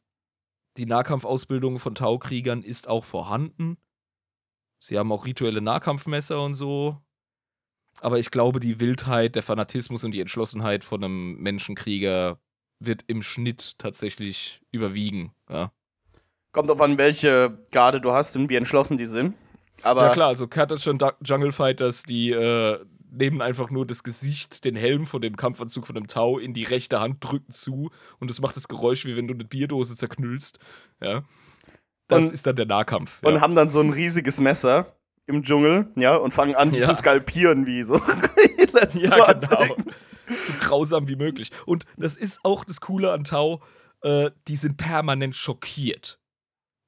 [0.77, 3.79] die Nahkampfausbildung von Taukriegern ist auch vorhanden.
[4.79, 7.01] Sie haben auch rituelle Nahkampfmesser und so.
[8.01, 12.41] Aber ich glaube, die Wildheit, der Fanatismus und die Entschlossenheit von einem Menschenkrieger
[12.79, 15.35] wird im Schnitt tatsächlich überwiegen.
[15.49, 15.73] Ja,
[16.53, 19.35] Kommt drauf an, welche Garde du hast und wie entschlossen die sind.
[19.83, 22.79] Aber ja klar, also Kartachan Jungle Fighters, die äh,
[23.13, 26.65] nehmen einfach nur das Gesicht, den Helm von dem Kampfanzug von dem Tau in die
[26.65, 30.59] rechte Hand, drücken zu und es macht das Geräusch, wie wenn du eine Bierdose zerknüllst.
[31.01, 31.23] Ja.
[32.09, 33.21] Das Und- ist dann der Nahkampf.
[33.23, 33.29] Ja.
[33.31, 34.97] und haben dann so ein riesiges Messer
[35.27, 36.83] im Dschungel, ja, und fangen an Ja.
[36.83, 37.95] zu skalpieren, wie so.
[38.95, 39.77] Ja, genau.
[40.29, 41.51] So grausam wie möglich.
[41.67, 43.61] Und das ist auch das Coole an Tau.
[44.03, 46.20] äh, die sind permanent schockiert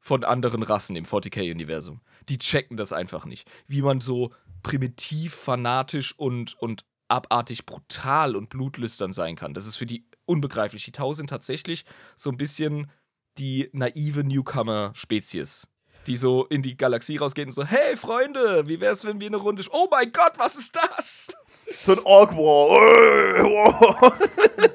[0.03, 2.01] von anderen Rassen im 40k-Universum.
[2.29, 3.49] Die checken das einfach nicht.
[3.69, 4.33] Wie man so
[4.65, 9.55] primitiv, fanatisch und, und abartig brutal und blutlüstern sein kann.
[9.55, 10.85] Das ist für die unbegreiflich.
[10.85, 11.85] Die Tau sind tatsächlich
[12.17, 12.91] so ein bisschen
[13.39, 15.69] die naive Newcomer-Spezies.
[16.09, 19.37] Die so in die Galaxie rausgehen und so, hey Freunde, wie wär's, wenn wir eine
[19.37, 19.63] Runde.
[19.71, 21.29] Oh mein Gott, was ist das?
[21.81, 24.13] So ein Org War.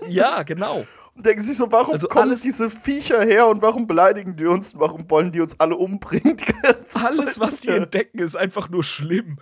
[0.10, 0.88] ja, genau.
[1.20, 4.74] Denken sich so, warum Also kommen alles- diese Viecher her und warum beleidigen die uns
[4.74, 6.38] und warum wollen die uns alle umbringen?
[6.94, 9.38] Alles, was die entdecken, ist einfach nur schlimm.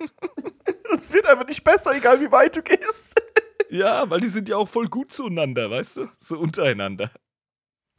[0.94, 3.14] Es wird einfach nicht besser, egal wie weit du gehst.
[3.70, 6.08] Ja, weil die sind ja auch voll gut zueinander, weißt du?
[6.18, 7.10] So untereinander.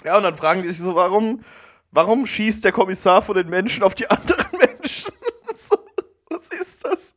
[0.04, 1.42] Ja, und dann fragen die sich so, warum,
[1.90, 5.12] warum schießt der Kommissar von den Menschen auf die anderen Menschen?
[5.56, 5.76] So,
[6.30, 7.16] was ist das?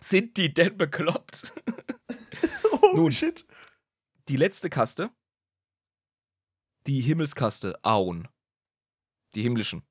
[0.00, 1.52] Sind die denn bekloppt?
[2.82, 3.12] Oh Nun.
[3.12, 3.46] shit.
[4.28, 5.10] Die letzte Kaste.
[6.86, 8.28] Die Himmelskaste, Aun.
[9.34, 9.82] Die himmlischen.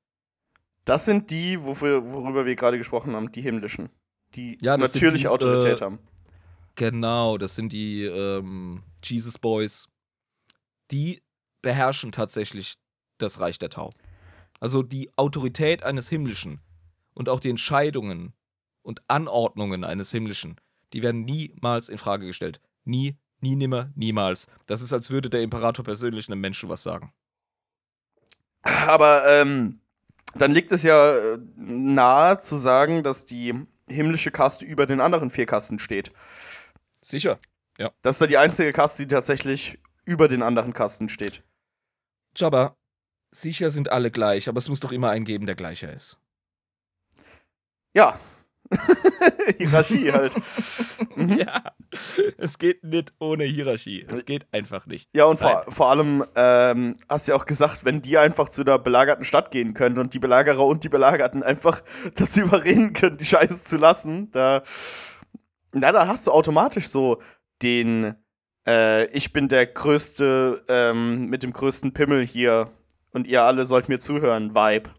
[0.86, 3.90] Das sind die, wofür, worüber wir gerade gesprochen haben, die himmlischen.
[4.36, 6.00] Die Ja, natürliche die, Autorität äh, haben.
[6.76, 9.88] Genau, das sind die ähm, Jesus Boys.
[10.92, 11.22] Die
[11.62, 12.76] beherrschen tatsächlich
[13.18, 13.90] das Reich der Tau.
[14.60, 16.62] Also die Autorität eines Himmlischen
[17.14, 18.34] und auch die Entscheidungen
[18.82, 20.60] und Anordnungen eines Himmlischen,
[20.94, 22.60] die werden niemals in Frage gestellt.
[22.86, 24.48] Nie, nie, nimmer, niemals.
[24.66, 27.14] Das ist, als würde der Imperator persönlich einem Menschen was sagen.
[28.64, 29.80] Aber ähm,
[30.34, 33.54] dann liegt es ja äh, nahe zu sagen, dass die
[33.88, 36.12] himmlische Kaste über den anderen vier Kasten steht.
[37.02, 37.38] Sicher.
[38.02, 41.44] Das ist ja die einzige Kaste, die tatsächlich über den anderen Kasten steht.
[42.36, 42.76] Jabba,
[43.32, 46.18] sicher sind alle gleich, aber es muss doch immer einen geben, der gleicher ist.
[47.94, 48.20] Ja.
[49.58, 50.34] Hierarchie halt.
[51.16, 51.34] Mhm.
[51.44, 51.64] Ja,
[52.38, 54.06] es geht nicht ohne Hierarchie.
[54.10, 55.10] Es geht einfach nicht.
[55.14, 58.62] Ja, und vor, vor allem ähm, hast du ja auch gesagt, wenn die einfach zu
[58.62, 61.82] einer belagerten Stadt gehen können und die Belagerer und die Belagerten einfach
[62.16, 64.64] dazu überreden können, die Scheiße zu lassen, da,
[65.72, 67.22] na, da hast du automatisch so
[67.62, 68.16] den,
[68.68, 72.72] äh, ich bin der größte, ähm, mit dem größten Pimmel hier
[73.12, 74.90] und ihr alle sollt mir zuhören, Vibe.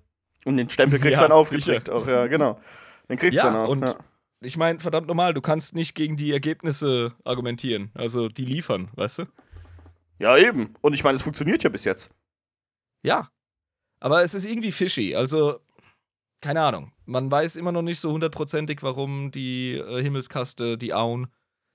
[0.45, 2.61] Und den Stempel kriegst du Ja, dann aufgedrückt auch, ja, genau.
[3.09, 3.69] Den kriegst du Ja, dann auch.
[3.69, 3.97] und ja.
[4.41, 7.91] Ich meine, verdammt normal, du kannst nicht gegen die Ergebnisse argumentieren.
[7.95, 9.25] Also die liefern, weißt du?
[10.19, 10.75] ja, eben.
[10.83, 12.11] Und ich meine, es funktioniert ja bis jetzt.
[13.03, 13.31] Ja.
[14.01, 15.15] Aber es ist irgendwie fishy.
[15.15, 15.61] Also,
[16.43, 16.93] keine Ahnung.
[17.07, 21.29] Man weiß immer noch nicht so hundertprozentig, warum die äh, Himmelskaste, die Aun,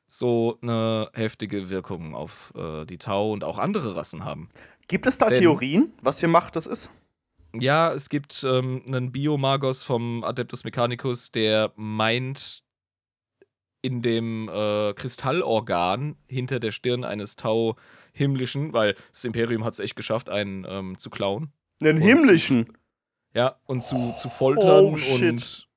[0.07, 4.47] so eine heftige Wirkung auf äh, die Tau und auch andere Rassen haben.
[4.87, 6.91] Gibt es da Denn- Theorien, was für Macht das ist?
[7.53, 12.63] Ja, es gibt ähm, einen Biomagos vom Adeptus Mechanicus, der meint,
[13.81, 19.95] in dem äh, Kristallorgan hinter der Stirn eines Tau-Himmlischen, weil das Imperium hat es echt
[19.95, 21.51] geschafft, einen ähm, zu klauen.
[21.81, 22.77] Einen himmlischen.
[23.33, 25.67] Ja, und zu, zu foltern Oh, und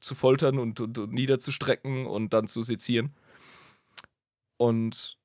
[0.00, 3.14] zu foltern und, und, und niederzustrecken und dann zu sezieren.
[4.56, 5.18] Und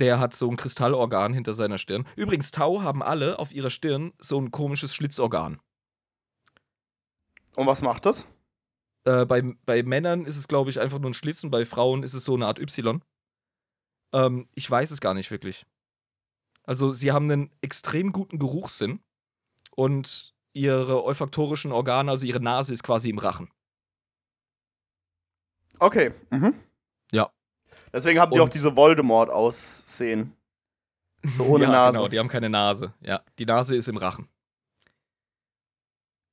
[0.00, 2.06] der hat so ein Kristallorgan hinter seiner Stirn.
[2.16, 5.60] Übrigens, Tau haben alle auf ihrer Stirn so ein komisches Schlitzorgan.
[7.56, 8.28] Und was macht das?
[9.04, 12.02] Äh, bei, bei Männern ist es, glaube ich, einfach nur ein Schlitz und bei Frauen
[12.02, 13.02] ist es so eine Art Y.
[14.12, 15.66] Ähm, ich weiß es gar nicht wirklich.
[16.64, 19.00] Also, sie haben einen extrem guten Geruchssinn
[19.70, 23.50] und ihre olfaktorischen Organe, also ihre Nase ist quasi im Rachen.
[25.78, 26.12] Okay.
[26.30, 26.54] Mhm.
[27.92, 30.36] Deswegen haben die Und- auch diese Voldemort-Aussehen.
[31.22, 31.98] So ohne ja, Nase.
[31.98, 32.94] Genau, die haben keine Nase.
[33.02, 34.28] Ja, die Nase ist im Rachen.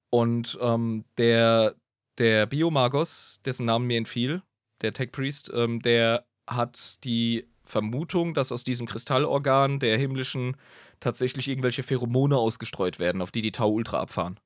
[0.10, 1.76] Und ähm, der,
[2.18, 4.42] der Biomagos, dessen Namen mir entfiel,
[4.82, 10.56] der Tech Priest, ähm, der hat die Vermutung, dass aus diesem Kristallorgan der himmlischen
[11.02, 14.40] tatsächlich irgendwelche Pheromone ausgestreut werden, auf die die Tau Ultra abfahren.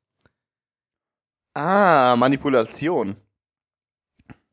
[1.53, 3.17] Ah, Manipulation.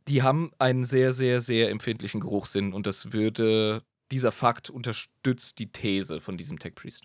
[0.09, 5.71] Die haben einen sehr, sehr, sehr empfindlichen Geruchssinn und das würde, dieser Fakt unterstützt die
[5.71, 7.05] These von diesem Tech Priest.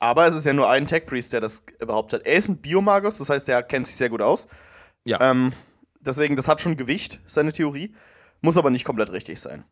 [0.00, 2.26] Aber es ist ja nur ein Tech-Priest, der das behauptet.
[2.26, 4.48] Er ist ein Biomagus, das heißt, er kennt sich sehr gut aus.
[5.04, 5.18] Ja.
[5.20, 5.52] Ähm,
[6.00, 7.94] deswegen, das hat schon Gewicht, seine Theorie.
[8.40, 9.64] Muss aber nicht komplett richtig sein.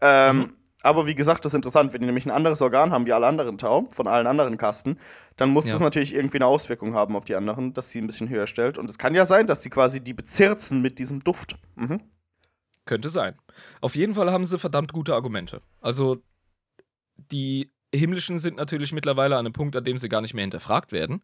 [0.00, 0.52] Ähm, Mhm.
[0.82, 1.92] Aber wie gesagt, das ist interessant.
[1.92, 4.98] Wenn die nämlich ein anderes Organ haben wie alle anderen Tau, von allen anderen Kasten,
[5.36, 5.72] dann muss Ja.
[5.72, 8.78] das natürlich irgendwie eine Auswirkung haben auf die anderen, dass sie ein bisschen höher stellt.
[8.78, 11.56] Und es kann ja sein, dass sie quasi die bezirzen mit diesem Duft.
[11.74, 12.00] Mhm.
[12.84, 13.36] Könnte sein.
[13.80, 15.60] Auf jeden Fall haben sie verdammt gute Argumente.
[15.80, 16.22] Also,
[17.16, 20.92] die Himmlischen sind natürlich mittlerweile an einem Punkt, an dem sie gar nicht mehr hinterfragt
[20.92, 21.22] werden.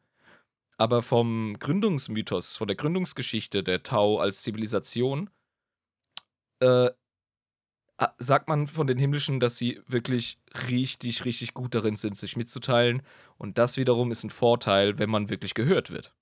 [0.76, 5.30] Aber vom Gründungsmythos, von der Gründungsgeschichte der Tau als Zivilisation,
[6.60, 6.90] äh,
[8.18, 10.38] sagt man von den Himmlischen, dass sie wirklich
[10.68, 13.02] richtig, richtig gut darin sind, sich mitzuteilen.
[13.38, 16.12] Und das wiederum ist ein Vorteil, wenn man wirklich gehört wird.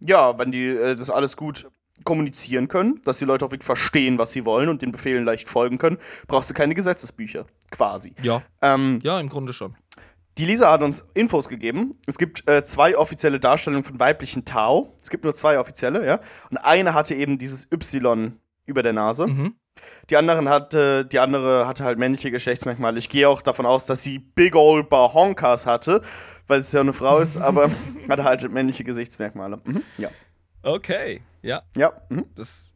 [0.00, 1.68] Ja, wenn die äh, das alles gut
[2.02, 5.48] kommunizieren können, dass die Leute auch wirklich verstehen, was sie wollen und den Befehlen leicht
[5.48, 8.14] folgen können, brauchst du keine Gesetzesbücher, quasi.
[8.22, 8.42] Ja.
[8.60, 9.76] Ähm, Ja, im Grunde schon.
[10.36, 11.96] Die Lisa hat uns Infos gegeben.
[12.06, 14.96] Es gibt äh, zwei offizielle Darstellungen von weiblichen Tau.
[15.00, 16.20] Es gibt nur zwei offizielle, ja.
[16.50, 18.32] Und eine hatte eben dieses Y
[18.66, 19.28] über der Nase.
[19.28, 19.54] Mhm.
[20.10, 22.98] Die anderen hatte, die andere hatte halt männliche Geschlechtsmerkmale.
[22.98, 26.02] Ich gehe auch davon aus, dass sie Big Old Bahonkas hatte,
[26.46, 27.70] weil es ja eine Frau ist, aber
[28.08, 29.60] hatte halt männliche Gesichtsmerkmale.
[29.64, 29.82] Mhm.
[29.98, 30.10] Ja.
[30.62, 31.62] Okay, ja.
[31.76, 31.92] Ja.
[32.08, 32.26] Mhm.
[32.34, 32.74] Das.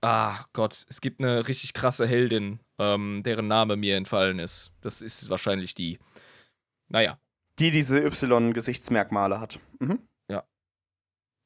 [0.00, 4.70] Ah Gott, es gibt eine richtig krasse Heldin, ähm, deren Name mir entfallen ist.
[4.80, 5.98] Das ist wahrscheinlich die.
[6.88, 7.18] Naja,
[7.58, 9.58] Die diese Y-Gesichtsmerkmale hat.
[9.80, 10.00] Mhm.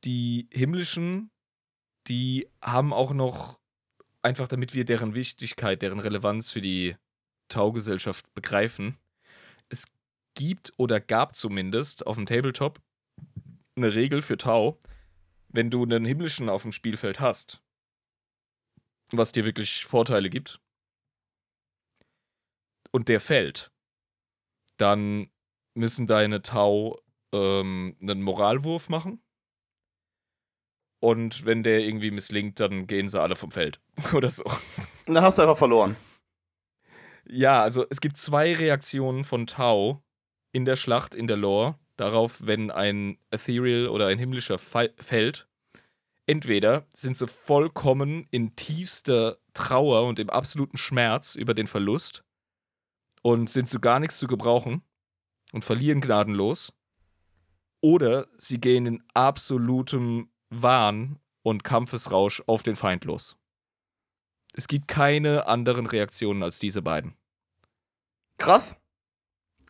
[0.05, 1.31] die himmlischen,
[2.09, 3.61] die haben auch noch,
[4.23, 6.97] einfach damit wir deren Wichtigkeit, deren Relevanz für die
[7.49, 8.99] Tau-Gesellschaft begreifen.
[9.69, 9.85] Es
[10.35, 12.81] gibt oder gab zumindest auf dem Tabletop
[13.77, 14.79] eine Regel für Tau,
[15.49, 17.63] wenn du einen himmlischen auf dem Spielfeld hast,
[19.11, 20.61] was dir wirklich Vorteile gibt,
[22.93, 23.73] und der fällt,
[24.77, 25.31] dann
[25.75, 27.01] müssen deine Tau
[27.33, 29.23] ähm, einen Moralwurf machen.
[31.03, 33.81] Und wenn der irgendwie misslingt, dann gehen sie alle vom Feld.
[34.15, 34.45] Oder so.
[35.07, 35.97] Und dann hast du einfach verloren.
[37.29, 40.05] Ja, also es gibt zwei Reaktionen von Tau
[40.53, 45.49] in der Schlacht, in der Lore, darauf, wenn ein Ethereal oder ein himmlischer Fe fällt.
[46.27, 52.23] Entweder sind sie vollkommen in tiefster Trauer und im absoluten Schmerz über den Verlust
[53.23, 54.83] und sind zu gar nichts zu gebrauchen
[55.51, 56.73] und verlieren gnadenlos.
[57.81, 63.37] Oder sie gehen in absolutem Wahn und Kampfesrausch auf den Feind los.
[64.55, 67.17] Es gibt keine anderen Reaktionen als diese beiden.
[68.39, 68.77] Krass.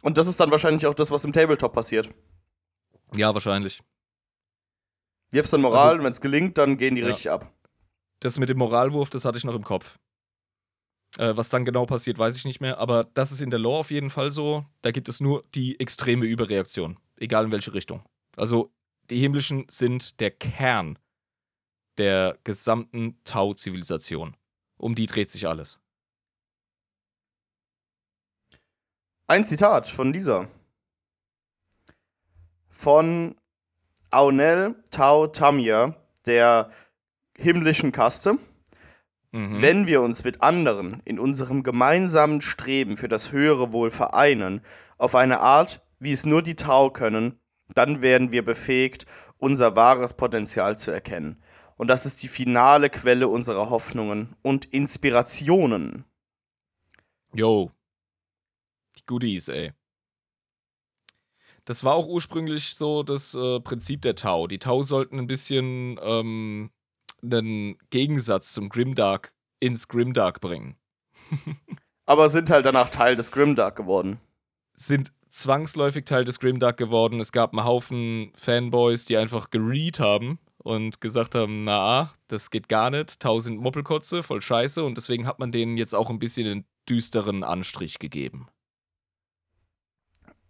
[0.03, 2.13] Und das ist dann wahrscheinlich auch das, was im Tabletop passiert.
[3.15, 3.81] Ja, wahrscheinlich.
[5.31, 7.07] Wirfst dann Moral Also- und wenn es gelingt, dann gehen die Ja.
[7.09, 7.53] richtig ab.
[8.21, 9.99] Das mit dem Moralwurf, das hatte ich noch im Kopf.
[11.19, 12.79] Äh, was dann genau passiert, weiß ich nicht mehr.
[12.79, 14.65] Aber das ist in der Lore auf jeden Fall so.
[14.81, 16.99] Da gibt es nur die extreme Überreaktion.
[17.17, 18.03] Egal in welche Richtung.
[18.37, 18.73] Also,
[19.13, 20.99] die Himmlischen sind der Kern
[21.99, 24.37] der gesamten Tau-Zivilisation.
[24.77, 25.79] Um die dreht sich alles.
[29.27, 30.49] Ein Zitat von Lisa.
[32.71, 33.37] Von
[34.11, 35.95] Aunel Tau Tamir,
[36.27, 36.71] der
[37.37, 38.39] himmlischen Kaste.
[39.31, 39.63] Mhm.
[39.63, 44.63] Wenn wir uns mit anderen in unserem gemeinsamen Streben für das höhere Wohl vereinen,
[44.97, 47.42] auf eine Art, wie es nur die Tau können,
[47.75, 49.07] dann werden wir befähigt,
[49.39, 51.43] unser wahres Potenzial zu erkennen.
[51.77, 56.05] Und das ist die finale Quelle unserer Hoffnungen und Inspirationen.
[57.35, 57.73] Yo.
[58.97, 59.73] Die Goodies, ey.
[61.65, 64.47] Das war auch ursprünglich so das äh, Prinzip der Tau.
[64.47, 66.71] Die Tau sollten ein bisschen ähm,
[67.23, 70.77] einen Gegensatz zum Grimdark ins Grimdark bringen.
[72.05, 74.21] Aber sind halt danach Teil des Grimdark geworden.
[74.75, 77.19] Sind zwangsläufig Teil des Grimdark geworden.
[77.19, 82.69] Es gab einen Haufen Fanboys, die einfach geread haben und gesagt haben, na, das geht
[82.69, 83.19] gar nicht.
[83.19, 84.85] Tau sind Moppelkotze, voll scheiße.
[84.85, 88.49] Und deswegen hat man denen jetzt auch ein bisschen einen düsteren Anstrich gegeben.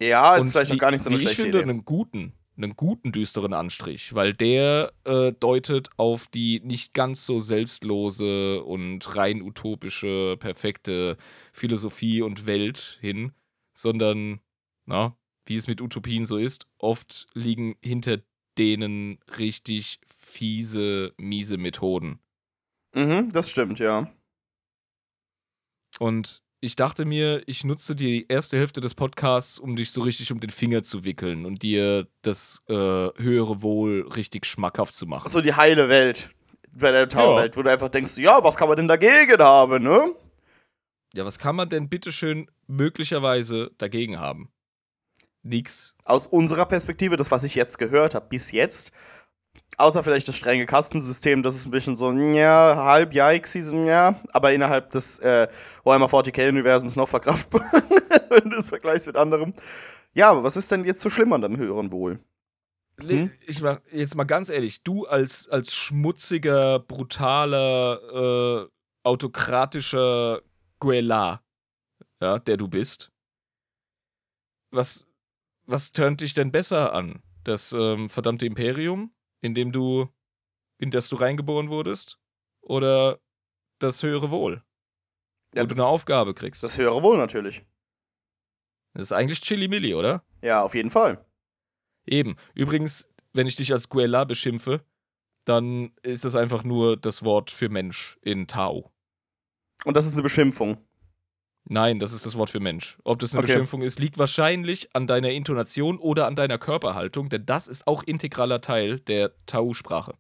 [0.01, 1.71] Ja, ist Und vielleicht wie, auch gar nicht so eine wie ich schlechte finde, Idee.
[1.71, 7.39] einen guten, einen guten düsteren Anstrich, weil der äh, deutet auf die nicht ganz so
[7.39, 11.17] selbstlose und rein utopische, perfekte
[11.53, 13.33] Philosophie und Welt hin,
[13.75, 14.41] sondern,
[14.87, 15.17] na,
[15.47, 18.19] wie es mit Utopien so ist, oft liegen hinter
[18.59, 22.21] denen richtig fiese, miese Methoden.
[22.95, 24.13] Mhm, das stimmt, ja.
[25.99, 30.31] Und ich dachte mir, ich nutze die erste Hälfte des Podcasts, um dich so richtig
[30.31, 35.29] um den Finger zu wickeln und dir das äh, höhere Wohl richtig schmackhaft zu machen.
[35.29, 36.31] So die heile Welt.
[36.71, 40.15] Bei der Tauwelt, wo du einfach denkst, ja, was kann man denn dagegen haben, ne?
[41.15, 44.51] Ja, was kann man denn bitteschön möglicherweise dagegen haben?
[45.43, 45.95] Nix.
[46.05, 48.93] Aus unserer Perspektive, das, was ich jetzt gehört habe, bis jetzt,
[49.77, 54.21] außer vielleicht das strenge Kastensystem, das ist ein bisschen so, ja, halb yikesy, so, ja,
[54.33, 55.49] aber innerhalb des äh,
[55.85, 57.63] Warhammer 40k-Universums noch verkraftbar,
[58.29, 59.55] wenn du es vergleichst mit anderem.
[60.15, 62.21] Ja, aber was ist denn jetzt so schlimm an dem höheren Wohl?
[63.01, 63.33] Hm?
[63.47, 68.69] Ich mach jetzt mal ganz ehrlich, du als, als schmutziger, brutaler, äh,
[69.03, 70.43] autokratischer
[70.79, 71.43] Guela,
[72.21, 73.11] ja, der du bist,
[74.71, 75.07] was,
[75.67, 77.23] was turnt dich denn besser an?
[77.45, 80.09] Das ähm, verdammte Imperium, in dem du,
[80.79, 82.19] in das du reingeboren wurdest?
[82.61, 83.21] Oder
[83.79, 84.63] das höhere Wohl?
[85.55, 86.63] Ja, wo du das- eine Aufgabe kriegst.
[86.63, 87.65] Das höhere Wohl natürlich.
[88.95, 90.25] Das ist eigentlich Chili Milli, oder?
[90.43, 91.25] Ja, auf jeden Fall.
[92.07, 92.37] Eben.
[92.55, 94.85] Übrigens, wenn ich dich als Guella beschimpfe,
[95.45, 98.93] dann ist das einfach nur das Wort für Mensch in Tau.
[99.85, 100.77] Und das ist eine Beschimpfung.
[101.65, 102.99] Nein, das ist das Wort für Mensch.
[103.05, 103.53] Ob das eine Okay.
[103.53, 108.03] Beschimpfung ist, liegt wahrscheinlich an deiner Intonation oder an deiner Körperhaltung, denn das ist auch
[108.03, 110.15] integraler Teil der Tau-Sprache.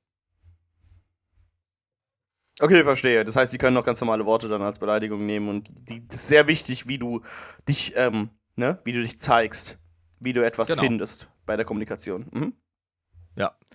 [2.60, 3.24] Okay, verstehe.
[3.24, 6.18] Das heißt, sie können noch ganz normale Worte dann als Beleidigung nehmen und die, das
[6.18, 7.22] ist sehr wichtig, wie du
[7.68, 9.78] dich, ähm, ne, wie du dich zeigst,
[10.20, 10.82] wie du etwas Genau.
[10.82, 12.26] findest bei der Kommunikation.
[12.32, 12.52] Mhm.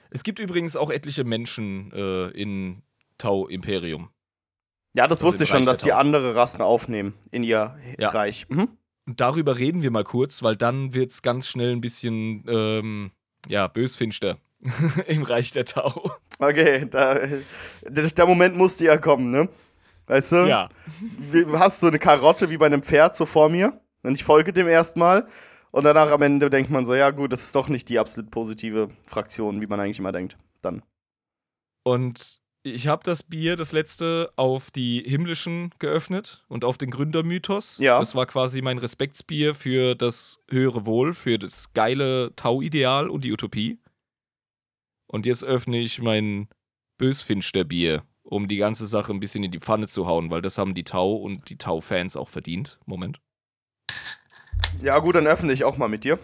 [0.09, 2.82] Es gibt übrigens auch etliche Menschen äh, in
[3.18, 4.09] Tau-Imperium.
[4.94, 8.10] Ja, das Also wusste ich schon, dass die andere Rassen aufnehmen in ihr Ja.
[8.10, 8.48] Reich.
[8.50, 8.70] Mhm.
[9.08, 13.12] Und darüber reden wir mal kurz, weil dann wird es ganz schnell ein bisschen, ähm,
[13.48, 14.38] ja, bösfinster
[15.08, 16.12] im Reich der Tau.
[16.40, 17.20] Okay, da,
[17.88, 19.48] der, Moment musste ja kommen, ne?
[20.08, 20.36] Weißt du?
[20.48, 20.70] Ja.
[21.32, 24.24] Wie- Du hast so eine Karotte wie bei einem Pferd so vor mir und ich
[24.24, 25.28] folge dem erstmal
[25.72, 28.32] und danach am Ende denkt man so, ja gut, das ist doch nicht die absolut
[28.32, 30.38] positive Fraktion, wie man eigentlich immer denkt.
[30.62, 30.82] Dann.
[31.84, 32.42] Und
[32.74, 37.78] ich habe das Bier, das letzte, auf die himmlischen geöffnet und auf den Gründermythos.
[37.80, 37.99] Ja.
[37.99, 43.32] Das war quasi mein Respektsbier für das höhere Wohl, für das geile Tau-Ideal und die
[43.32, 43.80] Utopie.
[45.07, 46.49] Und jetzt öffne ich mein
[46.97, 50.76] Bösfinsterbier, um die ganze Sache ein bisschen in die Pfanne zu hauen, weil das haben
[50.76, 52.80] die Tau und die Tau-Fans auch verdient.
[52.86, 53.22] Moment.
[54.82, 56.20] Ja gut, dann öffne ich auch mal mit dir.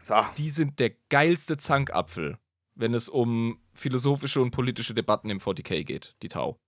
[0.00, 0.14] So.
[0.38, 2.38] Die sind der geilste Zankapfel,
[2.76, 6.60] wenn es um philosophische und politische Debatten im 40k geht, die Tau.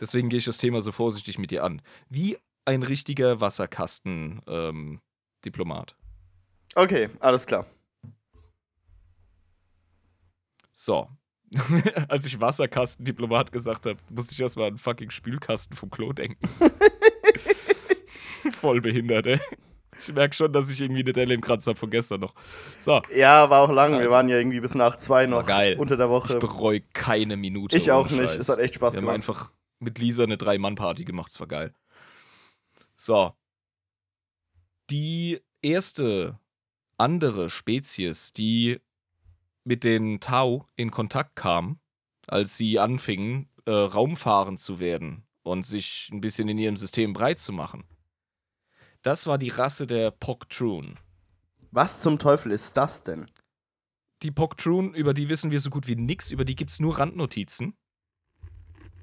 [0.00, 1.80] Deswegen gehe ich das Thema so vorsichtig mit dir an.
[2.08, 5.96] Wie ein richtiger Wasserkasten-Diplomat.
[6.74, 7.66] Okay, alles klar.
[10.72, 11.08] so.
[12.08, 16.48] Als ich Wasserkasten-Diplomat gesagt habe, musste ich erstmal an fucking Spülkasten vom Klo denken.
[18.52, 19.40] Voll behindert, ey.
[19.98, 22.34] Ich merke schon, dass ich irgendwie eine Delle im Kranz habe von gestern noch.
[22.80, 23.98] So, Ja, war auch lang.
[24.00, 25.76] Wir waren ja irgendwie bis nach zwei noch geil.
[25.78, 26.38] unter der ich Woche.
[26.38, 27.76] bereue keine Minute.
[27.76, 28.18] Ich auch nicht.
[28.30, 28.36] Scheiß.
[28.36, 29.14] Es hat echt Spaß Wir haben gemacht.
[29.14, 31.30] einfach mit Lisa eine Drei-Mann-Party gemacht.
[31.30, 31.74] Es war geil.
[32.94, 33.32] So.
[34.90, 36.38] Die erste
[36.98, 38.80] andere Spezies, die
[39.64, 41.78] mit den Tau in Kontakt kam,
[42.26, 47.38] als sie anfingen, äh, raumfahrend zu werden und sich ein bisschen in ihrem System breit
[47.40, 47.84] zu machen.
[49.02, 50.96] Das war die Rasse der Poktrun.
[51.72, 53.26] Was zum Teufel ist das denn?
[54.22, 56.98] Die Poktrun, über die wissen wir so gut wie nix, über die gibt es nur
[56.98, 57.74] Randnotizen.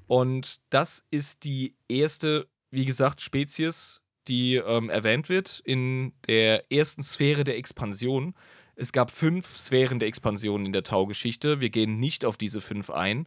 [0.06, 7.02] Und das ist die erste, wie gesagt, Spezies, die ähm, erwähnt wird in der ersten
[7.02, 8.34] Sphäre der Expansion.
[8.76, 11.60] Es gab fünf Sphären der Expansion in der Tau-Geschichte.
[11.60, 13.26] Wir gehen nicht auf diese fünf ein,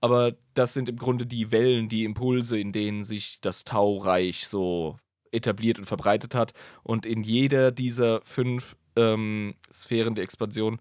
[0.00, 4.98] aber das sind im Grunde die Wellen, die Impulse, in denen sich das Tau-Reich so
[5.32, 6.52] etabliert und verbreitet hat.
[6.82, 10.80] Und in jeder dieser fünf ähm, Sphären der Expansion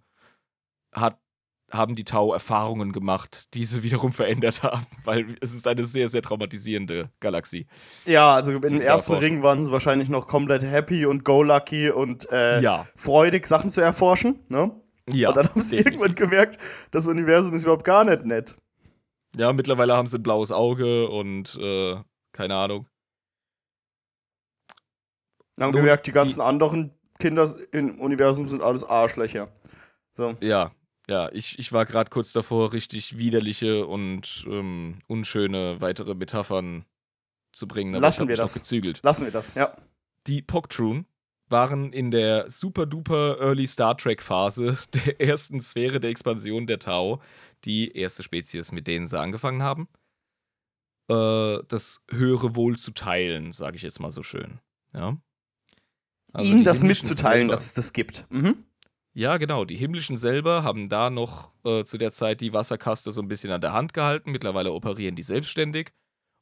[0.93, 1.17] hat,
[1.71, 6.09] haben die Tau Erfahrungen gemacht, die sie wiederum verändert haben, weil es ist eine sehr,
[6.09, 7.65] sehr traumatisierende Galaxie.
[8.05, 9.13] Ja, also im Diese ersten.
[9.13, 12.85] Ring waren sie wahrscheinlich noch komplett happy und go lucky und äh, Ja.
[12.95, 14.39] freudig, Sachen zu erforschen.
[14.49, 14.71] Ne?
[15.09, 16.01] Ja, und dann haben sie definitiv.
[16.01, 16.57] irgendwann gemerkt,
[16.91, 18.55] das Universum ist überhaupt gar nicht nett.
[19.37, 21.95] Ja, mittlerweile haben sie ein blaues Auge und äh,
[22.33, 22.87] keine Ahnung.
[25.61, 26.89] Dann haben gemerkt, die ganzen anderen
[27.19, 29.47] Kinder im Universum sind alles Arschlöcher.
[30.13, 30.35] So.
[30.41, 30.71] Ja,
[31.07, 36.85] ja, ich, ich war gerade kurz davor, richtig widerliche und ähm, unschöne weitere Metaphern
[37.53, 37.93] zu bringen.
[37.93, 38.55] Lassen wir das.
[38.55, 39.01] gezügelt.
[39.03, 39.77] Lassen wir das, ja.
[40.25, 41.05] Die Poktrun
[41.47, 46.79] waren in der super duper Early Star Trek Phase der ersten Sphäre der Expansion der
[46.79, 47.21] Tau
[47.65, 49.87] die erste Spezies, mit denen sie angefangen haben.
[51.07, 54.59] Äh, das höhere Wohl zu teilen, sage ich jetzt mal so schön.
[54.93, 55.17] Ja.
[56.33, 58.25] Also Ihnen das mitzuteilen, selber- dass es das gibt.
[58.29, 58.63] Mhm.
[59.13, 59.65] ja, genau.
[59.65, 63.51] Die himmlischen selber haben da noch äh, zu der Zeit die Wasserkaste so ein bisschen
[63.51, 64.31] an der Hand gehalten.
[64.31, 65.91] Mittlerweile operieren die selbstständig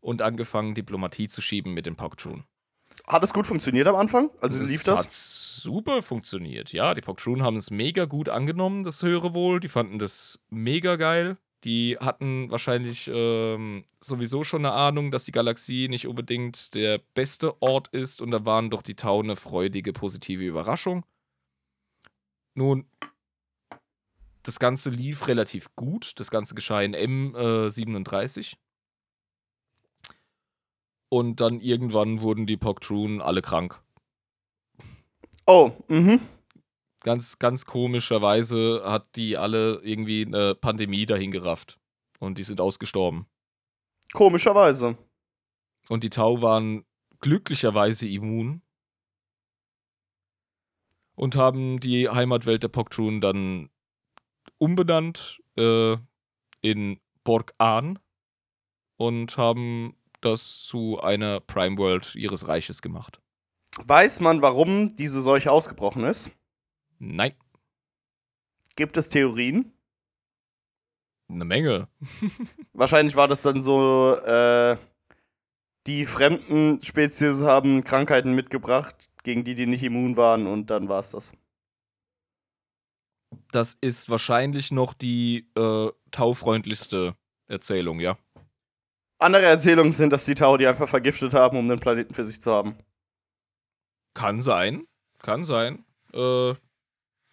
[0.01, 2.43] und angefangen, Diplomatie zu schieben mit den Poktrun.
[3.07, 4.29] Hat es gut funktioniert am Anfang?
[4.41, 4.99] Also lief das?
[5.01, 6.71] hat super funktioniert.
[6.73, 9.59] Ja, die Poktrun haben es mega gut angenommen, das höhere Wohl.
[9.59, 11.37] Die fanden das mega geil.
[11.65, 17.61] Die hatten wahrscheinlich ähm, sowieso schon eine Ahnung, dass die Galaxie nicht unbedingt der beste
[17.61, 21.05] Ort ist und da waren doch die Tau eine freudige, positive Überraschung.
[22.53, 22.85] Nun,
[24.43, 26.13] das Ganze lief relativ gut.
[26.19, 28.55] Das Ganze geschah in M37.
[31.09, 33.81] Und dann irgendwann wurden die Poktrun alle krank.
[35.45, 36.19] Oh, mhm.
[37.01, 41.79] Ganz, ganz komischerweise hat die alle irgendwie eine Pandemie dahin gerafft.
[42.19, 43.25] Und die sind ausgestorben.
[44.13, 44.97] Komischerweise.
[45.87, 46.85] Und die Tau waren
[47.21, 48.61] glücklicherweise immun
[51.15, 53.69] und haben die Heimatwelt der Poktrun dann
[54.57, 55.97] umbenannt äh,
[56.61, 57.97] in Borg Ahn
[58.97, 63.21] und haben das zu einer Prime World ihres Reiches gemacht.
[63.77, 66.31] Weiß man, warum diese Seuche ausgebrochen ist?
[66.99, 67.33] Nein,
[68.75, 69.73] Gibt es Theorien?
[71.29, 71.87] eine Menge.
[72.73, 74.77] Wahrscheinlich war das dann so, äh,
[75.85, 80.99] die fremden Spezies haben Krankheiten mitgebracht, gegen die die nicht immun waren und dann war
[80.99, 81.33] es das.
[83.51, 87.15] Das ist wahrscheinlich noch die äh, taufreundlichste
[87.47, 88.17] Erzählung, ja.
[89.19, 92.41] Andere Erzählungen sind, dass die Tau die einfach vergiftet haben, um den Planeten für sich
[92.41, 92.77] zu haben.
[94.13, 94.87] Kann sein.
[95.19, 95.83] Kann sein.
[96.13, 96.53] Äh,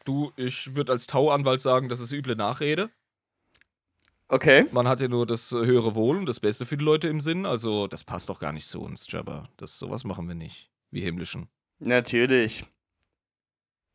[0.07, 2.91] du, ich würde als Tau-Anwalt sagen, das ist üble Nachrede.
[4.29, 4.67] Okay.
[4.73, 7.21] Man hat ja nur das äh, höhere Wohl und das Beste für die Leute im
[7.21, 7.47] Sinn.
[7.47, 9.49] Also, das passt doch gar nicht zu uns, Jabba.
[9.57, 10.71] Das, sowas machen wir nicht.
[10.91, 11.49] Wir Himmlischen.
[11.79, 12.65] Natürlich.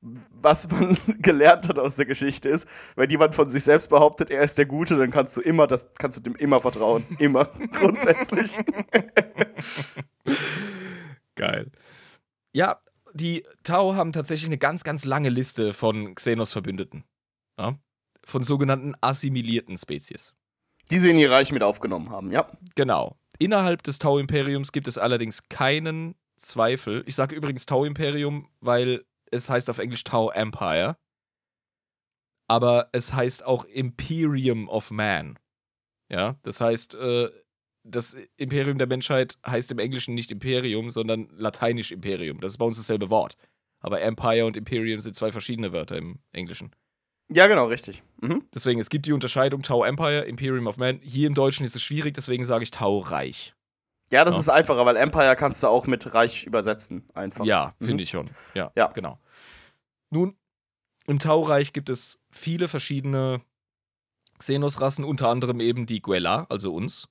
[0.01, 4.41] Was man gelernt hat aus der Geschichte ist, wenn jemand von sich selbst behauptet, er
[4.41, 7.05] ist der Gute, dann kannst du immer das, kannst du dem immer vertrauen.
[7.19, 7.45] Immer.
[7.73, 8.57] Grundsätzlich.
[11.35, 11.71] Geil.
[12.53, 12.79] Ja,
[13.13, 17.03] die Tau haben tatsächlich eine ganz, ganz lange Liste von Xenos-Verbündeten.
[17.57, 17.77] Ja?
[18.25, 20.33] Von sogenannten assimilierten Spezies.
[20.89, 22.51] Die sie in ihr Reich mit aufgenommen haben, ja.
[22.75, 23.17] Genau.
[23.39, 27.03] Innerhalb des Tau-Imperiums gibt es allerdings keinen Zweifel.
[27.05, 30.97] Ich sage übrigens Tau-Imperium, weil es heißt auf Englisch Tau Empire.
[32.47, 35.39] Aber es heißt auch Imperium of Man.
[36.11, 37.29] Ja, das heißt, äh,
[37.83, 42.39] das Imperium der Menschheit heißt im Englischen nicht Imperium, sondern lateinisch Imperium.
[42.39, 43.35] Das ist bei uns dasselbe Wort.
[43.79, 46.71] Aber Empire und Imperium sind zwei verschiedene Wörter im Englischen.
[47.33, 48.03] Ja, genau, richtig.
[48.21, 48.43] Mhm.
[48.53, 50.99] Deswegen, es gibt die Unterscheidung Tau Empire, Imperium of Man.
[51.01, 53.53] Hier im Deutschen ist es schwierig, deswegen sage ich Tau Reich.
[54.11, 54.39] Ja, das Ja.
[54.41, 57.05] ist einfacher, weil Empire kannst du auch mit Reich übersetzen.
[57.13, 57.45] Einfach.
[57.45, 57.85] Ja, Mhm.
[57.85, 58.29] finde ich schon.
[58.53, 58.87] Ja, Ja.
[58.87, 59.17] genau.
[60.09, 60.35] Nun,
[61.07, 63.41] im Taureich gibt es viele verschiedene
[64.37, 67.07] Xenos-Rassen, unter anderem eben die Guella, also uns.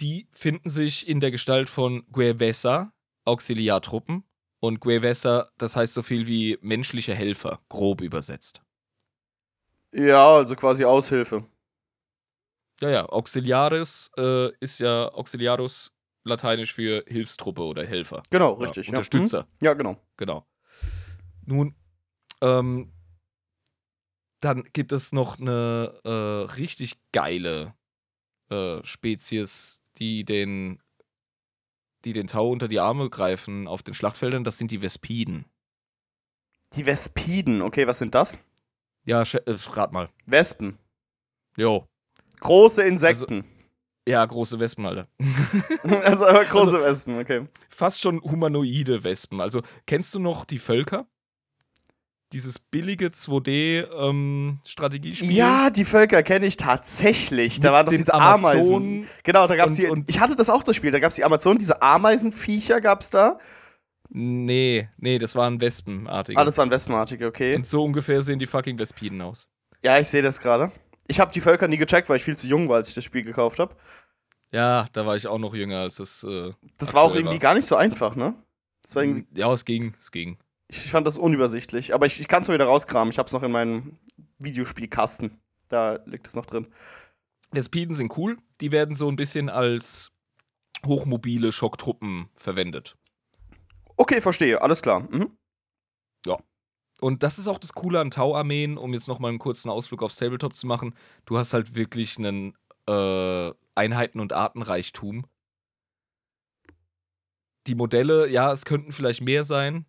[0.00, 2.92] Die finden sich in der Gestalt von Guevesa,
[3.24, 4.24] Auxiliartruppen.
[4.60, 8.62] Und Guevesa, das heißt so viel wie menschliche Helfer, grob übersetzt.
[9.92, 11.44] Ja, also quasi Aushilfe.
[12.80, 15.92] Ja, ja, Auxiliaris äh, ist ja Auxiliarus
[16.24, 18.22] lateinisch für Hilfstruppe oder Helfer.
[18.30, 18.86] Genau, Ja, richtig.
[18.86, 19.42] Ja, Unterstützer.
[19.42, 19.48] Mhm.
[19.62, 19.96] Ja, genau.
[20.16, 20.46] Genau.
[21.44, 21.76] Nun,
[22.40, 22.92] ähm,
[24.40, 27.74] dann gibt es noch eine äh, richtig geile
[28.50, 30.80] äh, Spezies, die den,
[32.04, 34.44] die den Tau unter die Arme greifen auf den Schlachtfeldern.
[34.44, 35.44] Das sind die Vespiden.
[36.74, 38.38] Die Vespiden, okay, was sind das?
[39.04, 40.08] Ja, sch- äh, rat mal.
[40.26, 40.78] Wespen.
[41.56, 41.86] Jo.
[42.40, 43.44] Große Insekten.
[44.06, 45.08] Ja, große Wespen, Alter.
[46.04, 47.46] Also, aber große Wespen, okay.
[47.70, 49.40] Fast schon humanoide Wespen.
[49.40, 51.06] Also, kennst du noch die Völker?
[52.32, 55.30] Dieses billige 2D-Strategiespiel?
[55.32, 57.60] Ja, die Völker kenne ich tatsächlich.
[57.60, 59.06] Da waren doch diese Ameisen.
[59.22, 59.86] Genau, da gab's und- die.
[59.86, 60.90] und- ich hatte das auch das Spiel.
[60.90, 63.38] Da gab's die Amazonen, diese Ameisenviecher gab's da.
[64.10, 66.38] Nee, nee, das waren Wespenartige.
[66.40, 67.56] Ah, das waren Wespenartige, okay.
[67.56, 69.48] Und so ungefähr sehen die fucking Vespiden aus.
[69.82, 70.70] Ja, ich sehe das gerade.
[71.06, 73.04] Ich habe die Völker nie gecheckt, weil ich viel zu jung war, als ich das
[73.04, 73.76] Spiel gekauft habe.
[74.52, 76.24] Ja, da war ich auch noch jünger als das.
[76.24, 77.40] Äh, Das war auch irgendwie war.
[77.40, 78.34] gar nicht so einfach, ne?
[78.94, 80.38] Irgendwie, ja, es ging, es ging.
[80.68, 81.94] Ich fand das unübersichtlich.
[81.94, 83.12] Aber ich, ich kann es mir wieder rauskramen.
[83.12, 83.98] Ich hab's noch in meinem
[84.38, 85.40] Videospielkasten.
[85.68, 86.66] Da liegt es noch drin.
[87.52, 88.36] Vespiden sind cool.
[88.60, 90.12] Die werden so ein bisschen als
[90.84, 92.96] hochmobile Schocktruppen verwendet.
[93.96, 94.60] Okay, verstehe.
[94.60, 95.00] Alles klar.
[95.00, 95.36] Mhm.
[97.00, 100.16] Und das ist auch das Coole an Tau-Armeen, um jetzt nochmal einen kurzen Ausflug aufs
[100.16, 100.94] Tabletop zu machen.
[101.26, 105.26] Du hast halt wirklich einen äh, Einheiten- und Artenreichtum.
[107.66, 109.86] Die Modelle, ja, es könnten vielleicht mehr sein,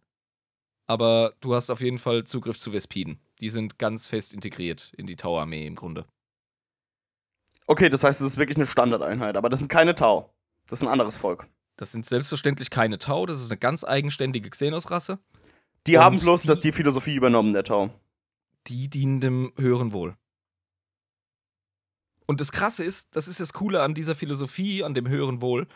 [0.87, 3.19] aber du hast auf jeden Fall Zugriff zu Vespiden.
[3.41, 6.05] Die sind ganz fest integriert in die Tau-Armee im Grunde.
[7.67, 9.37] Okay, das heißt, es ist wirklich eine Standardeinheit.
[9.37, 10.31] Aber das sind keine Tau.
[10.67, 11.47] Das ist ein anderes Volk.
[11.77, 15.19] Das sind selbstverständlich keine Tau, das ist eine ganz eigenständige Xenos-Rasse.
[15.87, 17.89] Die Und haben bloß die- die Philosophie übernommen, der Tau.
[18.67, 20.15] die dienen dem höheren Wohl.
[22.27, 25.67] Und das Krasse ist, das ist das Coole an dieser Philosophie, an dem höheren Wohl,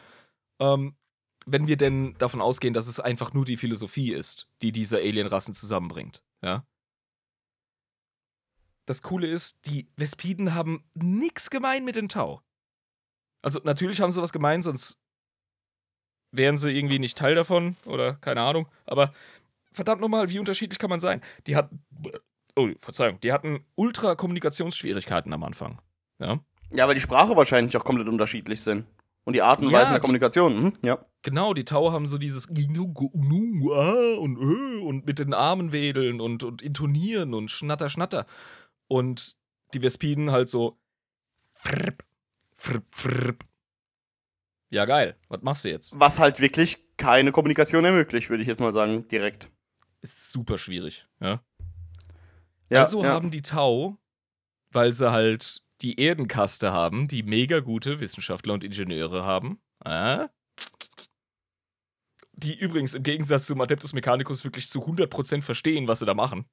[0.59, 0.95] ähm,
[1.45, 5.53] wenn wir denn davon ausgehen, dass es einfach nur die Philosophie ist, die diese Alienrassen
[5.53, 6.65] zusammenbringt, ja.
[8.85, 12.41] Das Coole ist, die Vespiden haben nichts gemein mit den Tau.
[13.43, 14.99] Also natürlich haben sie was gemein, sonst
[16.31, 18.67] wären sie irgendwie nicht Teil davon oder keine Ahnung.
[18.85, 19.13] Aber
[19.71, 21.21] verdammt nochmal, wie unterschiedlich kann man sein?
[21.45, 21.83] Die hatten
[22.59, 23.21] Oh, Verzeihung.
[23.21, 25.81] Die hatten ultra Kommunikationsschwierigkeiten am Anfang.
[26.19, 26.39] Ja.
[26.73, 28.85] Ja, weil die Sprache wahrscheinlich auch komplett unterschiedlich sind.
[29.29, 30.59] Und die Arten und Ja, Weisen der Kommunikation.
[30.59, 30.73] Hm?
[30.83, 31.05] Ja.
[31.21, 36.63] Genau, die Tau haben so dieses und äh und mit den Armen wedeln und, und
[36.63, 38.25] intonieren und schnatter, schnatter.
[38.87, 39.37] Und
[39.75, 40.79] die Vespiden halt so
[41.51, 42.03] frp,
[42.55, 43.43] frp, frp.
[44.71, 45.15] Ja, geil.
[45.27, 45.93] Was machst du jetzt?
[45.99, 49.51] Was halt wirklich keine Kommunikation ermöglicht, würde ich jetzt mal sagen, direkt.
[50.01, 51.43] Ist super schwierig, ja.
[52.71, 53.09] Ja, also ja.
[53.09, 53.99] haben die Tau,
[54.71, 60.27] weil sie halt die Erdenkaste haben, die mega gute Wissenschaftler und Ingenieure haben, äh,
[62.33, 66.45] die übrigens im Gegensatz zum Adeptus Mechanicus wirklich zu 100% verstehen, was sie da machen.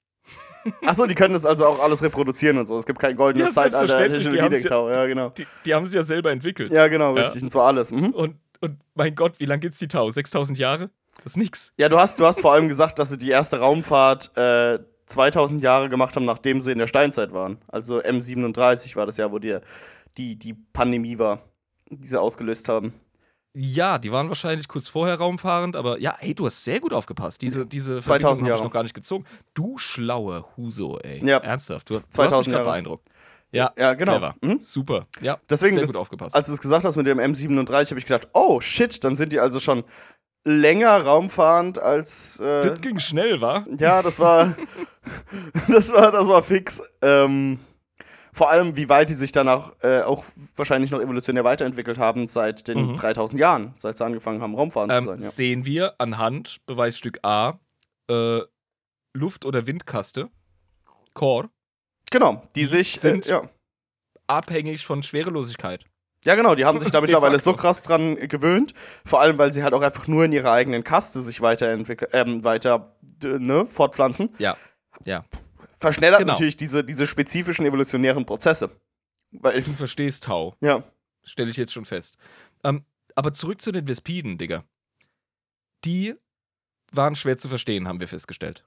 [0.84, 2.76] Achso, die können das also auch alles reproduzieren und so.
[2.76, 4.90] Es gibt kein goldenes Ja, Zeitalter die Tau.
[4.90, 5.30] Ja, genau.
[5.30, 6.72] Die, die haben sie ja selber entwickelt.
[6.72, 7.22] Ja, genau, Ja.
[7.22, 7.42] richtig.
[7.44, 7.92] Und zwar alles.
[7.92, 8.10] Mhm.
[8.10, 10.10] Und, und mein Gott, wie lange gibt's die Tau?
[10.10, 10.90] 6000 Jahre?
[11.18, 11.72] Das ist nix.
[11.78, 15.62] Ja, du hast, du hast vor allem gesagt, dass sie die erste Raumfahrt äh, 2000
[15.62, 17.58] Jahre gemacht haben, nachdem sie in der Steinzeit waren.
[17.68, 19.58] Also M37 war das Jahr, wo die,
[20.16, 21.40] die, die Pandemie war,
[21.90, 22.92] die sie ausgelöst haben.
[23.58, 27.40] Ja, die waren wahrscheinlich kurz vorher raumfahrend, aber ja, hey, du hast sehr gut aufgepasst.
[27.40, 28.64] Diese, diese 2000 Verbindung habe ich Jahre.
[28.64, 29.24] noch gar nicht gezogen.
[29.54, 31.26] Du schlaue Huso, ey.
[31.26, 31.38] Ja.
[31.38, 31.88] Ernsthaft.
[31.88, 32.74] Du, du hast 2000 mich gerade Jahre.
[32.74, 33.08] beeindruckt.
[33.52, 34.32] Ja, Ja, genau.
[34.42, 34.60] Mhm.
[34.60, 35.06] Super.
[35.22, 36.34] Ja, Deswegen, sehr das, gut aufgepasst.
[36.34, 39.32] als du es gesagt hast mit dem M37, habe ich gedacht, oh shit, dann sind
[39.32, 39.84] die also schon
[40.46, 42.38] länger raumfahrend als.
[42.40, 43.66] Äh, das ging schnell, wa?
[43.78, 44.54] ja, das war.
[45.68, 46.82] das war, das war fix.
[47.02, 47.58] Ähm,
[48.32, 50.24] vor allem, wie weit die sich danach äh, auch
[50.56, 52.96] wahrscheinlich noch evolutionär weiterentwickelt haben seit den Mhm.
[52.96, 55.18] 3000 Jahren, seit sie angefangen haben, Raumfahren zu Ähm, sein.
[55.20, 55.30] Ja.
[55.30, 57.58] Sehen wir anhand Beweisstück A
[58.10, 58.40] äh,
[59.14, 60.28] Luft- oder Windkaste,
[61.14, 61.48] Core,
[62.12, 63.00] Genau, die sich.
[63.00, 63.48] sind- äh, ja.
[64.26, 65.86] abhängig von Schwerelosigkeit.
[66.26, 68.74] Ja, genau, die haben sich da mittlerweile so krass dran gewöhnt.
[69.04, 72.44] Vor allem, weil sie halt auch einfach nur in ihrer eigenen Kaste sich weiterentwickeln, ähm,
[72.44, 74.30] weiter ne, fortpflanzen.
[74.38, 74.56] Ja.
[75.04, 75.24] Ja.
[75.78, 76.32] Verschnellert Genau.
[76.32, 78.70] natürlich diese, diese spezifischen evolutionären Prozesse.
[79.30, 80.54] Weil, Du verstehst Tau.
[80.60, 80.82] ja.
[81.24, 82.16] Stelle ich jetzt schon fest.
[82.62, 82.84] Ähm,
[83.16, 84.62] aber zurück zu den Vespiden, Digga.
[85.84, 86.14] Die
[86.92, 88.64] waren schwer zu verstehen, haben wir festgestellt.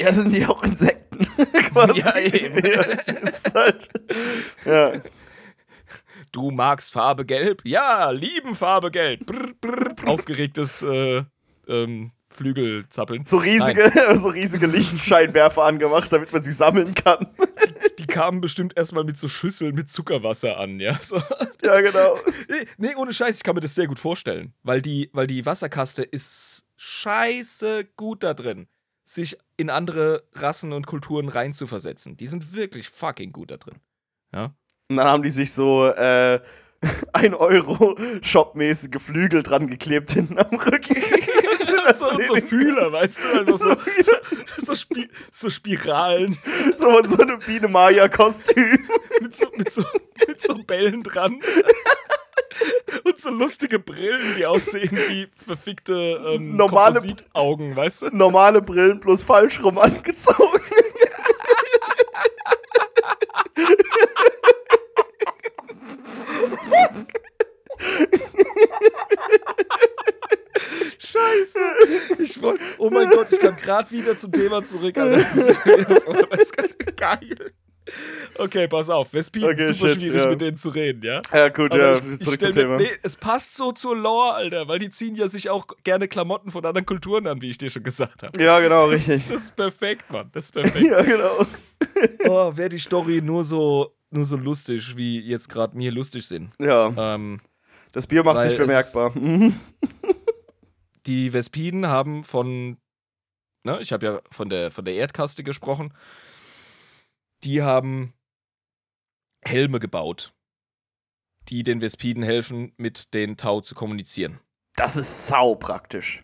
[0.00, 1.18] Ja, sind die auch Insekten?
[1.72, 2.00] Quasi.
[2.00, 2.66] Ja, eben.
[2.66, 2.82] Ja,
[3.28, 3.88] ist halt,
[4.64, 4.92] ja.
[6.32, 7.60] Du magst Farbe Gelb?
[7.64, 9.26] Ja, lieben Farbe Gelb.
[9.26, 11.24] Brr, brr, aufgeregtes äh,
[11.68, 13.26] ähm, Flügelzappeln.
[13.26, 17.26] So riesige, so riesige Lichtscheinwerfer angemacht, damit man sie sammeln kann.
[17.98, 20.98] Die kamen bestimmt erstmal mit so Schüsseln mit Zuckerwasser an, ja.
[21.02, 21.20] So.
[21.62, 22.18] ja, genau.
[22.48, 24.54] Nee, nee, ohne Scheiß, ich kann mir das sehr gut vorstellen.
[24.62, 28.68] Weil die, weil die Wasserkaste ist scheiße gut da drin,
[29.04, 32.16] sich in andere Rassen und Kulturen reinzuversetzen.
[32.16, 33.76] Die sind wirklich fucking gut da drin.
[34.32, 34.54] Ja.
[34.92, 36.38] Und dann haben die sich so äh,
[37.14, 40.96] 1 Euro Shop-mäßige Flügel dran geklebt hinten am Rücken.
[41.94, 43.38] so, so Fühler, weißt du?
[43.40, 43.70] Einfach so,
[44.02, 44.12] so,
[44.66, 46.36] so, Spi so Spiralen
[46.74, 48.86] so von so einem Biene Maya-Kostüm.
[49.22, 49.82] mit so, mit, so,
[50.28, 51.40] mit so Bällen dran.
[53.04, 58.06] Und so lustige Brillen, die aussehen wie verfickte ähm, Normale- Kompositaugen, weißt du?
[58.12, 60.60] Normale Brillen bloß falsch rum angezogen.
[70.98, 71.58] Scheiße.
[72.20, 74.96] Ich wollt, oh mein Gott, ich kam gerade wieder zum Thema zurück.
[74.98, 75.24] Alter.
[75.34, 77.52] Das das geil.
[78.38, 79.12] Okay, pass auf.
[79.12, 80.28] Vespiden, Okay, super shit, schwierig ja.
[80.28, 81.20] mit denen zu reden, ja?
[81.32, 82.76] Ja, gut, Aber ja, ich, ich zurück stell zum Thema.
[82.78, 86.50] nee, es passt so zur Lore, Alter, weil die ziehen ja sich auch gerne Klamotten
[86.52, 88.40] von anderen Kulturen an, wie ich dir schon gesagt habe.
[88.42, 89.24] Ja, genau, Das, richtig.
[89.28, 90.30] das ist perfekt, Mann.
[90.32, 90.86] Das ist perfekt.
[90.86, 91.44] Ja, genau.
[92.28, 96.50] Oh, wäre die Story nur so, nur so lustig, wie jetzt gerade mir lustig sind.
[96.58, 97.38] Ja, Ähm,
[97.92, 99.12] das Bier macht sich bemerkbar.
[101.06, 102.78] Die Vespiden haben von,
[103.64, 105.92] ne, ich habe ja von der, von der Erdkaste gesprochen,
[107.44, 108.12] die haben
[109.44, 110.32] Helme gebaut,
[111.48, 114.38] die den Vespiden helfen, mit den Tau zu kommunizieren.
[114.76, 116.22] Das ist sau praktisch.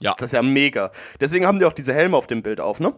[0.00, 0.14] Ja.
[0.14, 0.90] Das ist ja mega.
[1.20, 2.94] Deswegen haben die auch diese Helme auf dem Bild auf, ne?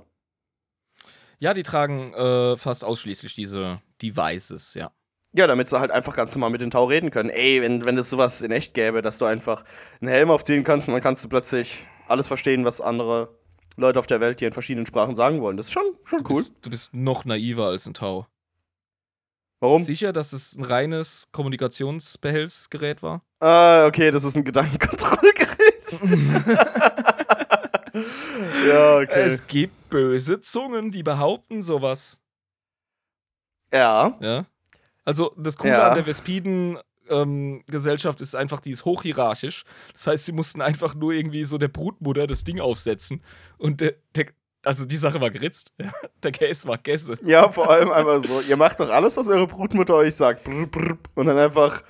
[1.43, 4.93] Ja, die tragen äh, fast ausschließlich diese Devices, ja.
[5.32, 7.31] Ja, damit sie halt einfach ganz normal mit den Tau reden können.
[7.31, 9.64] Ey, wenn, wenn es sowas in echt gäbe, dass du einfach
[10.01, 13.36] einen Helm aufziehen kannst und dann kannst du plötzlich alles verstehen, was andere
[13.77, 15.56] Leute auf der Welt dir in verschiedenen Sprachen sagen wollen.
[15.56, 16.36] Das ist schon, schon Du cool.
[16.36, 18.28] bist, du bist noch naiver als ein Tau.
[19.59, 19.82] Warum?
[19.82, 23.24] Sicher, dass es ein reines Kommunikationsbehelfsgerät war?
[23.40, 25.98] Ah, okay, das ist ein Gedankenkontrollgerät.
[28.69, 29.23] ja, okay.
[29.23, 32.20] Es gibt böse Zungen, die behaupten sowas.
[33.73, 34.16] ja.
[34.20, 34.47] Ja.
[35.05, 35.89] Also das Coole Ja.
[35.89, 39.64] an der Vespiden-Gesellschaft ist einfach, die ist hochhierarchisch.
[39.93, 43.20] Das heißt, sie mussten einfach nur irgendwie so der Brutmutter das Ding aufsetzen.
[43.59, 44.27] Und der, der,
[44.64, 45.73] Also die Sache war geritzt.
[46.23, 47.16] Der Käse war Gäse.
[47.24, 48.40] Ja, vor allem einfach so.
[48.43, 50.47] Ihr macht doch alles, was eure Brutmutter euch sagt.
[50.47, 50.70] Und
[51.27, 51.82] dann einfach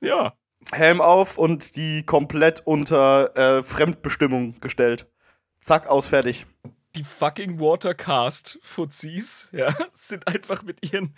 [0.00, 0.32] Ja.
[0.72, 5.06] Helm auf und die komplett unter äh, Fremdbestimmung gestellt.
[5.66, 6.46] Zack, aus, fertig.
[6.94, 11.12] Die fucking Watercast-Fuzis, ja, sind einfach mit ihren,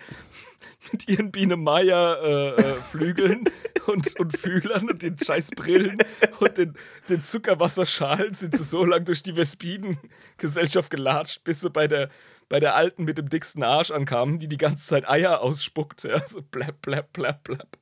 [0.91, 3.45] mit ihren Biene Meier-Flügeln
[3.89, 5.99] und, und Fühlern und den scheiß Brillen
[6.41, 6.79] und den,
[7.11, 12.09] den Zuckerwasserschalen sind sie so lang durch die Vespiden-Gesellschaft gelatscht, bis sie bei der,
[12.49, 16.27] bei der Alten mit dem dicksten Arsch ankamen, die die ganze Zeit Eier ausspuckt, ja,
[16.27, 17.77] so blab, blab, blab, blab.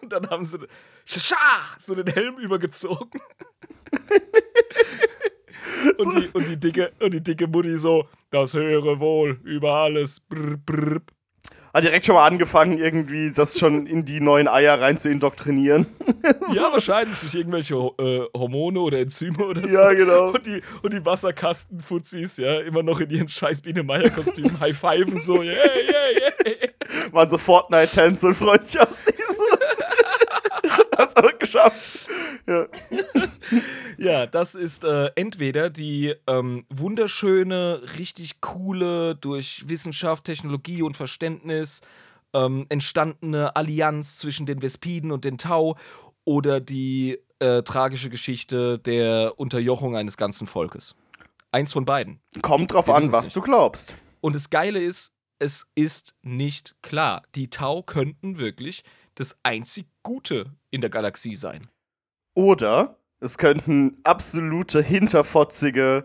[0.00, 0.66] Und dann haben sie
[1.04, 1.36] Schascha,
[1.78, 3.20] so den Helm übergezogen.
[5.98, 10.20] Und, die, und, die dicke, und die dicke Mutti so, das höhere Wohl über alles.
[10.20, 11.00] Brr, brr.
[11.72, 15.86] Hat direkt schon mal angefangen, irgendwie das schon in die neuen Eier rein zu indoktrinieren.
[16.52, 19.68] Ja, wahrscheinlich durch irgendwelche äh, Hormone oder Enzyme oder so.
[19.68, 20.30] Ja, genau.
[20.30, 25.42] Und die, und die Wasserkastenfuzis, ja, immer noch in ihren scheiß Biene Meier-Kostümen high-pfeifen so,
[25.42, 27.12] yeah, yeah, yeah.
[27.12, 29.14] Waren so Fortnite-Tänze und freut sich auf sie.
[29.28, 29.44] So.
[30.98, 32.08] Hast auch geschafft.
[32.46, 32.66] Ja.
[33.98, 41.82] Ja, das ist äh, entweder die ähm, wunderschöne, richtig coole, durch Wissenschaft, Technologie und Verständnis
[42.32, 45.76] ähm, entstandene Allianz zwischen den Vespiden und den Tau
[46.24, 50.94] oder die äh, tragische Geschichte der Unterjochung eines ganzen Volkes.
[51.52, 52.20] Eins von beiden.
[52.40, 53.36] Kommt drauf Wir an, was nicht.
[53.36, 53.94] du glaubst.
[54.20, 57.22] Und das Geile ist, es ist nicht klar.
[57.34, 58.82] Die Tau könnten wirklich
[59.20, 61.66] das einzig Gute in der Galaxie sein.
[62.34, 66.04] Oder es könnten absolute hinterfotzige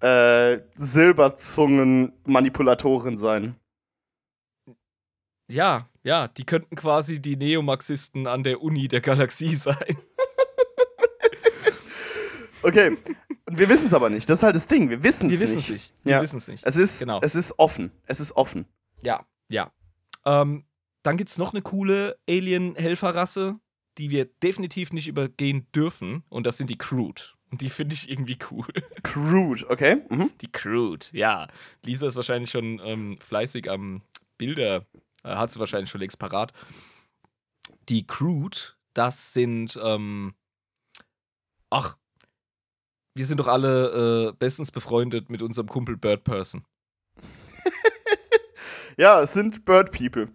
[0.00, 3.56] äh, Silberzungen-Manipulatoren sein.
[5.50, 9.96] Ja, ja, die könnten quasi die Neomarxisten an der Uni der Galaxie sein.
[12.60, 12.98] Okay,
[13.46, 14.28] und wir wissen es aber nicht.
[14.28, 14.90] Das ist halt das Ding.
[14.90, 15.56] Wir wissen es Wir nicht.
[15.56, 15.92] wissen es nicht.
[16.04, 16.22] Wir Ja.
[16.22, 16.66] wissen es nicht.
[16.66, 17.20] Es ist, Genau.
[17.22, 17.92] es ist offen.
[18.06, 18.66] Es ist offen.
[19.00, 19.70] Ja, ja.
[20.26, 20.64] Ähm,
[21.02, 23.58] dann gibt es noch eine coole Alien-Helferrasse,
[23.98, 26.24] die wir definitiv nicht übergehen dürfen.
[26.28, 27.22] Und das sind die Crude.
[27.50, 28.66] Und die finde ich irgendwie cool.
[29.02, 30.02] Crude, okay?
[30.10, 30.30] Mhm.
[30.40, 31.48] Die Crude, ja.
[31.82, 34.02] Lisa ist wahrscheinlich schon ähm, fleißig am
[34.36, 34.86] Bilder,
[35.24, 36.52] äh, hat sie wahrscheinlich schon längst parat.
[37.88, 38.58] Die Crude,
[38.92, 40.34] das sind, ähm,
[41.70, 41.96] ach,
[43.14, 46.64] wir sind doch alle äh, bestens befreundet mit unserem Kumpel Bird Person.
[48.98, 50.28] Ja, es sind Bird People.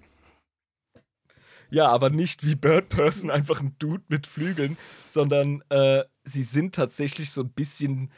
[1.74, 4.78] Ja, aber nicht wie Bird Person, einfach ein Dude mit Flügeln,
[5.08, 8.12] sondern äh, sie sind tatsächlich so ein bisschen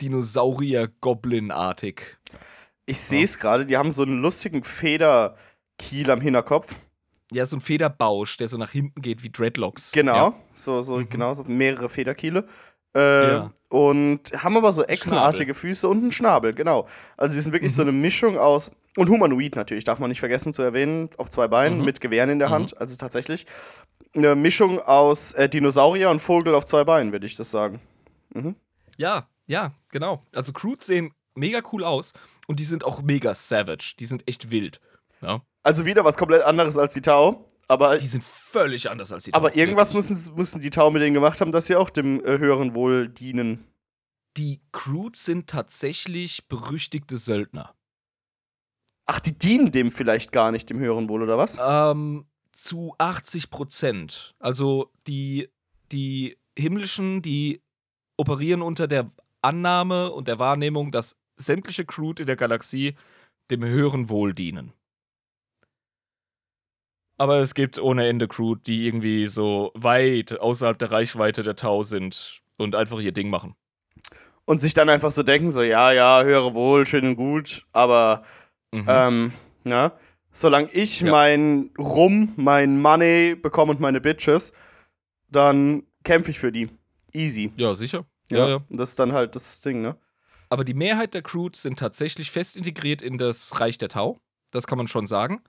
[0.00, 2.16] Dinosaurier-Goblin-artig.
[2.86, 6.74] Ich sehe es gerade, die haben so einen lustigen Federkiel am Hinterkopf.
[7.32, 9.90] Ja, so ein Federbausch, der so nach hinten geht wie Dreadlocks.
[9.92, 10.32] Genau, Ja.
[10.54, 11.08] so, so, Mhm.
[11.08, 12.46] genau, so mehrere Federkiele.
[12.96, 13.52] Äh, Ja.
[13.68, 16.86] Und haben aber so echsenartige Füße und einen Schnabel, genau.
[17.16, 17.76] Also die sind wirklich Mhm.
[17.76, 18.70] so eine Mischung aus.
[18.96, 21.84] Und humanoid natürlich, darf man nicht vergessen zu erwähnen, auf zwei Beinen, Mhm.
[21.84, 22.76] mit Gewehren in der Hand.
[22.80, 23.46] Also tatsächlich
[24.14, 27.80] eine Mischung aus äh, Dinosaurier und Vogel auf zwei Beinen, würde ich das sagen.
[28.96, 30.22] Ja, ja, genau.
[30.34, 32.12] Also Crude sehen mega cool aus
[32.46, 33.94] und die sind auch mega savage.
[33.98, 34.80] Die sind echt wild.
[35.20, 35.42] Ja.
[35.62, 37.46] Also wieder was komplett anderes als die Tau.
[37.68, 40.10] Aber, Die sind völlig anders als die aber Tau, irgendwas wirklich.
[40.10, 43.08] müssen, müssen die Tau mit denen gemacht haben, dass sie auch dem äh, höheren Wohl
[43.08, 43.64] dienen.
[44.36, 47.74] Die Crude sind tatsächlich berüchtigte Söldner.
[49.06, 51.58] Ach, die dienen dem vielleicht gar nicht, dem höheren Wohl, oder was?
[51.62, 54.34] Ähm, zu 80 Prozent.
[54.40, 55.48] Also die,
[55.92, 57.62] die himmlischen, die
[58.16, 59.04] operieren unter der
[59.42, 62.94] Annahme und der Wahrnehmung, dass sämtliche Crude in der Galaxie
[63.50, 64.72] dem höheren Wohl dienen.
[67.18, 71.82] Aber es gibt ohne Ende Crude, die irgendwie so weit außerhalb der Reichweite der Tau
[71.82, 73.54] sind und einfach ihr Ding machen.
[74.44, 78.22] Und sich dann einfach so denken, so, ja, ja, höhere Wohl, schön und gut, aber
[78.82, 78.84] Mhm.
[78.88, 79.32] Ähm,
[79.64, 79.92] ja.
[80.32, 81.10] Solange ich Ja.
[81.10, 84.52] mein Rum, mein Money bekomme und meine Bitches,
[85.30, 86.68] dann kämpfe ich für die.
[87.12, 87.50] Easy.
[87.56, 88.04] ja, sicher.
[88.28, 88.56] Ja, ja.
[88.68, 89.96] Und Das ist dann halt das Ding, ne?
[90.50, 94.18] Aber die Mehrheit der Crude sind tatsächlich fest integriert in das Reich der Tau.
[94.50, 95.42] Das kann man schon sagen.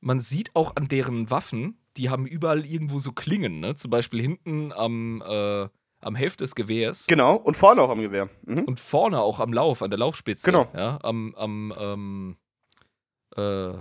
[0.00, 3.74] Man sieht auch an deren Waffen, die haben überall irgendwo so Klingen, ne?
[3.74, 5.68] Zum Beispiel hinten am, äh,
[6.00, 7.06] am Heft des Gewehrs.
[7.08, 7.34] Genau.
[7.36, 8.28] Und vorne auch am Gewehr.
[8.44, 8.64] Mhm.
[8.64, 10.50] Und vorne auch am Lauf, an der Laufspitze.
[10.52, 10.68] Genau.
[10.76, 12.36] Ja, am, am, ähm,
[13.36, 13.78] äh,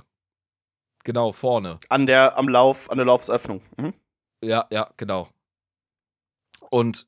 [1.03, 1.79] genau, vorne.
[1.89, 3.61] An der, am Lauf, an der Laufsöffnung.
[3.77, 3.93] Mhm.
[4.43, 5.29] Ja, ja, genau.
[6.69, 7.07] Und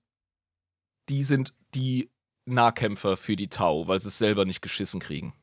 [1.09, 2.09] die sind die
[2.45, 5.33] Nahkämpfer für die Tau, weil sie es selber nicht geschissen kriegen.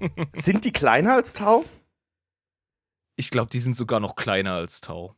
[0.32, 1.64] Sind die kleiner als Tau?
[3.16, 5.14] Ich glaube, die sind sogar noch kleiner als Tau.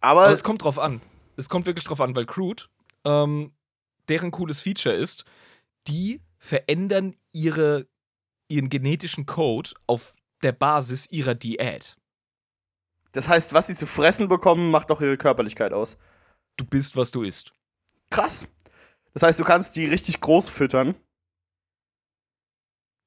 [0.00, 1.00] Aber, Aber es kommt drauf an.
[1.36, 2.64] Es kommt wirklich drauf an, weil Crude,
[3.04, 3.52] ähm,
[4.08, 5.24] deren cooles Feature ist,
[5.86, 7.86] die verändern ihre,
[8.48, 11.96] ihren genetischen Code auf der Basis ihrer Diät.
[13.12, 15.98] Das heißt, was sie zu fressen bekommen, macht auch ihre Körperlichkeit aus.
[16.56, 17.52] Du bist, was du isst.
[18.10, 18.46] Krass.
[19.14, 20.94] Das heißt, du kannst die richtig groß füttern.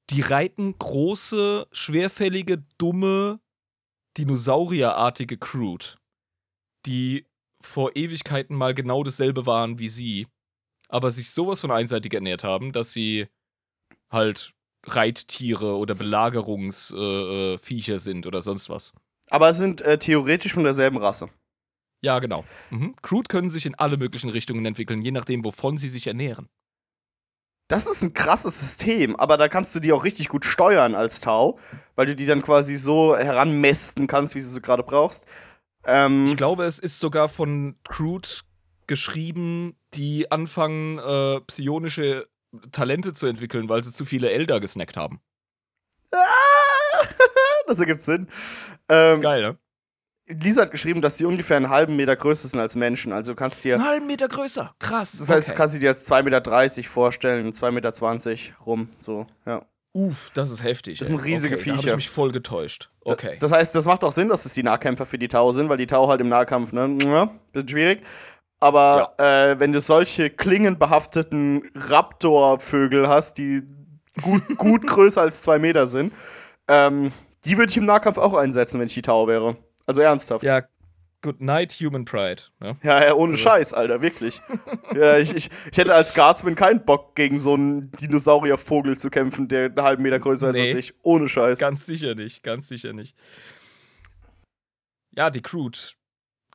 [0.10, 3.40] Die reiten große, schwerfällige, dumme,
[4.18, 5.86] dinosaurierartige Crude,
[6.86, 7.26] die
[7.62, 10.28] vor Ewigkeiten mal genau dasselbe waren wie sie,
[10.90, 13.28] aber sich sowas von einseitig ernährt haben, dass sie
[14.12, 14.54] halt
[14.86, 18.94] Reittiere oder Belagerungsviecher äh, sind oder sonst was.
[19.30, 21.30] Aber es sind äh, theoretisch von derselben Rasse.
[22.02, 22.44] Ja, genau.
[22.70, 22.96] Mhm.
[23.02, 26.50] Crude können sich in alle möglichen Richtungen entwickeln, je nachdem, wovon sie sich ernähren.
[27.70, 31.22] Das ist ein krasses System, aber da kannst du die auch richtig gut steuern als
[31.22, 31.58] Tau,
[31.96, 35.26] weil du die dann quasi so heranmästen kannst, wie du sie gerade brauchst.
[35.86, 38.28] Ähm, Ich glaube, es ist sogar von Crude
[38.86, 42.28] geschrieben, die anfangen, äh, psionische
[42.72, 45.22] Talente zu entwickeln, weil sie zu viele Elder gesnackt haben.
[47.68, 48.28] das ergibt Sinn.
[48.28, 48.34] ist
[48.90, 49.58] Ähm, geil, ne?
[50.28, 53.12] Lisa hat geschrieben, dass sie ungefähr einen halben Meter größer sind als Menschen.
[53.12, 53.76] Also du kannst dir.
[53.76, 54.74] Einen halben Meter größer.
[54.80, 55.18] Krass.
[55.18, 55.58] Das heißt, du okay.
[55.58, 58.90] kannst dir jetzt 2,30 Meter vorstellen, 2,20 Meter rum.
[58.98, 59.66] So, ja.
[59.92, 61.00] Uff, das ist heftig.
[61.00, 61.24] Das sind ey.
[61.24, 61.92] riesige okay, Da habe Viecher.
[61.92, 62.90] ich mich voll getäuscht.
[63.02, 63.38] Okay.
[63.40, 65.78] Das heißt, das macht auch Sinn, dass es die Nahkämpfer für die Tau sind, weil
[65.78, 68.02] die Tau halt im Nahkampf, ne, ja, bisschen schwierig.
[68.64, 73.64] Aber äh, wenn du solche klingenbehafteten Raptor-Vögel hast, die
[74.22, 76.14] gut, gut größer als zwei Meter sind,
[76.70, 77.12] ähm,
[77.44, 79.58] die würde ich im Nahkampf auch einsetzen, wenn ich die Tau wäre.
[79.86, 80.46] Also ernsthaft.
[80.46, 80.62] ja,
[81.22, 82.44] Good Night, Human Pride.
[82.62, 82.78] Ne?
[82.84, 84.42] Ja, ja, ohne Scheiß, Alter, wirklich.
[84.96, 89.50] ja, ich, ich, ich hätte als Guardsman keinen Bock, gegen so einen Dinosauriervogel zu kämpfen,
[89.50, 90.70] der einen halben Meter größer ist Nee.
[90.70, 90.94] als ich.
[91.02, 91.60] Ohne Scheiß.
[91.60, 93.14] Ganz sicher nicht, ganz sicher nicht.
[95.12, 95.78] Ja, die Crude.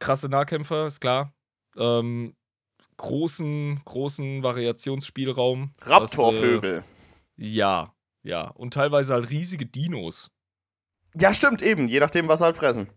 [0.00, 1.34] Krasse Nahkämpfer, ist klar.
[1.78, 2.34] Ähm,
[2.98, 5.72] großen, großen Variationsspielraum.
[5.80, 6.84] Raptorvögel.
[7.38, 8.48] Äh, ja, ja.
[8.50, 10.30] Und teilweise halt riesige Dinos.
[11.14, 12.88] Ja, stimmt, eben, je nachdem, was sie halt fressen.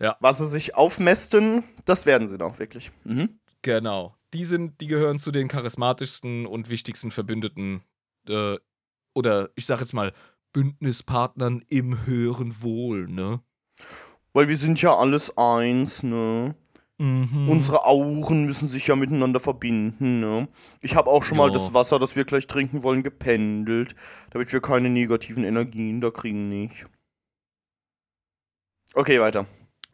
[0.00, 0.16] Ja.
[0.20, 2.90] Was sie sich aufmästen, das werden sie auch wirklich.
[3.04, 3.38] Mhm.
[3.62, 4.16] Genau.
[4.34, 7.82] Die sind, die gehören zu den charismatischsten und wichtigsten Verbündeten,
[8.26, 8.56] äh,
[9.14, 10.12] oder ich sag jetzt mal,
[10.52, 13.40] Bündnispartnern im höheren Wohl, ne?
[14.32, 16.54] Weil wir sind ja alles eins, ne?
[16.98, 17.48] Mhm.
[17.48, 20.46] Unsere Auren müssen sich ja miteinander verbinden, ne?
[20.80, 21.52] Ich habe auch schon mal Ja.
[21.54, 23.94] das Wasser, das wir gleich trinken wollen, gependelt,
[24.30, 26.86] damit wir keine negativen Energien da kriegen nicht.
[28.94, 29.46] Okay, weiter.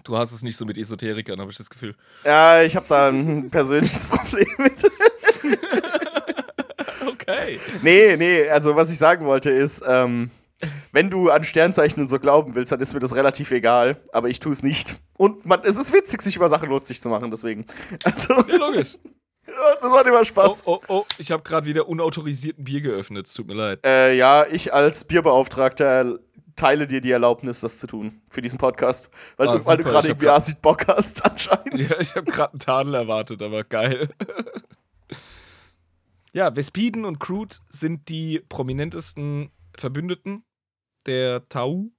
[0.05, 1.95] Du hast es nicht so mit Esoterikern, habe ich das Gefühl.
[2.25, 4.83] Ja, ich habe da ein persönliches Problem mit.
[7.07, 7.61] Okay.
[7.83, 10.31] Nee, nee, also was ich sagen wollte ist, ähm,
[10.93, 14.29] wenn du an Sternzeichen und so glauben willst, dann ist mir das relativ egal, aber
[14.29, 15.01] ich tue es nicht.
[15.17, 17.67] Und man, es ist witzig, sich über Sachen lustig zu machen, deswegen.
[18.05, 18.99] Also, Ja, logisch.
[19.81, 20.67] das macht immer Oh, Spaß.
[20.67, 23.27] oh, oh, ich habe gerade wieder unautorisierten Bier geöffnet.
[23.27, 23.81] Es tut mir leid.
[23.85, 26.19] Äh, ja, ich als Bierbeauftragter
[26.57, 29.11] teile dir die Erlaubnis, das zu tun für diesen Podcast.
[29.37, 31.89] Weil Ah, du, du gerade irgendwie Acid Bock hast, anscheinend.
[31.89, 34.09] Ja, ich habe gerade einen Tadel erwartet, aber geil.
[36.33, 40.43] ja, Vespiden und Crude sind die prominentesten Verbündeten
[41.09, 41.91] der Tau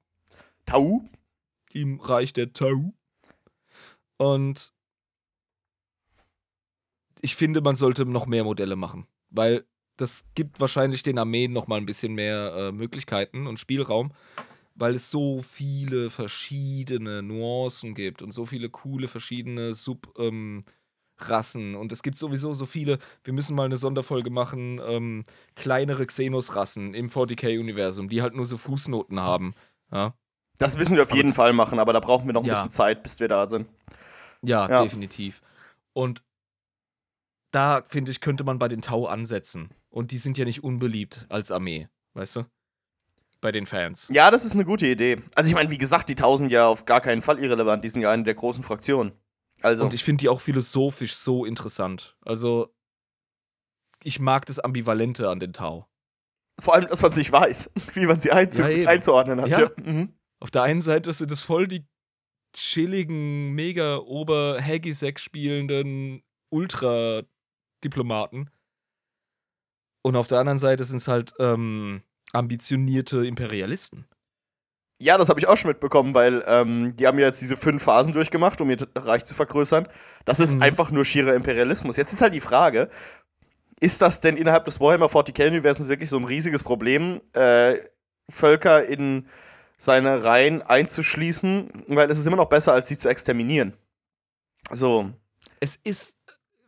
[0.65, 1.03] Tau?
[1.71, 2.93] im Reich der Tau.
[4.17, 4.71] Und
[7.21, 9.65] ich finde, man sollte noch mehr Modelle machen, weil
[9.97, 14.13] das gibt wahrscheinlich den Armeen noch mal ein bisschen mehr äh, Möglichkeiten und Spielraum,
[14.75, 19.73] weil es so viele verschiedene Nuancen gibt und so viele coole verschiedene
[21.29, 25.23] Sub-Rassen und es gibt sowieso so viele, wir müssen mal eine Sonderfolge machen, ähm,
[25.55, 29.53] kleinere Xenos-Rassen im 40k-Universum, die halt nur so Fußnoten haben.
[29.91, 30.13] Ja,
[30.57, 32.55] Das müssen wir auf jeden Fall machen, aber da brauchen wir noch ein Ja.
[32.55, 33.67] bisschen Zeit, bis wir da sind.
[34.41, 34.83] Ja, Ja.
[34.83, 35.41] definitiv.
[35.93, 36.21] Und
[37.51, 39.69] da, finde ich, könnte man bei den Tau ansetzen.
[39.89, 42.43] Und die sind ja nicht unbeliebt als Armee, weißt du?
[43.41, 44.09] Bei den Fans.
[44.11, 45.21] Ja, das ist eine gute Idee.
[45.33, 47.83] Also ich meine, wie gesagt, die Tau sind ja auf gar keinen Fall irrelevant.
[47.85, 49.13] Die sind ja eine der großen Fraktionen.
[49.61, 52.15] Also, Und ich finde die auch philosophisch so interessant.
[52.25, 52.73] Also,
[54.03, 55.87] ich mag das Ambivalente an den Tau.
[56.59, 59.49] vor allem, dass man es nicht weiß, wie man sie einzu Ja, einzuordnen hat.
[59.49, 59.59] Ja.
[59.61, 59.69] Ja.
[59.77, 60.13] Mhm.
[60.39, 61.85] Auf der einen Seite sind es voll die
[62.55, 68.49] chilligen, mega ober Hagisek spielenden Ultra-Diplomaten.
[70.01, 74.07] Und auf der anderen Seite sind es halt ähm, ambitionierte Imperialisten.
[75.01, 77.83] Ja, das habe ich auch schon mitbekommen, weil ähm, die haben ja jetzt diese fünf
[77.83, 79.87] Phasen durchgemacht, um ihr Reich zu vergrößern.
[80.25, 80.61] Das ist Mhm.
[80.61, 81.97] einfach nur schierer Imperialismus.
[81.97, 82.89] Jetzt ist halt die Frage,
[83.79, 87.75] ist das denn innerhalb des Warhammer 40k-Universums wirklich so ein riesiges Problem, äh,
[88.29, 89.27] Völker in
[89.77, 91.69] seine Reihen einzuschließen?
[91.87, 93.73] Weil es ist immer noch besser, als sie zu exterminieren.
[94.71, 95.11] So,
[95.61, 96.15] Es ist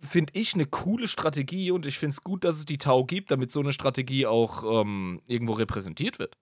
[0.03, 3.29] finde ich, eine coole Strategie und ich finde es gut, dass es die Tau gibt,
[3.29, 6.37] damit so eine Strategie auch ähm, irgendwo repräsentiert wird.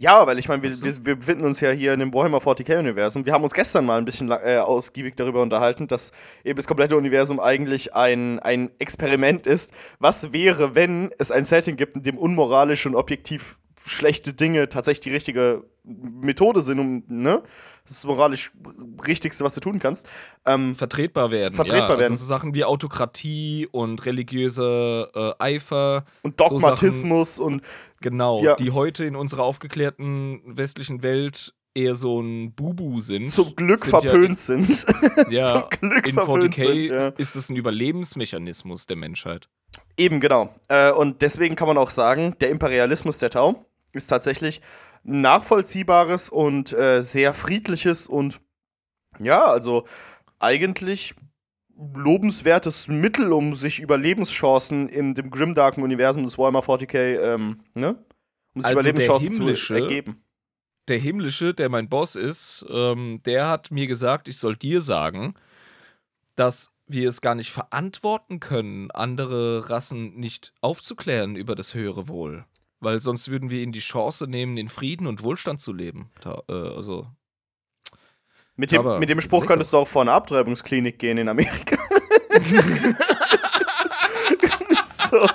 [0.00, 3.26] Ja, weil ich meine, wir, wir, wir, befinden uns ja hier in dem Warhammer 40k-Universum.
[3.26, 6.12] Wir haben uns gestern mal ein bisschen äh, ausgiebig darüber unterhalten, dass
[6.44, 9.74] eben das komplette Universum eigentlich ein, ein Experiment ist.
[9.98, 13.58] Was wäre, wenn es ein Setting gibt, in dem unmoralisch und objektiv
[13.88, 17.42] schlechte Dinge tatsächlich die richtige Methode sind, um, ne?
[17.84, 18.52] Das ist moralisch
[19.06, 20.06] Richtigste, was du tun kannst.
[20.44, 21.54] Ähm, vertretbar werden.
[21.54, 22.12] Vertretbar ja, werden.
[22.12, 26.04] Also so Sachen wie Autokratie und religiöse äh, Eifer.
[26.22, 27.62] Und Dogmatismus so und.
[28.00, 28.54] Genau, ja.
[28.54, 33.30] die heute in unserer aufgeklärten westlichen Welt eher so ein Bubu sind.
[33.30, 34.86] Zum Glück sind verpönt ja, sind.
[35.30, 37.08] Ja, Zum Glück in 40k sind, ja.
[37.16, 39.48] ist es ein Überlebensmechanismus der Menschheit.
[39.96, 40.54] Eben, genau.
[40.68, 44.60] Äh, und deswegen kann man auch sagen, der Imperialismus der Tau ist tatsächlich
[45.04, 48.40] nachvollziehbares und äh, sehr friedliches und
[49.18, 49.84] ja, also
[50.38, 51.14] eigentlich
[51.76, 58.04] lobenswertes Mittel, um sich Überlebenschancen in dem grimdarken Universum des Warhammer 40k, ähm, ne?
[58.54, 60.24] Um sich also Überlebenschancen zu ergeben.
[60.88, 65.34] Der Himmlische, der mein Boss ist, ähm, der hat mir gesagt, ich soll dir sagen,
[66.34, 72.44] dass wir es gar nicht verantworten können, andere Rassen nicht aufzuklären über das höhere Wohl.
[72.80, 76.10] Weil sonst würden wir ihnen die Chance nehmen, in Frieden und Wohlstand zu leben.
[76.22, 77.06] Da, äh, also.
[78.56, 79.54] Mit dem, mit dem Spruch lecker.
[79.54, 81.76] könntest du auch vor eine Abtreibungsklinik gehen in Amerika.
[84.84, 85.28] so.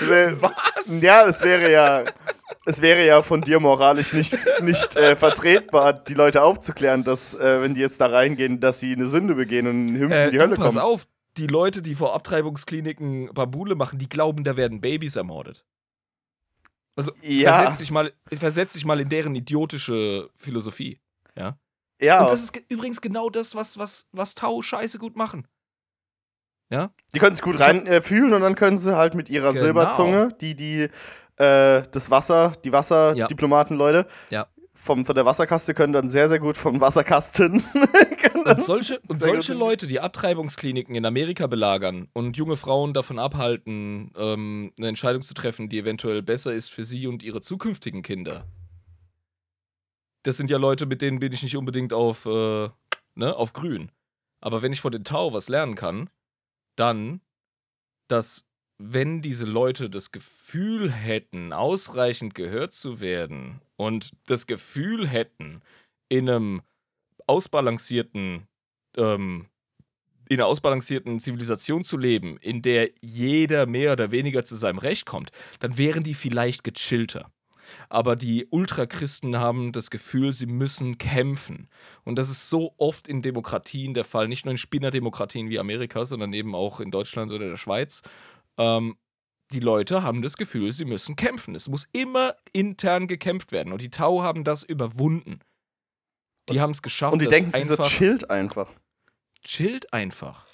[0.00, 0.52] Was?
[1.02, 2.04] Ja, es wäre ja,
[2.64, 7.62] es wäre ja von dir moralisch nicht, nicht äh, vertretbar, die Leute aufzuklären, dass, äh,
[7.62, 10.54] wenn die jetzt da reingehen, dass sie eine Sünde begehen und in, äh, die Hölle
[10.54, 10.76] pass kommen.
[10.76, 15.64] Pass auf, die Leute, die vor Abtreibungskliniken Bambule machen, die glauben, da werden Babys ermordet.
[16.98, 17.54] Also ja.
[17.54, 20.98] versetz, dich mal, versetz dich mal in deren idiotische Philosophie.
[21.36, 21.56] Ja.
[22.00, 22.22] Ja.
[22.22, 25.46] Und das ist übrigens genau das, was, was, was Tau scheiße gut machen.
[26.70, 26.90] Ja?
[27.14, 29.60] Die können sich gut reinfühlen äh, und dann können sie halt mit ihrer genau.
[29.60, 30.88] Silberzunge, die, die,
[31.36, 34.48] äh, das Wasser, die Wasserdiplomaten-Leute, ja.
[34.88, 37.62] Vom, von der Wasserkaste können dann sehr, sehr gut vom Wasserkasten
[38.44, 44.10] Und solche, und solche Leute, die Abtreibungskliniken in Amerika belagern und junge Frauen davon abhalten,
[44.16, 48.46] ähm, eine Entscheidung zu treffen, die eventuell besser ist für sie und ihre zukünftigen Kinder.
[50.22, 52.70] Das sind ja Leute, mit denen bin ich nicht unbedingt auf, äh,
[53.14, 53.92] ne, auf grün.
[54.40, 56.08] Aber wenn ich von den Tau was lernen kann,
[56.76, 57.20] dann,
[58.08, 58.47] dass
[58.78, 65.62] wenn diese Leute das Gefühl hätten, ausreichend gehört zu werden und das Gefühl hätten,
[66.08, 66.62] in einem
[67.26, 68.46] ausbalancierten,
[68.96, 69.46] ähm,
[70.28, 75.06] in einer ausbalancierten Zivilisation zu leben, in der jeder mehr oder weniger zu seinem Recht
[75.06, 77.30] kommt, dann wären die vielleicht gechillter.
[77.88, 81.68] Aber die Ultrachristen haben das Gefühl, sie müssen kämpfen.
[82.04, 86.04] Und das ist so oft in Demokratien der Fall, nicht nur in Spinnerdemokratien wie Amerika,
[86.04, 88.02] sondern eben auch in Deutschland oder der Schweiz.
[88.58, 88.98] Ähm,
[89.52, 91.54] die Leute haben das Gefühl, sie müssen kämpfen.
[91.54, 93.72] Es muss immer intern gekämpft werden.
[93.72, 95.40] Und die Tau haben das überwunden.
[96.50, 97.12] Die haben es geschafft.
[97.12, 98.70] Und die denken, sie so chillt einfach.
[99.42, 100.46] Chillt einfach.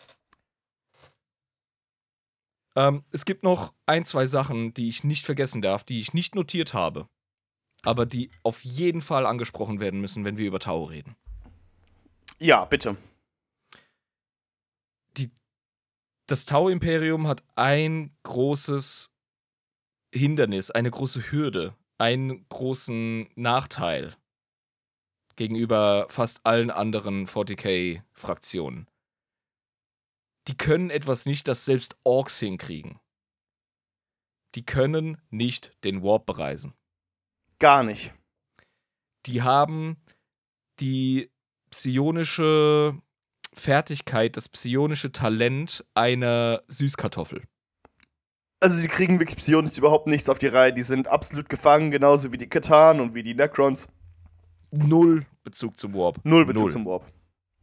[2.77, 6.35] Ähm, es gibt noch ein, zwei Sachen, die ich nicht vergessen darf, die ich nicht
[6.35, 7.09] notiert habe,
[7.85, 11.17] aber die auf jeden Fall angesprochen werden müssen, wenn wir über Tau reden.
[12.41, 12.97] Ja, bitte.
[15.17, 15.31] Die,
[16.27, 19.11] das Tau-Imperium hat ein großes
[20.15, 24.17] Hindernis, eine große Hürde, einen großen Nachteil
[25.37, 28.89] gegenüber fast allen anderen 40k-Fraktionen.
[30.47, 33.01] Die können etwas nicht, das selbst Orks hinkriegen.
[34.55, 36.75] Die können nicht den Warp bereisen.
[37.59, 38.15] Gar nicht.
[39.27, 39.97] Die haben
[40.81, 41.31] die
[41.71, 43.01] psionische
[43.55, 47.43] Fertigkeit, das psionische Talent einer Süßkartoffel.
[48.61, 50.73] Also die kriegen wirklich psionisch überhaupt nichts auf die Reihe.
[50.73, 53.89] Die sind absolut gefangen, genauso wie die Katan und wie die Necrons
[54.71, 56.19] null Bezug zum Warp.
[56.25, 56.73] Null Bezug null.
[56.73, 57.13] zum Warp.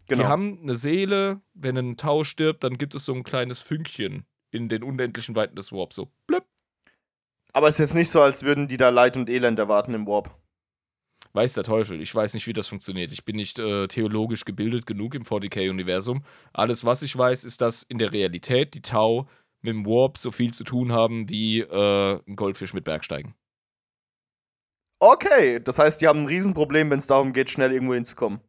[0.08, 0.24] Genau.
[0.24, 4.26] Die haben eine Seele, wenn ein Tau stirbt, dann gibt es so ein kleines Fünkchen
[4.52, 5.94] in den unendlichen Weiten des Warp.
[5.94, 6.46] So, blöpp.
[7.54, 10.08] Aber es ist jetzt nicht so, als würden die da Leid und Elend erwarten im
[10.08, 10.38] Warp.
[11.34, 13.12] Weiß der Teufel, ich weiß nicht, wie das funktioniert.
[13.12, 16.24] Ich bin nicht äh, theologisch gebildet genug im 40k-Universum.
[16.52, 19.28] Alles, was ich weiß, ist, dass in der Realität die Tau
[19.62, 23.34] mit dem Warp so viel zu tun haben wie äh, ein Goldfisch mit Bergsteigen.
[25.00, 28.40] Okay, das heißt, die haben ein Riesenproblem, wenn es darum geht, schnell irgendwo hinzukommen.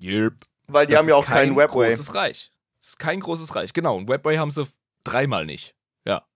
[0.00, 0.34] Yep.
[0.66, 1.88] Weil die das haben ja auch kein Webway.
[1.88, 2.50] großes Reich.
[2.80, 3.72] Das ist kein großes Reich.
[3.72, 4.66] Genau, ein Webway haben sie
[5.04, 5.74] dreimal nicht.
[6.04, 6.26] Ja.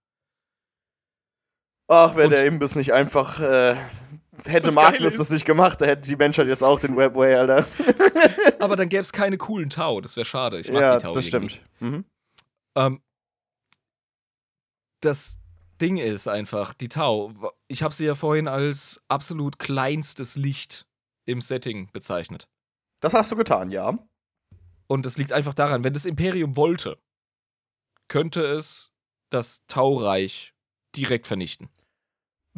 [1.88, 3.76] Ach, wäre der Imbiss nicht einfach äh,
[4.44, 7.66] hätte Das Magnus das nicht gemacht, da hätte die Menschheit jetzt auch den Webway, Alter.
[8.60, 10.00] Aber dann gäbe es keine coolen Tau.
[10.00, 10.60] Das wäre schade.
[10.60, 11.62] Ich mag ja, die Tau das stimmt.
[11.80, 12.04] Mhm.
[12.76, 13.00] Ähm,
[15.00, 15.38] das
[15.80, 17.32] Ding ist einfach, die Tau,
[17.68, 20.86] ich habe sie ja vorhin als absolut kleinstes Licht
[21.24, 22.48] im Setting bezeichnet.
[23.00, 23.98] Das hast du getan, ja.
[24.88, 26.98] Und das liegt einfach daran, wenn das Imperium wollte,
[28.08, 28.90] könnte es
[29.30, 30.54] das Taureich
[30.96, 31.68] direkt vernichten.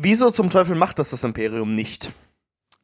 [0.03, 2.15] Wieso zum Teufel macht das das Imperium nicht?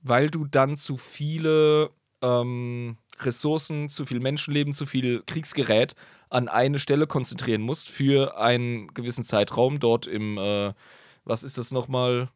[0.02, 1.90] Weil du dann zu viele
[2.20, 5.94] ähm, Ressourcen, zu viel Menschenleben, zu viel Kriegsgerät
[6.28, 9.80] an eine Stelle konzentrieren musst für einen gewissen Zeitraum.
[9.80, 10.74] Dort im, äh,
[11.24, 12.28] was ist das nochmal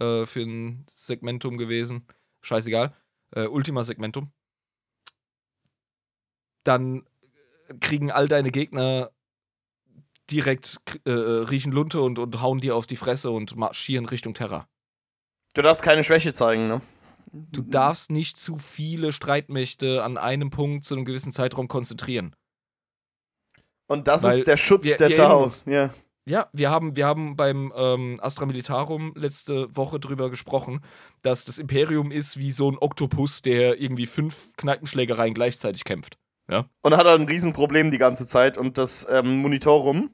[0.00, 2.04] äh, für ein Segmentum gewesen?
[2.42, 2.92] Scheißegal.
[3.36, 4.32] Äh, Ultima Segmentum.
[6.64, 7.06] Dann
[7.78, 9.12] kriegen all deine Gegner
[10.30, 14.68] direkt äh, riechen Lunte und, und hauen dir auf die Fresse und marschieren Richtung Terra.
[15.54, 16.80] Du darfst keine Schwäche zeigen, ne?
[17.32, 22.34] Du darfst nicht zu viele Streitmächte an einem Punkt zu einem gewissen Zeitraum konzentrieren.
[23.86, 25.64] Und das Weil ist der Schutz wir- der Taus.
[25.66, 25.90] Ja.
[26.26, 30.80] Ja, wir haben, wir haben beim ähm, Astra Militarum letzte Woche drüber gesprochen,
[31.22, 36.16] dass das Imperium ist wie so ein Oktopus, der irgendwie fünf Kneipenschlägereien gleichzeitig kämpft.
[36.82, 38.58] Und hat halt ein Riesenproblem die ganze Zeit.
[38.58, 40.10] Und das ähm, Monitorum,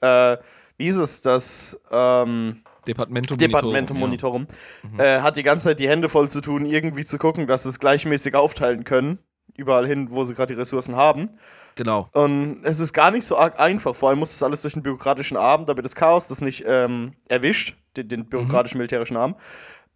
[0.00, 0.36] äh,
[0.76, 5.00] wie ist es, das ähm, Departamento Departamento Monitorum, Monitorum, Mhm.
[5.00, 7.68] äh, hat die ganze Zeit die Hände voll zu tun, irgendwie zu gucken, dass sie
[7.70, 9.18] es gleichmäßig aufteilen können.
[9.56, 11.22] Überall hin, wo sie gerade die Ressourcen haben.
[11.22, 11.38] Ja.
[11.76, 12.08] Genau.
[12.12, 13.94] Und es ist gar nicht so arg einfach.
[13.94, 17.12] Vor allem muss das alles durch den bürokratischen Arm, damit das Chaos das nicht ähm,
[17.28, 19.36] erwischt, den, den bürokratischen militärischen Arm.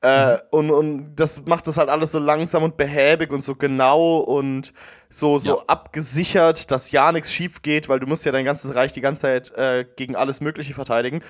[0.05, 4.19] Äh, und, und das macht das halt alles so langsam und behäbig und so genau
[4.19, 4.75] und
[5.09, 5.65] so, so Ja.
[5.67, 9.23] abgesichert, dass ja nichts schief geht, weil du musst ja dein ganzes Reich die ganze
[9.23, 11.23] Zeit äh, gegen alles Mögliche verteidigen.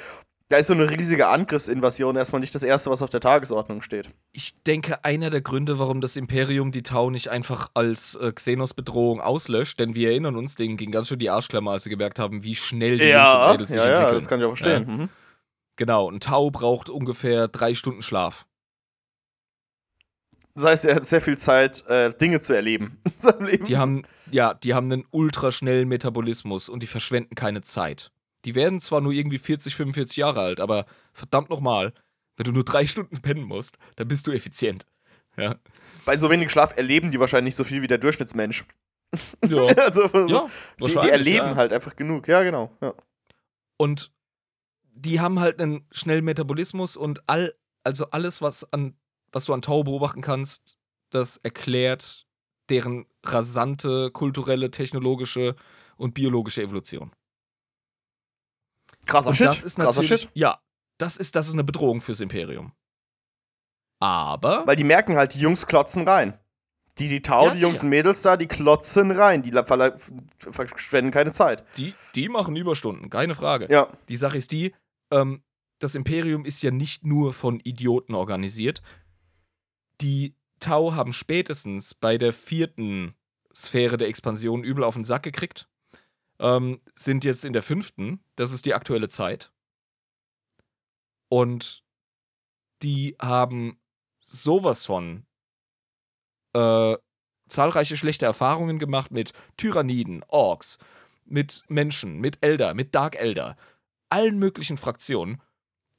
[0.49, 4.11] Da ist so eine riesige Angriffsinvasion erstmal nicht das Erste, was auf der Tagesordnung steht.
[4.33, 9.21] Ich denke, einer der Gründe, warum das Imperium die Tau nicht einfach als äh, Xenos-Bedrohung
[9.21, 12.43] auslöscht, denn wir erinnern uns, denen ging ganz schön die Arschklammer, als sie gemerkt haben,
[12.43, 14.15] wie schnell die Jungs und Mädels sich ja, ja, entwickeln.
[14.17, 14.87] das kann ich auch verstehen.
[14.87, 15.09] Mhm.
[15.77, 18.47] Genau, ein Tau braucht ungefähr drei Stunden Schlaf.
[20.55, 23.65] Das heißt, er hat sehr viel Zeit, äh, Dinge zu erleben in seinem Leben.
[23.65, 28.13] Die haben, ja, die haben einen ultraschnellen Metabolismus und die verschwenden keine Zeit.
[28.45, 31.93] Die werden zwar nur irgendwie 40, 45 Jahre alt, aber verdammt nochmal,
[32.37, 34.87] wenn du nur drei Stunden pennen musst, dann bist du effizient.
[35.37, 35.57] Ja.
[36.05, 38.65] Bei so wenig Schlaf erleben die wahrscheinlich so viel wie der Durchschnittsmensch.
[39.49, 39.67] ja.
[39.77, 40.49] also, ja
[40.81, 41.57] die, die erleben ja.
[41.57, 42.29] halt einfach genug.
[42.29, 42.71] Ja, genau.
[42.81, 42.95] Ja.
[43.77, 44.13] Und
[44.95, 48.95] die haben halt einen schnellen Metabolismus und all, also alles, was an,
[49.35, 50.77] was du an Tau beobachten kannst,
[51.11, 52.27] das erklärt
[52.71, 55.57] deren rasante kulturelle, technologische
[55.97, 57.13] und biologische Evolution.
[59.07, 59.47] Krasser Und Shit.
[59.49, 60.29] das ist Krasser Shit.
[60.35, 60.59] ja,
[60.99, 62.73] das ist, das ist eine Bedrohung fürs Imperium.
[64.01, 66.39] Aber Weil die merken halt, die Jungs klotzen rein.
[66.99, 69.43] Die, die Tau, Ja, die Jungs und Mädels da, die klotzen rein.
[69.43, 71.65] Die verschwenden keine Zeit.
[71.77, 73.67] die, die machen Überstunden, keine Frage.
[73.71, 73.89] Ja.
[74.09, 74.73] Die Sache ist die,
[75.11, 75.43] ähm,
[75.81, 78.81] das Imperium ist ja nicht nur von Idioten organisiert.
[80.01, 83.15] Die Tau haben spätestens bei der vierten
[83.55, 85.69] Sphäre der Expansion übel auf den Sack gekriegt.
[86.39, 89.53] Ähm, sind jetzt in der fünften, das ist die aktuelle Zeit.
[91.29, 91.85] Und
[92.83, 93.79] die haben
[94.21, 95.27] sowas von
[96.55, 96.97] äh,
[97.49, 100.79] zahlreiche schlechte Erfahrungen gemacht mit Tyranniden, Orks,
[101.25, 103.57] mit Menschen, mit Elder, mit Dark Elder,
[104.09, 105.41] allen möglichen Fraktionen.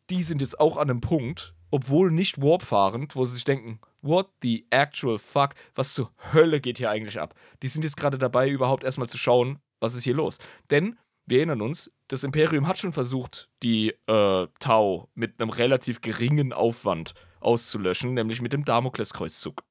[0.10, 4.30] Die sind jetzt auch an einem Punkt, obwohl nicht warpfahrend, wo sie sich denken, what
[4.42, 7.34] the actual fuck, was zur Hölle geht hier eigentlich ab?
[7.62, 10.38] Die sind jetzt gerade dabei, überhaupt erstmal zu schauen, was ist hier los.
[10.70, 16.02] Denn, wir erinnern uns, das Imperium hat schon versucht, die äh, Tau mit einem relativ
[16.02, 19.64] geringen Aufwand auszulöschen, nämlich mit dem Damokleskreuzzug.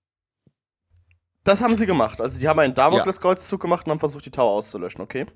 [1.44, 2.20] Das haben sie gemacht.
[2.20, 5.26] Also, die haben einen Damokleskreuzzug gemacht und haben versucht, die Tau auszulöschen, okay?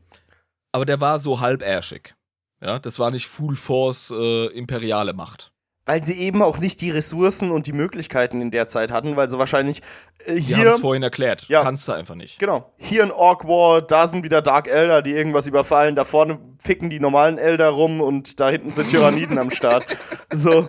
[0.72, 2.14] Aber der war so halbärschig.
[2.60, 5.52] Ja, das war nicht Full Force äh, imperiale Macht.
[5.88, 9.30] Weil sie eben auch nicht die Ressourcen und die Möglichkeiten in der Zeit hatten, weil
[9.30, 9.80] sie wahrscheinlich
[10.26, 10.70] äh, Die haben hier.
[10.72, 11.46] es vorhin erklärt.
[11.48, 11.62] Ja.
[11.62, 12.38] Kannst du einfach nicht.
[12.38, 12.70] Genau.
[12.76, 15.96] Hier ein Orc War, da sind wieder Dark Elder, die irgendwas überfallen.
[15.96, 19.84] Da vorne ficken die normalen Elder rum und da hinten sind Tyranniden am Start.
[20.30, 20.68] So.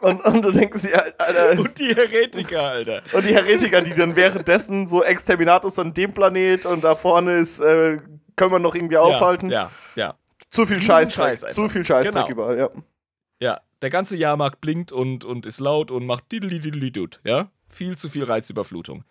[0.00, 1.60] Und, und du denkst dir, Alter.
[1.60, 3.02] Und die Heretiker, Alter.
[3.12, 7.60] Und die Heretiker, die dann währenddessen so Exterminatus an dem Planet und da vorne ist,
[7.60, 7.98] äh,
[8.36, 9.50] können wir noch irgendwie aufhalten.
[9.50, 10.14] Ja, ja,
[10.50, 11.38] Zu viel Scheißdreck.
[11.38, 11.54] Scheiß.
[11.54, 12.32] Zu viel Scheißdreck Genau.
[12.32, 12.68] überall, ja.
[13.40, 13.60] ja.
[13.82, 17.50] Der ganze Jahrmarkt blinkt und, und ist laut und macht diddelididididut, ja?
[17.68, 19.04] Viel zu viel Reizüberflutung.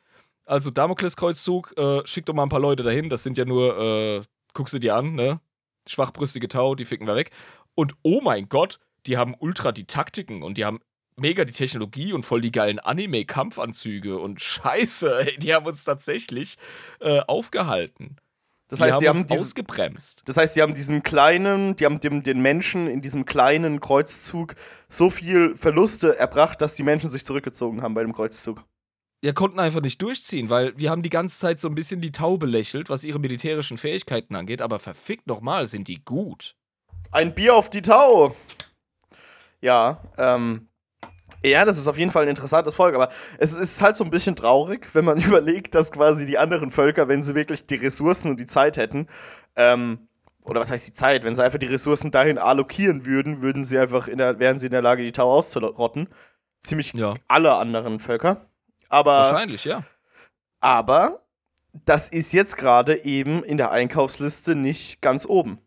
[0.46, 3.10] Also Damokleskreuzzug, äh, schick doch mal ein paar Leute dahin.
[3.10, 4.22] Das sind ja nur, äh,
[4.54, 5.40] guck sie dir an, ne?
[5.88, 7.32] Schwachbrüstige Tau, die ficken wir weg.
[7.76, 10.80] Und oh mein Gott, die haben ultra die Taktiken und die haben
[11.18, 16.56] mega die Technologie und voll die geilen Anime-Kampfanzüge und Scheiße, ey, die haben uns tatsächlich
[17.00, 18.18] äh, aufgehalten.
[18.68, 20.24] Das die heißt, haben sie haben, diesen, ausgebremst.
[20.26, 24.56] das heißt, sie haben diesen kleinen, die haben dem, den Menschen in diesem kleinen Kreuzzug
[24.90, 28.64] so viel Verluste erbracht, dass die Menschen sich zurückgezogen haben bei dem Kreuzzug.
[29.22, 32.12] Wir konnten einfach nicht durchziehen, weil wir haben die ganze Zeit so ein bisschen die
[32.12, 36.56] Tau belächelt, was ihre militärischen Fähigkeiten angeht, aber verfickt nochmal, sind die gut.
[37.12, 38.36] Ein Bier auf die Tau.
[39.62, 40.68] Ja, ähm.
[41.46, 44.10] Ja, das ist auf jeden Fall ein interessantes Volk, aber es ist halt so ein
[44.10, 48.32] bisschen traurig, wenn man überlegt, dass quasi die anderen Völker, wenn sie wirklich die Ressourcen
[48.32, 49.08] und die Zeit hätten,
[49.56, 50.08] ähm,
[50.46, 53.78] oder was heißt die Zeit, wenn sie einfach die Ressourcen dahin allokieren würden, würden sie
[53.80, 56.08] einfach in der, wären sie in der Lage, die Tau auszurotten.
[56.62, 57.16] Ziemlich Ja.
[57.28, 58.46] alle anderen Völker.
[58.90, 59.84] Aber, Wahrscheinlich, ja.
[60.60, 61.22] aber
[61.86, 65.60] das ist jetzt gerade eben in der Einkaufsliste nicht ganz oben.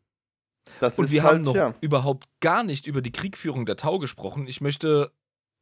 [0.80, 1.74] Das Und ist wir halt, haben noch ja.
[1.80, 4.46] überhaupt gar nicht über die Kriegführung der Tau gesprochen.
[4.46, 5.10] Ich möchte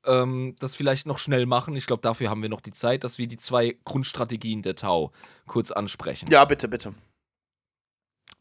[0.07, 1.77] ähm, das vielleicht noch schnell machen.
[1.77, 5.13] Ich glaube, dafür haben wir noch die Zeit, dass wir die zwei Grundstrategien der Tau
[5.47, 6.29] kurz ansprechen.
[6.31, 6.95] Ja, bitte, bitte.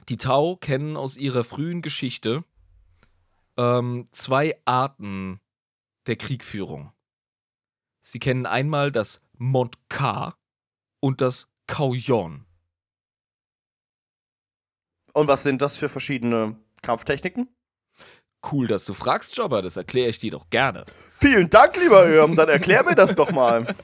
[0.10, 2.44] Die Tau kennen aus ihrer frühen Geschichte
[3.58, 5.40] ähm, zwei Arten
[6.08, 6.92] der Kriegführung.
[8.02, 10.38] Sie kennen einmal das Montkar
[11.00, 12.46] und das Kauyon.
[15.14, 17.50] Und was sind das für verschiedene Kampftechniken?
[18.52, 20.84] Cool, dass du fragst, Jobber, das erkläre ich dir doch gerne.
[21.18, 22.36] Vielen Dank, lieber Irm.
[22.36, 23.66] Dann erklär mir das doch mal.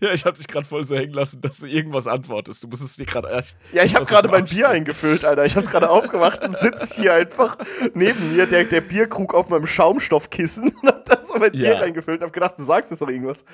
[0.00, 2.62] Ja, ich habe dich gerade voll so hängen lassen, dass du irgendwas antwortest.
[2.62, 3.44] Du musst es dir gerade.
[3.72, 4.44] Ja, ich habe gerade mein?
[4.44, 5.44] Bier eingefüllt, Alter.
[5.46, 7.56] Ich habe gerade aufgemacht und sitze hier einfach
[7.94, 11.78] neben mir, der, der Bierkrug auf meinem Schaumstoffkissen und hab da so mein Bier Ja.
[11.78, 13.44] reingefüllt und hab gedacht, du sagst jetzt doch irgendwas.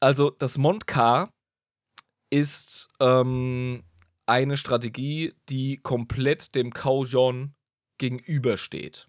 [0.00, 1.30] Also, das Montkar
[2.28, 3.82] ist ähm,
[4.26, 7.54] eine Strategie, die komplett dem Kaujon
[7.98, 9.08] gegenübersteht.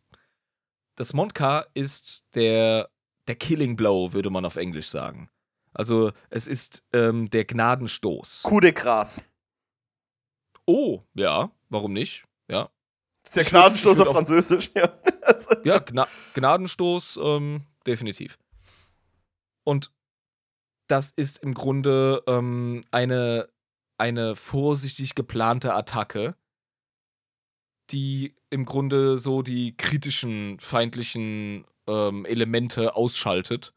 [0.97, 2.89] Das Montkar ist der,
[3.27, 5.29] der Killing Blow, würde man auf Englisch sagen.
[5.71, 8.41] Also, es ist ähm, der Gnadenstoß.
[8.43, 9.21] Coup de Gras.
[10.65, 12.23] Oh, ja, warum nicht?
[12.49, 12.71] Ja.
[13.21, 14.99] Das ist der Ich Gnadenstoß würd auf Französisch, ja.
[15.63, 18.39] Ja, Gna Gnadenstoß, ähm, definitiv.
[19.63, 19.91] Und
[20.87, 23.49] das ist im Grunde ähm, eine,
[23.99, 26.35] eine vorsichtig geplante Attacke,
[27.91, 33.73] die im Grunde so die kritischen feindlichen ähm, Elemente ausschaltet.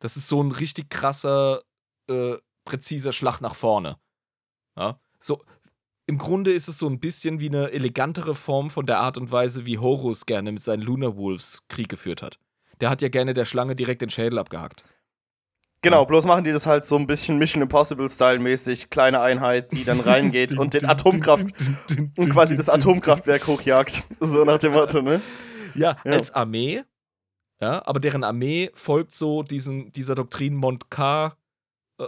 [0.00, 1.62] Das ist so ein richtig krasser,
[2.08, 3.98] äh, präziser Schlag nach vorne.
[4.76, 5.00] Ja?
[5.18, 5.42] So,
[6.06, 9.30] im Grunde ist es so ein bisschen wie eine elegantere Form von der Art und
[9.30, 12.38] Weise, wie Horus gerne mit seinen Lunar Wolves Krieg geführt hat.
[12.80, 14.84] Der hat ja gerne der Schlange direkt den Schädel abgehackt.
[15.82, 18.90] Genau, bloß machen die das halt so ein bisschen Mission Impossible-Style-mäßig.
[18.90, 21.46] Kleine Einheit, die dann reingeht und den Atomkraft
[22.18, 24.04] und quasi das Atomkraftwerk hochjagt.
[24.20, 25.20] So nach dem Motto, ne?
[25.74, 26.12] Ja, Ja.
[26.12, 26.82] als Armee.
[27.60, 31.36] Ja, aber deren Armee folgt so diesen, dieser Doktrin Montkar.
[32.00, 32.06] äh,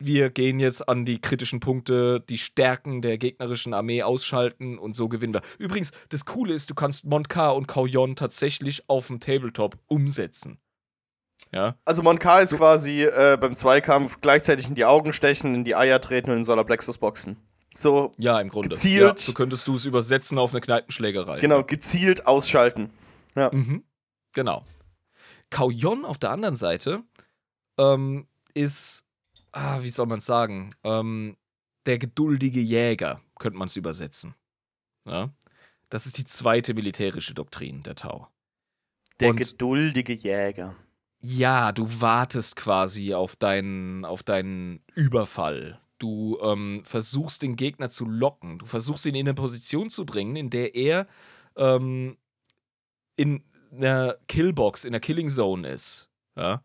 [0.00, 5.08] Wir gehen jetzt an die kritischen Punkte, die Stärken der gegnerischen Armee ausschalten und so
[5.08, 5.42] gewinnen wir.
[5.58, 10.58] Übrigens, das Coole ist, du kannst Montkar und Kauyon tatsächlich auf dem Tabletop umsetzen.
[11.52, 15.64] Ja, Also Monkar ist So- quasi äh, beim Zweikampf gleichzeitig in die Augen stechen, in
[15.64, 17.36] die Eier treten und in den Solarplexus boxen.
[17.74, 18.68] So, ja, im Grunde.
[18.70, 19.00] Gezielt.
[19.00, 21.38] Ja, so könntest du es übersetzen auf eine Kneipenschlägerei.
[21.40, 22.90] genau, gezielt ausschalten.
[23.34, 23.84] Mhm.
[24.32, 24.64] Genau.
[25.50, 27.02] Kauyon auf der anderen Seite
[27.78, 29.06] ähm, ist,
[29.52, 31.36] ah, wie soll man es sagen, ähm,
[31.86, 34.34] der geduldige Jäger, könnte man es übersetzen.
[35.06, 35.30] Ja?
[35.88, 38.28] Das ist die zweite militärische Doktrin der Tau.
[39.20, 40.74] Der Und- geduldige Jäger.
[41.20, 45.80] Ja, du wartest quasi auf deinen, auf deinen Überfall.
[45.98, 48.58] Du ähm, versuchst den Gegner zu locken.
[48.58, 51.08] Du versuchst ihn in eine Position zu bringen, in der er
[51.56, 52.16] ähm,
[53.16, 53.42] in
[53.72, 56.08] einer Killbox, in einer Killing Zone ist.
[56.36, 56.62] Ja?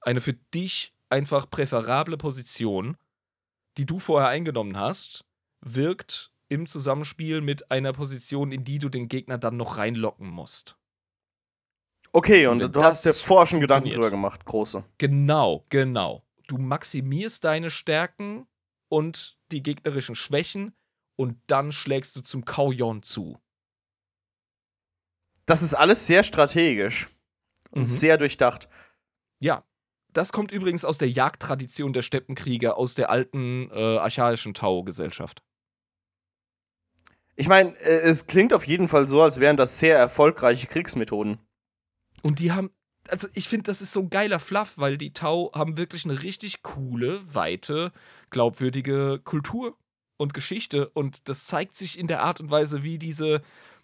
[0.00, 2.96] Eine für dich einfach präferable Position,
[3.76, 5.24] die du vorher eingenommen hast,
[5.60, 10.76] wirkt im Zusammenspiel mit einer Position, in die du den Gegner dann noch reinlocken musst.
[12.16, 14.84] Okay, und Wenn du hast dir das vorher schon Gedanken drüber gemacht, große.
[14.98, 16.24] Genau, genau.
[16.46, 18.46] Du maximierst deine Stärken
[18.88, 20.76] und die gegnerischen Schwächen
[21.16, 23.36] und dann schlägst du zum Kauyon zu.
[25.46, 27.08] Das ist alles sehr strategisch
[27.72, 27.86] und Mhm.
[27.86, 28.68] sehr durchdacht.
[29.40, 29.64] Ja.
[30.12, 35.42] Das kommt übrigens aus der Jagdtradition der Steppenkrieger, aus der alten äh, archaischen Tau-Gesellschaft.
[37.34, 41.40] Ich meine, äh, es klingt auf jeden Fall so, als wären das sehr erfolgreiche Kriegsmethoden.
[42.24, 42.70] Und die haben,
[43.08, 46.22] also ich finde, das ist so ein geiler Fluff, weil die Tau haben wirklich eine
[46.22, 47.92] richtig coole, weite,
[48.30, 49.76] glaubwürdige Kultur
[50.16, 50.88] und Geschichte.
[50.90, 53.42] Und das zeigt sich in der Art und Weise, wie diese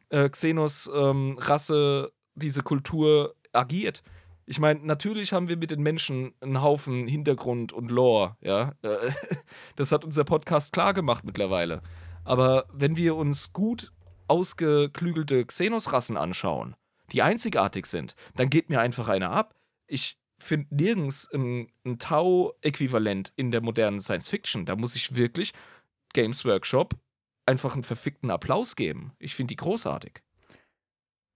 [0.08, 4.02] äh, Xenos-Rasse, diese Kultur agiert.
[4.46, 8.72] Ich meine, natürlich haben wir mit den Menschen einen Haufen Hintergrund und Lore, ja.
[9.76, 11.82] Das hat unser Podcast klar gemacht mittlerweile.
[12.24, 13.92] Aber wenn wir uns gut
[14.28, 16.74] ausgeklügelte Xenos-Rassen anschauen,
[17.12, 19.54] die einzigartig sind, dann geht mir einfach eine ab.
[19.86, 24.66] Ich finde nirgends ein, ein Tau-Äquivalent in der modernen Science-Fiction.
[24.66, 25.52] Da muss ich wirklich
[26.12, 26.94] Games Workshop
[27.46, 29.12] einfach einen verfickten Applaus geben.
[29.18, 30.22] Ich finde die großartig.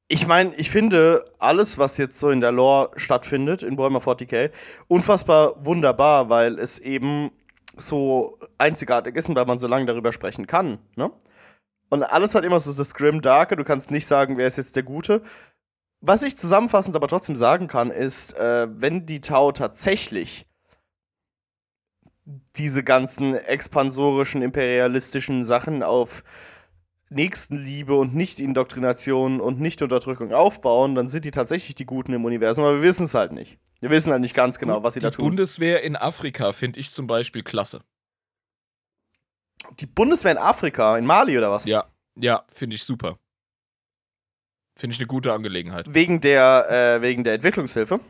[0.08, 4.50] Ich meine, ich finde alles, was jetzt so in der Lore stattfindet, in Warhammer 40k,
[4.86, 7.30] unfassbar wunderbar, weil es eben
[7.76, 10.78] so einzigartig ist und weil man so lange darüber sprechen kann.
[10.96, 11.10] Ne?
[11.88, 14.76] Und alles hat immer so das Grim Darke, du kannst nicht sagen, wer ist jetzt
[14.76, 15.22] der Gute.
[16.06, 20.46] Was ich zusammenfassend aber trotzdem sagen kann, ist, äh, wenn die Tau tatsächlich
[22.56, 26.22] diese ganzen expansorischen, imperialistischen Sachen auf
[27.08, 32.76] Nächstenliebe und Nicht-Indoktrination und Nicht-Unterdrückung aufbauen, dann sind die tatsächlich die Guten im Universum, aber
[32.76, 33.58] wir wissen es halt nicht.
[33.80, 35.24] Wir wissen halt nicht ganz genau, was sie die da tun.
[35.24, 37.80] Die Bundeswehr in Afrika finde ich zum Beispiel klasse.
[39.80, 41.64] Die Bundeswehr in Afrika, in Mali oder was?
[41.64, 43.18] Ja, ja, finde ich super.
[44.76, 45.86] Finde ich eine gute Angelegenheit.
[45.92, 48.00] Wegen der, äh, wegen der Entwicklungshilfe?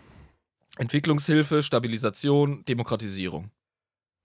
[0.79, 3.51] Entwicklungshilfe, Stabilisation, Demokratisierung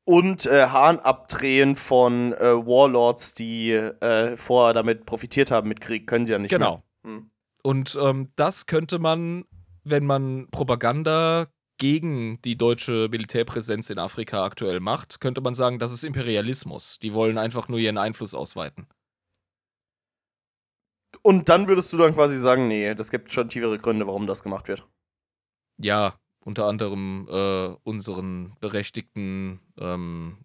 [0.10, 6.08] und äh, Hahn abdrehen von äh, Warlords, die äh, vorher damit profitiert haben mit Krieg,
[6.08, 6.82] können die ja nicht genau.
[7.04, 7.14] mehr.
[7.14, 7.32] Hm.
[7.62, 9.46] Und ähm, das könnte man,
[9.84, 11.46] wenn man Propaganda
[11.78, 16.98] gegen die deutsche Militärpräsenz in Afrika aktuell macht, könnte man sagen, das ist Imperialismus.
[17.04, 18.88] Die wollen einfach nur ihren Einfluss ausweiten.
[21.30, 24.42] Und dann würdest du dann quasi sagen, nee, das gibt schon tiefere Gründe, warum das
[24.42, 24.88] gemacht wird.
[25.78, 30.40] Ja, unter anderem äh, unseren berechtigten, ähm,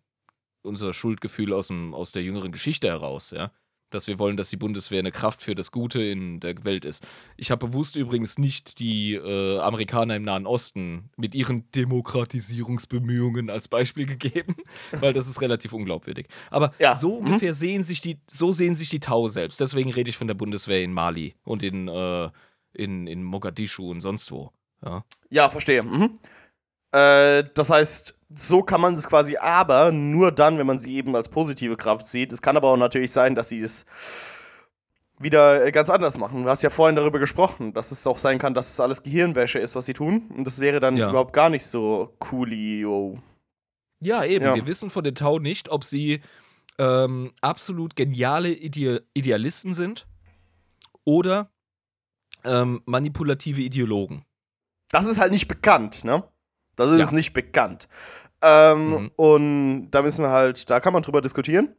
[0.61, 3.51] unser Schuldgefühl aus, dem, aus der jüngeren Geschichte heraus, ja.
[3.95, 7.05] Dass wir wollen, dass die Bundeswehr eine Kraft für das Gute in der Welt ist.
[7.37, 13.69] Ich habe bewusst übrigens nicht die äh, Amerikaner im Nahen Osten mit ihren Demokratisierungsbemühungen als
[13.69, 14.57] Beispiel gegeben,
[14.93, 16.27] weil das ist relativ unglaubwürdig.
[16.51, 16.95] Aber ja.
[16.95, 17.27] so mhm.
[17.27, 17.57] ungefähr mhm.
[17.57, 19.61] sehen sich die, so sehen sich die Tau selbst.
[19.61, 22.31] Deswegen rede ich von der Bundeswehr in Mali und in, äh,
[22.73, 24.51] in, in Mogadischu und sonst wo.
[24.85, 25.83] Ja, ja verstehe.
[25.83, 26.11] Mhm.
[26.93, 31.15] Äh, das heißt, so kann man es quasi, aber nur dann, wenn man sie eben
[31.15, 32.33] als positive Kraft sieht.
[32.33, 33.87] Es kann aber auch natürlich sein, dass sie es
[35.19, 36.45] wieder ganz anders machen.
[36.45, 39.59] Du hast ja vorhin darüber gesprochen, dass es auch sein kann, dass es alles Gehirnwäsche
[39.59, 40.31] ist, was sie tun.
[40.37, 41.09] Und das wäre dann ja.
[41.09, 43.19] überhaupt gar nicht so coolio.
[44.01, 44.45] Ja, eben.
[44.45, 44.55] Ja.
[44.55, 46.21] Wir wissen von den Tau nicht, ob sie
[46.79, 50.07] ähm, absolut geniale Ide Idealisten sind
[51.05, 51.51] oder
[52.45, 54.25] ähm, manipulative Ideologen.
[54.91, 56.25] Das ist halt nicht bekannt, ne?
[56.77, 57.17] Das ist ja.
[57.17, 57.89] nicht bekannt.
[58.45, 59.11] Ähm, mhm.
[59.17, 61.75] Und da müssen wir halt, da kann man drüber diskutieren.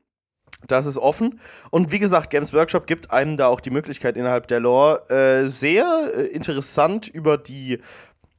[0.67, 1.39] Das ist offen.
[1.69, 5.49] Und wie gesagt, Games Workshop gibt einem da auch die Möglichkeit innerhalb der Lore äh,
[5.49, 7.79] sehr äh, interessant über die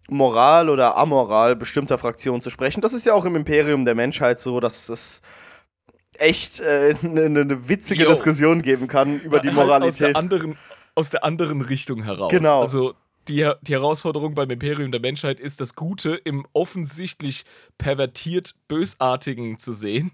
[0.08, 2.80] Moral oder Amoral bestimmter Fraktionen zu sprechen.
[2.80, 5.22] Das ist ja auch im Imperium der Menschheit so, dass es
[6.18, 8.10] echt eine äh, ne, ne witzige Yo.
[8.10, 10.00] Diskussion geben kann über die Moralität.
[10.00, 10.58] Halt aus, der anderen,
[10.94, 12.30] aus der anderen Richtung heraus.
[12.30, 12.62] Genau.
[12.62, 12.94] Also
[13.28, 17.44] die, die Herausforderung beim Imperium der Menschheit ist, das Gute im offensichtlich
[17.78, 20.12] pervertiert Bösartigen zu sehen.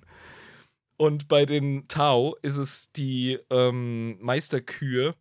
[0.97, 5.15] Und bei den Tau ist es die ähm, Meisterkühe,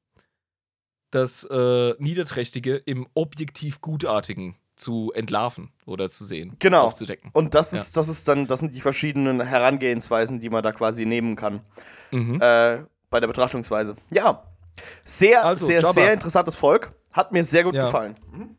[1.12, 6.86] das äh, Niederträchtige im objektiv Gutartigen zu entlarven oder zu sehen, genau.
[6.86, 7.30] aufzudecken.
[7.34, 8.02] Und das ist, ja.
[8.02, 11.62] das ist dann, das sind die verschiedenen Herangehensweisen, die man da quasi nehmen kann.
[12.12, 12.42] Mhm.
[12.42, 13.96] Äh, bei der Betrachtungsweise.
[14.12, 14.44] Ja.
[15.04, 15.94] Sehr, also, sehr, Jabba.
[15.94, 16.94] sehr interessantes Volk.
[17.12, 17.86] Hat mir sehr gut ja.
[17.86, 18.16] gefallen.
[18.32, 18.58] Mhm.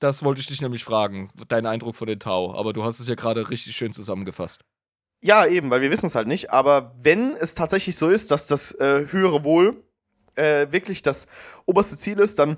[0.00, 2.54] Das wollte ich dich nämlich fragen, dein Eindruck von den Tau.
[2.54, 4.64] Aber du hast es ja gerade richtig schön zusammengefasst.
[5.22, 6.50] Ja, eben, weil wir wissen es halt nicht.
[6.50, 9.84] Aber wenn es tatsächlich so ist, dass das äh, höhere Wohl
[10.36, 11.26] äh, wirklich das
[11.66, 12.56] oberste Ziel ist, dann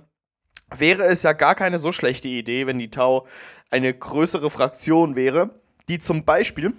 [0.71, 3.27] wäre es ja gar keine so schlechte Idee, wenn die Tau
[3.71, 5.51] eine größere Fraktion wäre,
[5.89, 6.75] die zum Beispiel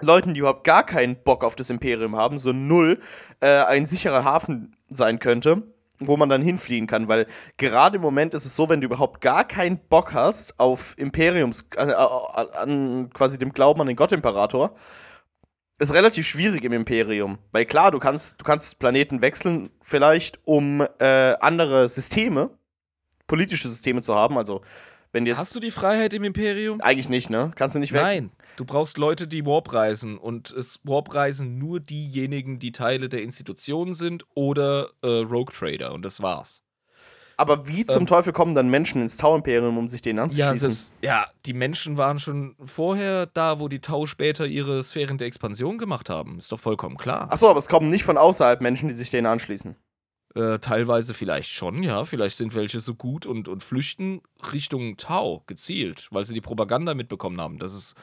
[0.00, 2.98] Leuten, die überhaupt gar keinen Bock auf das Imperium haben, so null,
[3.38, 5.62] äh, ein sicherer Hafen sein könnte
[5.98, 9.20] wo man dann hinfliehen kann, weil gerade im Moment ist es so, wenn du überhaupt
[9.20, 14.74] gar keinen Bock hast auf Imperiums, äh, an quasi dem Glauben an den Gottimperator,
[15.78, 20.86] ist relativ schwierig im Imperium, weil klar, du kannst, du kannst Planeten wechseln vielleicht, um
[20.98, 22.50] äh, andere Systeme,
[23.26, 24.62] politische Systeme zu haben, also
[25.16, 26.80] wenn dir Hast du die Freiheit im Imperium?
[26.82, 27.50] Eigentlich nicht, ne?
[27.54, 28.02] Kannst du nicht weg?
[28.02, 33.08] Nein, du brauchst Leute, die Warp reisen und es Warp reisen nur diejenigen, die Teile
[33.08, 36.62] der Institution sind oder äh, Rogue Trader und das war's.
[37.38, 40.68] Aber wie zum ähm, Teufel kommen dann Menschen ins Tau-Imperium, um sich denen anzuschließen?
[40.68, 45.16] Ja, ist, ja, die Menschen waren schon vorher da, wo die Tau später ihre Sphären
[45.16, 46.38] der Expansion gemacht haben.
[46.38, 47.30] Ist doch vollkommen klar.
[47.30, 49.76] Achso, aber es kommen nicht von außerhalb Menschen, die sich denen anschließen.
[50.36, 52.04] Äh, teilweise vielleicht schon, ja.
[52.04, 54.20] Vielleicht sind welche so gut und, und flüchten
[54.52, 57.58] Richtung Tau gezielt, weil sie die Propaganda mitbekommen haben.
[57.58, 57.94] Das ist,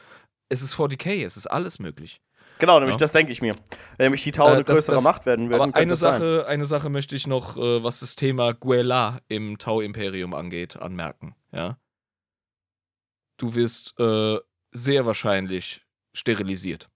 [0.50, 2.22] es ist 40k, es ist alles möglich.
[2.58, 3.00] Genau, nämlich ja.
[3.00, 3.54] das denke ich mir.
[3.98, 5.62] Wenn nämlich die Tau äh, eine größere das, Macht werden würden.
[5.62, 6.46] Aber eine Sache, sein.
[6.48, 11.36] eine Sache möchte ich noch, äh, was das Thema Guela im Tau-Imperium angeht, anmerken.
[11.52, 11.78] Ja.
[13.38, 14.40] Du wirst äh,
[14.72, 15.82] sehr wahrscheinlich
[16.14, 16.90] sterilisiert.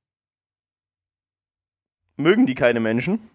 [2.15, 3.29] Mögen die keine Menschen?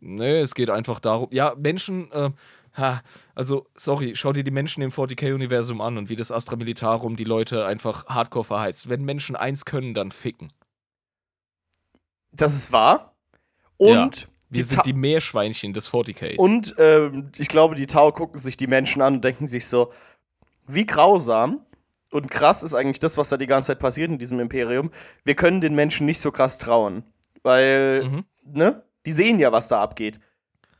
[0.00, 1.28] Nee, es geht einfach darum.
[1.30, 2.30] Ja, Menschen, äh,
[2.76, 3.02] ha,
[3.34, 7.24] also, sorry, schau dir die Menschen im 40k-Universum an und wie das Astra Militarum die
[7.24, 8.88] Leute einfach hardcore verheizt.
[8.88, 10.48] Wenn Menschen eins können, dann ficken.
[12.32, 13.14] Das ist wahr.
[13.76, 16.36] Und ja, wir sind die Meerschweinchen des 40ks.
[16.36, 19.92] Und ähm, ich glaube, die Tau gucken sich die Menschen an und denken sich so,
[20.66, 21.60] wie grausam
[22.10, 24.90] und krass ist eigentlich das, was da die ganze Zeit passiert in diesem Imperium.
[25.24, 27.02] Wir können den Menschen nicht so krass trauen.
[27.42, 28.24] Weil, mhm.
[28.44, 28.82] ne?
[29.06, 30.20] Die sehen ja, was da abgeht.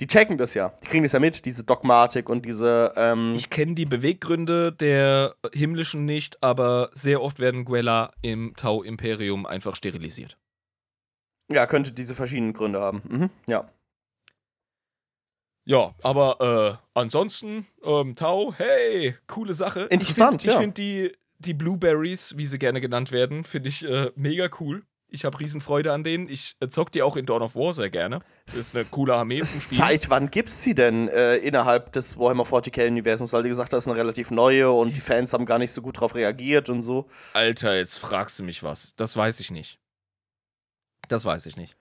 [0.00, 0.74] Die checken das ja.
[0.82, 2.92] Die kriegen das ja mit, diese Dogmatik und diese.
[2.96, 9.46] Ähm ich kenne die Beweggründe der Himmlischen nicht, aber sehr oft werden Guella im Tau-Imperium
[9.46, 10.36] einfach sterilisiert.
[11.52, 13.02] Ja, könnte diese verschiedenen Gründe haben.
[13.08, 13.70] Mhm, ja.
[15.66, 19.82] Ja, aber äh, ansonsten, ähm, Tau, hey, coole Sache.
[19.84, 20.52] Interessant, ich find, ja.
[20.52, 24.82] Ich finde die, die Blueberries, wie sie gerne genannt werden, finde ich äh, mega cool.
[25.14, 26.28] Ich habe Riesenfreude an denen.
[26.28, 28.18] Ich äh, zock die auch in Dawn of War sehr gerne.
[28.46, 29.40] Das ist eine coole Armee.
[29.42, 33.32] Seit wann gibt's sie denn äh, innerhalb des Warhammer 40k-Universums?
[33.32, 35.60] Weil du gesagt hast, das ist eine relativ neue und die, die Fans haben gar
[35.60, 37.06] nicht so gut drauf reagiert und so.
[37.32, 38.96] Alter, jetzt fragst du mich was.
[38.96, 39.78] Das weiß ich nicht.
[41.08, 41.76] Das weiß ich nicht.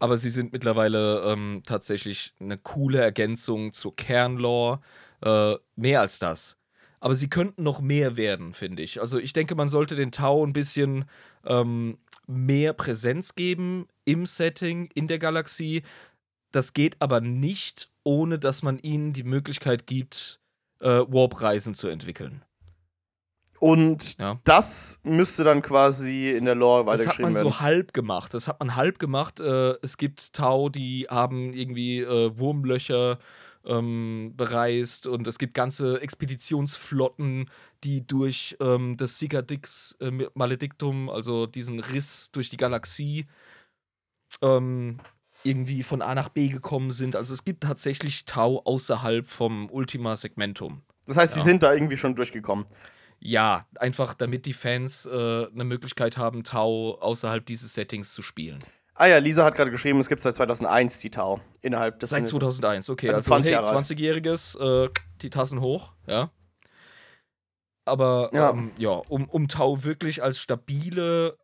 [0.00, 4.80] Aber sie sind mittlerweile ähm, tatsächlich eine coole Ergänzung zur Kernlore.
[5.20, 6.56] Äh, mehr als das.
[6.98, 9.02] Aber sie könnten noch mehr werden, finde ich.
[9.02, 11.04] Also ich denke, man sollte den Tau ein bisschen
[11.44, 15.82] ähm, mehr Präsenz geben im Setting, in der Galaxie.
[16.52, 20.40] Das geht aber nicht, ohne dass man ihnen die Möglichkeit gibt,
[20.80, 22.44] äh, Warp-Reisen zu entwickeln.
[23.60, 24.38] Und ja.
[24.44, 27.32] das müsste dann quasi in der Lore weitergeschrieben werden.
[27.34, 28.34] Das hat man so halb gemacht.
[28.34, 29.40] Das hat man halb gemacht.
[29.40, 33.18] Äh, es gibt Tau, die haben irgendwie äh, Wurmlöcher
[33.66, 37.50] ähm, bereist und es gibt ganze Expeditionsflotten,
[37.82, 43.26] die durch ähm, das Sigadix äh, Maledictum, also diesen Riss durch die Galaxie,
[44.42, 44.98] ähm,
[45.42, 47.16] irgendwie von A nach B gekommen sind.
[47.16, 50.82] Also es gibt tatsächlich Tau außerhalb vom Ultima Segmentum.
[51.06, 51.42] Das heißt, ja.
[51.42, 52.64] sie sind da irgendwie schon durchgekommen.
[53.20, 55.10] Ja, einfach damit die Fans äh,
[55.46, 58.58] eine Möglichkeit haben, Tau außerhalb dieses Settings zu spielen.
[58.94, 62.28] Ah ja, Lisa hat gerade geschrieben, es gibt seit 2001 die Tau innerhalb des Seit
[62.28, 63.08] 2001, okay.
[63.08, 64.90] Also, also 20 hey, 20-jähriges, äh,
[65.20, 66.30] die Tassen hoch, ja.
[67.84, 71.36] Aber ja, ähm, ja um, um Tau wirklich als stabile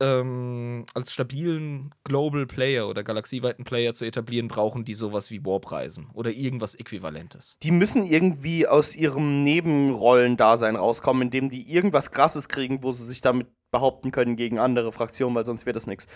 [0.00, 6.10] ähm, als stabilen Global Player oder galaxieweiten Player zu etablieren, brauchen die sowas wie Warpreisen
[6.12, 7.56] oder irgendwas Äquivalentes.
[7.62, 13.20] Die müssen irgendwie aus ihrem Nebenrollendasein rauskommen, indem die irgendwas Krasses kriegen, wo sie sich
[13.20, 16.06] damit behaupten können gegen andere Fraktionen, weil sonst wird das nichts.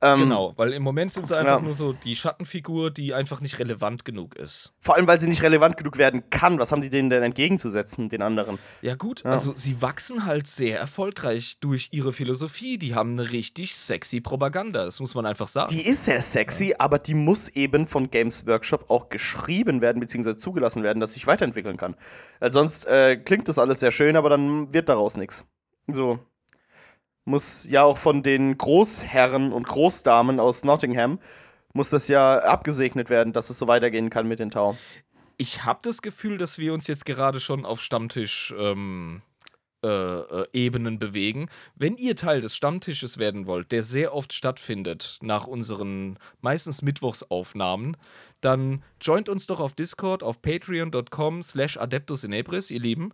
[0.00, 1.60] Ähm, genau, weil im Moment sind sie einfach ja.
[1.60, 4.72] nur so die Schattenfigur, die einfach nicht relevant genug ist.
[4.80, 6.60] Vor allem, weil sie nicht relevant genug werden kann.
[6.60, 8.60] Was haben die denen denn entgegenzusetzen, den anderen?
[8.82, 9.32] Ja, gut, ja.
[9.32, 12.78] also sie wachsen halt sehr erfolgreich durch ihre Philosophie.
[12.78, 15.72] Die haben eine richtig sexy Propaganda, das muss man einfach sagen.
[15.72, 16.76] Die ist sehr sexy, ja.
[16.78, 21.26] aber die muss eben von Games Workshop auch geschrieben werden, beziehungsweise zugelassen werden, dass sich
[21.26, 21.96] weiterentwickeln kann.
[22.38, 25.44] Weil sonst äh, klingt das alles sehr schön, aber dann wird daraus nichts.
[25.88, 26.20] So
[27.28, 31.18] muss ja auch von den Großherren und Großdamen aus Nottingham,
[31.74, 34.76] muss das ja abgesegnet werden, dass es so weitergehen kann mit den Tau.
[35.36, 39.22] Ich habe das Gefühl, dass wir uns jetzt gerade schon auf Stammtisch ähm,
[39.84, 41.48] äh, äh, Ebenen bewegen.
[41.76, 47.96] Wenn ihr Teil des Stammtisches werden wollt, der sehr oft stattfindet nach unseren meistens Mittwochsaufnahmen,
[48.40, 53.12] dann joint uns doch auf Discord auf patreon.com slash adeptus ihr Lieben.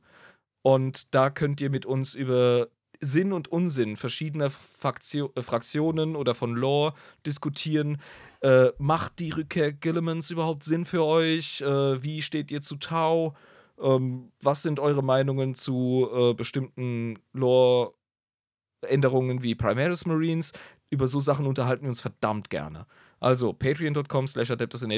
[0.62, 2.68] Und da könnt ihr mit uns über
[3.04, 6.94] Sinn und Unsinn verschiedener Faktio äh, Fraktionen oder von Lore
[7.26, 8.00] diskutieren.
[8.40, 11.60] Äh, macht die Rückkehr Gillimans überhaupt Sinn für euch?
[11.60, 13.34] Äh, wie steht ihr zu Tau?
[13.80, 20.52] Ähm, was sind eure Meinungen zu äh, bestimmten Lore-Änderungen wie Primaris Marines?
[20.90, 22.86] Über so Sachen unterhalten wir uns verdammt gerne.
[23.20, 24.90] Also patreon.com slash adeptus in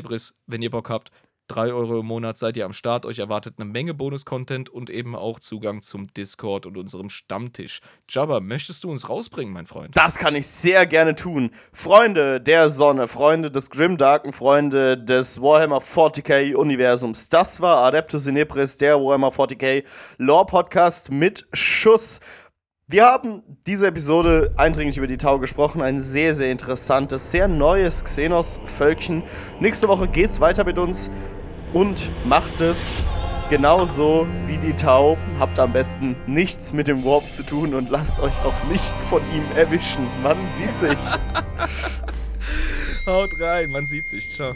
[0.47, 1.11] wenn ihr Bock habt.
[1.49, 3.07] 3 Euro im Monat seid ihr am Start.
[3.07, 7.81] Euch erwartet eine Menge Bonus-Content und eben auch Zugang zum Discord und unserem Stammtisch.
[8.09, 9.97] Jabba, möchtest du uns rausbringen, mein Freund?
[9.97, 11.51] Das kann ich sehr gerne tun.
[11.73, 17.29] Freunde der Sonne, Freunde des Grimdarken, Freunde des Warhammer 40k-Universums.
[17.29, 19.85] Das war Adeptus Inepris, der Warhammer 40k
[20.19, 22.21] Lore-Podcast mit Schuss.
[22.89, 25.83] Wir haben diese Episode eindringlich über die Tau gesprochen.
[25.83, 29.25] Ein sehr, sehr interessantes, sehr neues Xenos-Völkchen.
[29.59, 31.11] Nächste Woche geht's weiter mit uns
[31.77, 32.95] und macht es
[33.51, 35.19] genauso wie die Tau.
[35.39, 39.21] Habt am besten nichts mit dem Warp zu tun und lasst euch auch nicht von
[39.35, 40.07] ihm erwischen.
[40.23, 40.99] Man sieht sich.
[43.07, 44.35] Haut rein, man sieht sich.
[44.35, 44.55] Ciao.